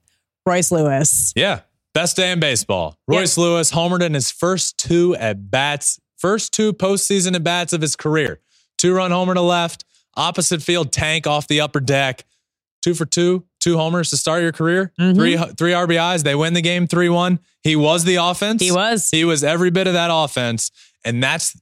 Royce 0.47 0.71
Lewis. 0.71 1.33
Yeah, 1.37 1.61
best 1.95 2.17
day 2.17 2.31
in 2.33 2.41
baseball. 2.41 2.97
Royce 3.09 3.37
Lewis 3.39 3.73
homered 3.73 4.03
in 4.03 4.15
his 4.15 4.31
first 4.31 4.79
two 4.79 5.15
at 5.17 5.51
bats, 5.51 6.01
first 6.17 6.53
two 6.53 6.73
postseason 6.73 7.35
at 7.35 7.43
bats 7.45 7.73
of 7.73 7.81
his 7.81 7.97
career. 7.97 8.41
Two 8.79 8.95
run 8.95 9.11
homer 9.11 9.35
to 9.35 9.41
left, 9.41 9.85
opposite 10.17 10.63
field 10.63 10.93
tank 10.93 11.27
off 11.27 11.49
the 11.49 11.61
upper 11.61 11.81
deck. 11.81 12.25
Two 12.83 12.93
for 12.95 13.07
two, 13.07 13.45
two 13.61 13.79
homers 13.79 14.11
to 14.11 14.17
start 14.19 14.43
your 14.43 14.53
career. 14.53 14.93
Mhm. 15.01 15.15
Three 15.15 15.37
three 15.57 15.73
RBIs. 15.73 16.23
They 16.23 16.35
win 16.35 16.53
the 16.53 16.61
game 16.61 16.87
three 16.87 17.09
one. 17.09 17.39
He 17.63 17.77
was 17.77 18.05
the 18.05 18.17
offense. 18.17 18.61
He 18.63 18.71
was. 18.71 19.09
He 19.11 19.25
was 19.25 19.43
every 19.43 19.71
bit 19.71 19.87
of 19.87 19.95
that 19.95 20.11
offense. 20.13 20.71
And 21.03 21.23
that's 21.23 21.57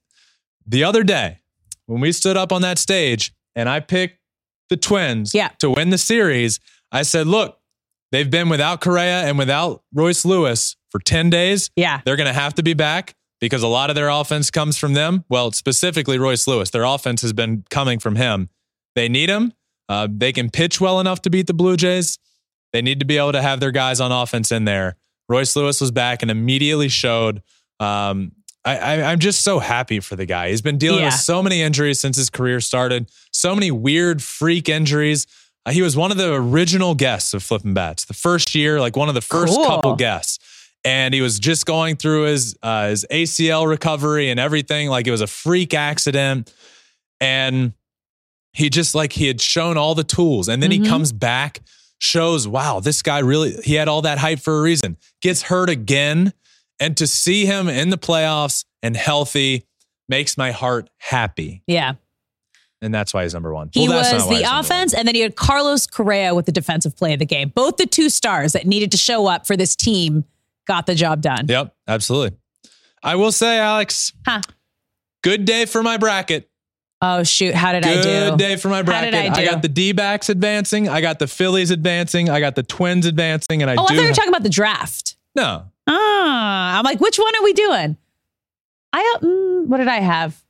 the 0.67 0.83
other 0.83 1.05
day 1.05 1.39
when 1.87 2.01
we 2.01 2.11
stood 2.11 2.37
up 2.37 2.51
on 2.53 2.63
that 2.63 2.79
stage 2.79 3.33
and 3.55 3.69
I 3.69 3.79
picked 3.79 4.19
the 4.69 4.77
Twins 4.77 5.33
Yeah. 5.35 5.51
to 5.61 5.71
win 5.71 5.91
the 5.91 5.99
series. 5.99 6.59
I 6.91 7.03
said, 7.03 7.27
look, 7.29 7.59
they've 8.13 8.31
been 8.31 8.49
without 8.49 8.81
Correa 8.81 9.23
and 9.25 9.37
without 9.37 9.83
Royce 9.93 10.25
Lewis 10.25 10.77
for 10.91 11.01
10 11.01 11.31
days. 11.31 11.71
Yeah. 11.75 12.01
They're 12.05 12.17
going 12.17 12.29
to 12.29 12.33
have 12.33 12.55
to 12.55 12.63
be 12.63 12.75
back 12.75 13.15
because 13.41 13.63
a 13.65 13.69
lot 13.69 13.91
of 13.91 13.97
their 13.97 14.09
offense 14.09 14.51
comes 14.51 14.79
from 14.79 14.93
them. 14.95 15.25
Well, 15.29 15.51
specifically 15.53 16.19
Royce 16.19 16.47
Lewis. 16.47 16.71
Their 16.71 16.85
offense 16.85 17.23
has 17.23 17.33
been 17.33 17.65
coming 17.71 17.99
from 17.99 18.15
him. 18.15 18.49
They 18.95 19.09
need 19.09 19.29
him. 19.29 19.53
Uh, 19.89 20.07
they 20.11 20.33
can 20.33 20.49
pitch 20.51 20.81
well 20.81 21.01
enough 21.01 21.23
to 21.23 21.31
beat 21.31 21.49
the 21.49 21.55
Blue 21.55 21.77
Jays. 21.77 22.19
They 22.73 22.83
need 22.83 23.01
to 23.01 23.05
be 23.05 23.19
able 23.19 23.33
to 23.33 23.43
have 23.43 23.59
their 23.61 23.73
guys 23.73 24.01
on 24.01 24.13
offense 24.13 24.53
in 24.53 24.65
there. 24.65 24.97
Royce 25.29 25.57
Lewis 25.57 25.81
was 25.81 25.91
back 25.91 26.23
and 26.23 26.31
immediately 26.31 26.89
showed. 26.89 27.43
Um, 27.81 28.33
I, 28.65 28.79
I, 28.79 29.03
I'm 29.11 29.19
just 29.19 29.43
so 29.43 29.59
happy 29.59 29.99
for 30.01 30.15
the 30.15 30.25
guy. 30.25 30.51
He's 30.51 30.63
been 30.63 30.79
dealing 30.79 31.01
Yeah. 31.01 31.07
with 31.07 31.15
so 31.15 31.43
many 31.43 31.63
injuries 31.63 31.99
since 31.99 32.17
his 32.17 32.31
career 32.31 32.61
started, 32.61 33.11
so 33.33 33.55
many 33.55 33.71
weird 33.71 34.23
freak 34.23 34.69
injuries. 34.69 35.27
Uh, 35.65 35.71
he 35.73 35.83
was 35.83 35.97
one 35.97 36.11
of 36.11 36.17
the 36.17 36.33
original 36.35 36.95
guests 36.95 37.35
of 37.35 37.43
Flippin' 37.43 37.75
Bats, 37.75 38.05
the 38.05 38.15
first 38.15 38.55
year, 38.55 38.81
like 38.81 38.97
one 38.97 39.09
of 39.09 39.15
the 39.15 39.21
first 39.21 39.55
Cool. 39.55 39.65
couple 39.65 39.95
guests. 39.97 40.39
And 40.85 41.15
he 41.15 41.21
was 41.21 41.39
just 41.39 41.65
going 41.67 41.95
through 41.97 42.25
his 42.25 42.57
uh, 42.63 42.89
his 42.89 43.07
ACL 43.11 43.69
recovery 43.69 44.31
and 44.31 44.41
everything. 44.41 44.89
Like 44.89 45.07
it 45.07 45.13
was 45.13 45.21
a 45.21 45.29
freak 45.29 45.75
accident. 45.75 46.53
And 47.21 47.73
he 48.53 48.69
just 48.69 48.95
like 48.95 49.13
he 49.13 49.29
had 49.29 49.41
shown 49.41 49.77
all 49.77 49.95
the 49.95 50.03
tools. 50.05 50.49
And 50.49 50.61
then 50.63 50.71
Mhm. 50.71 50.83
he 50.85 50.89
comes 50.89 51.13
back, 51.13 51.61
shows, 52.01 52.49
wow, 52.49 52.81
this 52.81 53.01
guy 53.01 53.21
really, 53.21 53.55
he 53.63 53.75
had 53.75 53.87
all 53.87 54.03
that 54.03 54.19
hype 54.19 54.41
for 54.41 54.59
a 54.59 54.63
reason. 54.63 54.97
Gets 55.21 55.43
hurt 55.43 55.71
again. 55.71 56.33
And 56.81 56.97
to 56.97 57.07
see 57.07 57.47
him 57.47 57.69
in 57.69 57.91
the 57.91 57.99
playoffs 57.99 58.65
and 58.83 58.97
healthy 58.97 59.65
makes 60.09 60.37
my 60.37 60.51
heart 60.51 60.91
happy. 60.99 61.63
Yeah. 61.69 61.93
And 62.83 62.93
that's 62.93 63.15
why 63.15 63.23
he's 63.23 63.33
number 63.33 63.55
one. 63.55 63.71
He 63.73 63.89
Well, 63.89 63.99
was 63.99 64.11
the 64.11 64.17
he's 64.17 64.27
number 64.43 64.43
one. 64.51 64.65
offense, 64.65 64.93
and 64.93 65.07
then 65.09 65.15
you 65.15 65.23
had 65.23 65.37
Carlos 65.37 65.87
Correa 65.87 66.35
with 66.35 66.47
the 66.47 66.53
defensive 66.53 66.97
play 66.97 67.13
of 67.15 67.21
the 67.21 67.25
game. 67.25 67.51
Both 67.55 67.77
the 67.79 67.87
two 67.87 68.11
stars 68.11 68.53
that 68.53 68.67
needed 68.67 68.91
to 68.91 68.97
show 68.99 69.27
up 69.29 69.47
for 69.47 69.57
this 69.57 69.75
team 69.77 70.25
got 70.67 70.87
the 70.87 70.95
job 70.95 71.23
done. 71.23 71.47
Yep, 71.49 71.75
absolutely. 71.89 72.37
I 73.03 73.15
will 73.17 73.33
say, 73.33 73.59
Alex, 73.59 74.13
Huh. 74.27 74.41
good 75.23 75.45
day 75.45 75.65
for 75.65 75.83
my 75.83 75.97
bracket. 75.97 76.49
Oh 77.05 77.25
shoot! 77.25 77.53
How 77.55 77.73
did 77.73 77.85
I 77.85 77.95
do? 77.97 78.03
Good 78.03 78.39
day 78.39 78.55
for 78.57 78.69
my 78.69 78.83
bracket. 78.83 79.13
I 79.15 79.29
do? 79.31 79.45
got 79.51 79.63
the 79.63 79.69
D 79.69 79.91
backs 79.93 80.29
advancing. 80.29 80.89
I 80.89 81.01
got 81.01 81.19
the 81.19 81.27
Phillies 81.27 81.73
advancing. 81.73 82.31
I 82.31 82.39
got 82.39 82.55
the 82.55 82.63
Twins 82.63 83.07
advancing. 83.07 83.61
And 83.61 83.69
I 83.69 83.75
oh, 83.75 83.85
I 83.85 83.89
do. 83.89 83.95
thought 83.97 84.03
you 84.03 84.09
were 84.09 84.15
talking 84.15 84.29
about 84.29 84.45
the 84.45 84.49
draft. 84.51 85.17
no, 85.35 85.65
Ah, 85.89 86.79
I'm 86.79 86.85
like, 86.85 87.01
which 87.01 87.19
one 87.19 87.35
are 87.37 87.43
we 87.43 87.53
doing? 87.55 87.97
I 88.93 89.17
mm, 89.21 89.67
what 89.67 89.79
did 89.79 89.89
I 89.89 89.97
have? 90.01 90.41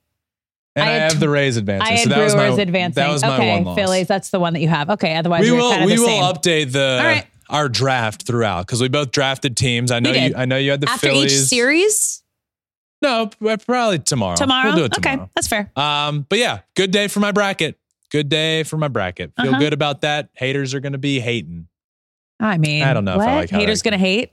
And 0.77 0.85
I 0.85 0.89
I, 0.89 0.95
have 0.99 1.13
tw- 1.15 1.21
the 1.21 1.29
Rays 1.29 1.57
advancing. 1.57 1.87
I 1.87 1.97
had 1.97 2.03
so 2.05 2.09
that 2.11 2.15
Brewers 2.17 2.35
was 2.35 2.57
my, 2.57 2.63
advancing. 2.63 3.03
That 3.03 3.11
was 3.13 3.23
my 3.23 3.35
okay, 3.37 3.51
one 3.57 3.65
loss. 3.65 3.77
Phillies. 3.79 4.07
That's 4.09 4.31
the 4.31 4.41
one 4.41 4.53
that 4.55 4.61
you 4.61 4.69
have. 4.69 4.91
Okay, 4.91 5.15
otherwise 5.17 5.43
we 5.43 5.51
will. 5.53 5.71
kind 5.71 5.83
of 5.85 5.91
We 5.91 5.99
will 5.99 6.07
same. 6.07 6.23
update 6.23 6.73
the 6.73 7.01
right. 7.03 7.27
our 7.51 7.69
draft 7.69 8.27
throughout 8.27 8.67
because 8.67 8.81
we 8.81 8.89
both 8.89 9.11
drafted 9.13 9.57
teams. 9.57 9.91
I 9.91 10.01
know 10.01 10.13
you. 10.13 10.35
I 10.37 10.45
know 10.47 10.57
you 10.57 10.71
had 10.71 10.81
the 10.81 10.89
After 10.91 11.09
Phillies. 11.09 11.33
each 11.33 11.49
series 11.49 12.23
No, 13.03 13.31
probably 13.67 13.99
tomorrow. 13.99 14.37
tomorrow. 14.37 14.69
We'll 14.69 14.77
do 14.77 14.85
it 14.85 14.97
okay, 14.99 15.19
that's 15.35 15.49
fair. 15.49 15.71
Um, 15.77 16.25
but 16.29 16.39
yeah, 16.39 16.61
good 16.77 16.91
day 16.91 17.09
for 17.09 17.21
my 17.21 17.33
bracket. 17.33 17.79
Good 18.11 18.29
day 18.29 18.63
for 18.63 18.77
my 18.77 18.89
bracket. 18.89 19.33
Feel 19.41 19.51
Uh-huh. 19.51 19.59
good 19.59 19.73
about 19.73 20.03
that. 20.03 20.29
Haters 20.35 20.75
are 20.75 20.81
going 20.81 20.93
to 20.93 20.99
be 20.99 21.19
hating. 21.19 21.67
I 22.39 22.59
mean, 22.59 22.83
I 22.83 22.93
don't 22.93 23.05
know 23.07 23.15
if 23.15 23.21
I 23.21 23.37
like 23.37 23.51
haters 23.51 23.81
that- 23.83 23.91
gonna 23.91 23.99
hate. 23.99 24.33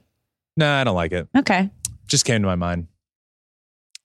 No, 0.56 0.70
I 0.70 0.84
don't 0.84 0.96
like 0.96 1.12
it. 1.12 1.28
Okay, 1.36 1.70
Just 2.08 2.24
came 2.24 2.42
to 2.42 2.46
my 2.46 2.56
mind. 2.56 2.88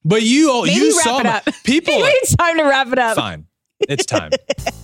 But 0.08 0.22
you, 0.22 0.62
maybe 0.64 0.74
you 0.78 0.92
saw 0.92 1.22
my- 1.22 1.42
people. 1.64 1.94
it's 1.96 2.36
time 2.36 2.56
to 2.58 2.62
wrap 2.62 2.92
it 2.92 2.98
up. 2.98 3.16
Fine. 3.16 3.46
It's 3.80 4.06
time. 4.06 4.30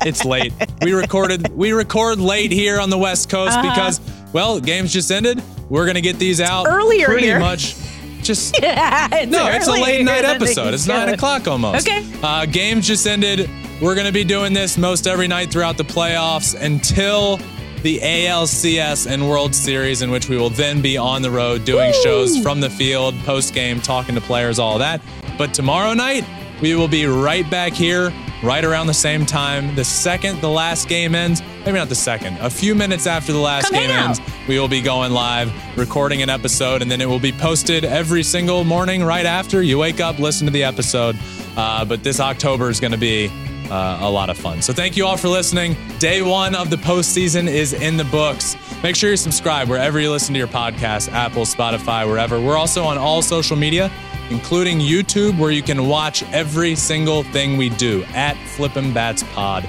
it's 0.04 0.24
late. 0.24 0.52
We 0.82 0.92
recorded 0.92 1.48
we 1.52 1.72
record 1.72 2.18
late 2.20 2.50
here 2.50 2.78
on 2.80 2.90
the 2.90 2.98
West 2.98 3.30
Coast 3.30 3.56
Uh-huh. 3.56 3.70
because 3.70 4.00
well, 4.32 4.60
games 4.60 4.92
just 4.92 5.10
ended. 5.10 5.42
We're 5.70 5.86
gonna 5.86 6.00
get 6.02 6.18
these 6.18 6.40
out 6.40 6.66
earlier 6.68 7.06
pretty 7.06 7.26
here. 7.28 7.38
much. 7.38 7.74
Just 8.22 8.58
Yeah, 8.62 9.08
it's 9.12 9.30
no, 9.32 9.46
it's 9.48 9.66
a 9.68 9.72
late 9.72 10.04
night 10.04 10.24
episode. 10.24 10.74
It's 10.74 10.86
nine 10.86 11.08
o'clock 11.08 11.46
almost. 11.48 11.88
Okay. 11.88 12.04
Uh, 12.22 12.44
games 12.46 12.86
just 12.86 13.06
ended. 13.06 13.48
We're 13.80 13.94
gonna 13.94 14.12
be 14.12 14.24
doing 14.24 14.52
this 14.52 14.76
most 14.76 15.06
every 15.06 15.26
night 15.28 15.50
throughout 15.50 15.76
the 15.78 15.84
playoffs 15.84 16.54
until 16.60 17.38
the 17.82 17.98
ALCS 17.98 19.10
and 19.10 19.28
World 19.28 19.54
Series, 19.54 20.02
in 20.02 20.10
which 20.10 20.28
we 20.28 20.36
will 20.36 20.50
then 20.50 20.80
be 20.80 20.96
on 20.96 21.22
the 21.22 21.30
road 21.30 21.64
doing 21.64 21.90
Woo! 21.90 22.02
shows 22.02 22.38
from 22.38 22.60
the 22.60 22.70
field, 22.70 23.14
post 23.24 23.54
game, 23.54 23.80
talking 23.80 24.14
to 24.14 24.20
players, 24.20 24.58
all 24.58 24.78
that. 24.78 25.02
But 25.36 25.52
tomorrow 25.52 25.92
night, 25.92 26.24
we 26.60 26.76
will 26.76 26.88
be 26.88 27.06
right 27.06 27.48
back 27.50 27.72
here, 27.72 28.12
right 28.42 28.64
around 28.64 28.86
the 28.86 28.94
same 28.94 29.26
time. 29.26 29.74
The 29.74 29.84
second 29.84 30.40
the 30.40 30.48
last 30.48 30.88
game 30.88 31.14
ends, 31.16 31.42
maybe 31.64 31.72
not 31.72 31.88
the 31.88 31.96
second, 31.96 32.38
a 32.38 32.48
few 32.48 32.76
minutes 32.76 33.08
after 33.08 33.32
the 33.32 33.40
last 33.40 33.70
Come 33.70 33.80
game 33.80 33.90
ends, 33.90 34.20
we 34.46 34.60
will 34.60 34.68
be 34.68 34.80
going 34.80 35.12
live, 35.12 35.52
recording 35.76 36.22
an 36.22 36.30
episode, 36.30 36.82
and 36.82 36.90
then 36.90 37.00
it 37.00 37.08
will 37.08 37.18
be 37.18 37.32
posted 37.32 37.84
every 37.84 38.22
single 38.22 38.62
morning 38.62 39.02
right 39.02 39.26
after 39.26 39.60
you 39.60 39.76
wake 39.76 40.00
up, 40.00 40.20
listen 40.20 40.46
to 40.46 40.52
the 40.52 40.62
episode. 40.62 41.16
Uh, 41.56 41.84
but 41.84 42.04
this 42.04 42.20
October 42.20 42.70
is 42.70 42.78
going 42.78 42.92
to 42.92 42.98
be 42.98 43.28
uh, 43.72 44.00
a 44.02 44.10
lot 44.10 44.28
of 44.28 44.36
fun. 44.36 44.60
So 44.60 44.74
thank 44.74 44.98
you 44.98 45.06
all 45.06 45.16
for 45.16 45.28
listening. 45.28 45.76
Day 45.98 46.20
one 46.20 46.54
of 46.54 46.68
the 46.68 46.76
postseason 46.76 47.48
is 47.48 47.72
in 47.72 47.96
the 47.96 48.04
books. 48.04 48.54
Make 48.82 48.96
sure 48.96 49.08
you 49.08 49.16
subscribe 49.16 49.70
wherever 49.70 49.98
you 49.98 50.10
listen 50.10 50.34
to 50.34 50.38
your 50.38 50.48
podcast, 50.48 51.10
Apple, 51.12 51.44
Spotify, 51.44 52.06
wherever. 52.06 52.38
We're 52.38 52.58
also 52.58 52.84
on 52.84 52.98
all 52.98 53.22
social 53.22 53.56
media, 53.56 53.90
including 54.28 54.78
YouTube, 54.78 55.38
where 55.38 55.50
you 55.50 55.62
can 55.62 55.88
watch 55.88 56.22
every 56.32 56.74
single 56.74 57.22
thing 57.22 57.56
we 57.56 57.70
do 57.70 58.04
at 58.12 58.36
Flippin' 58.48 58.92
Bats 58.92 59.22
Pod 59.32 59.66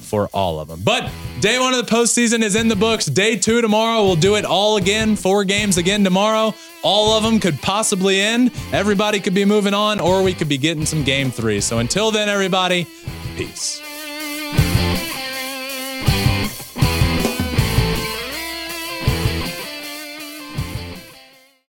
for 0.00 0.30
all 0.32 0.58
of 0.58 0.68
them. 0.68 0.80
But 0.82 1.10
day 1.40 1.58
one 1.58 1.74
of 1.74 1.86
the 1.86 1.90
postseason 1.90 2.42
is 2.42 2.54
in 2.54 2.68
the 2.68 2.76
books. 2.76 3.04
Day 3.06 3.36
two 3.36 3.60
tomorrow, 3.60 4.02
we'll 4.02 4.16
do 4.16 4.36
it 4.36 4.46
all 4.46 4.76
again. 4.76 5.14
Four 5.16 5.44
games 5.44 5.76
again 5.76 6.04
tomorrow. 6.04 6.54
All 6.82 7.16
of 7.16 7.22
them 7.22 7.38
could 7.38 7.60
possibly 7.62 8.20
end. 8.20 8.50
Everybody 8.72 9.20
could 9.20 9.34
be 9.34 9.44
moving 9.44 9.72
on, 9.72 10.00
or 10.00 10.22
we 10.22 10.34
could 10.34 10.48
be 10.48 10.58
getting 10.58 10.84
some 10.84 11.04
game 11.04 11.30
three. 11.30 11.60
So 11.60 11.78
until 11.78 12.10
then, 12.10 12.28
everybody, 12.28 12.86
peace. 13.36 13.91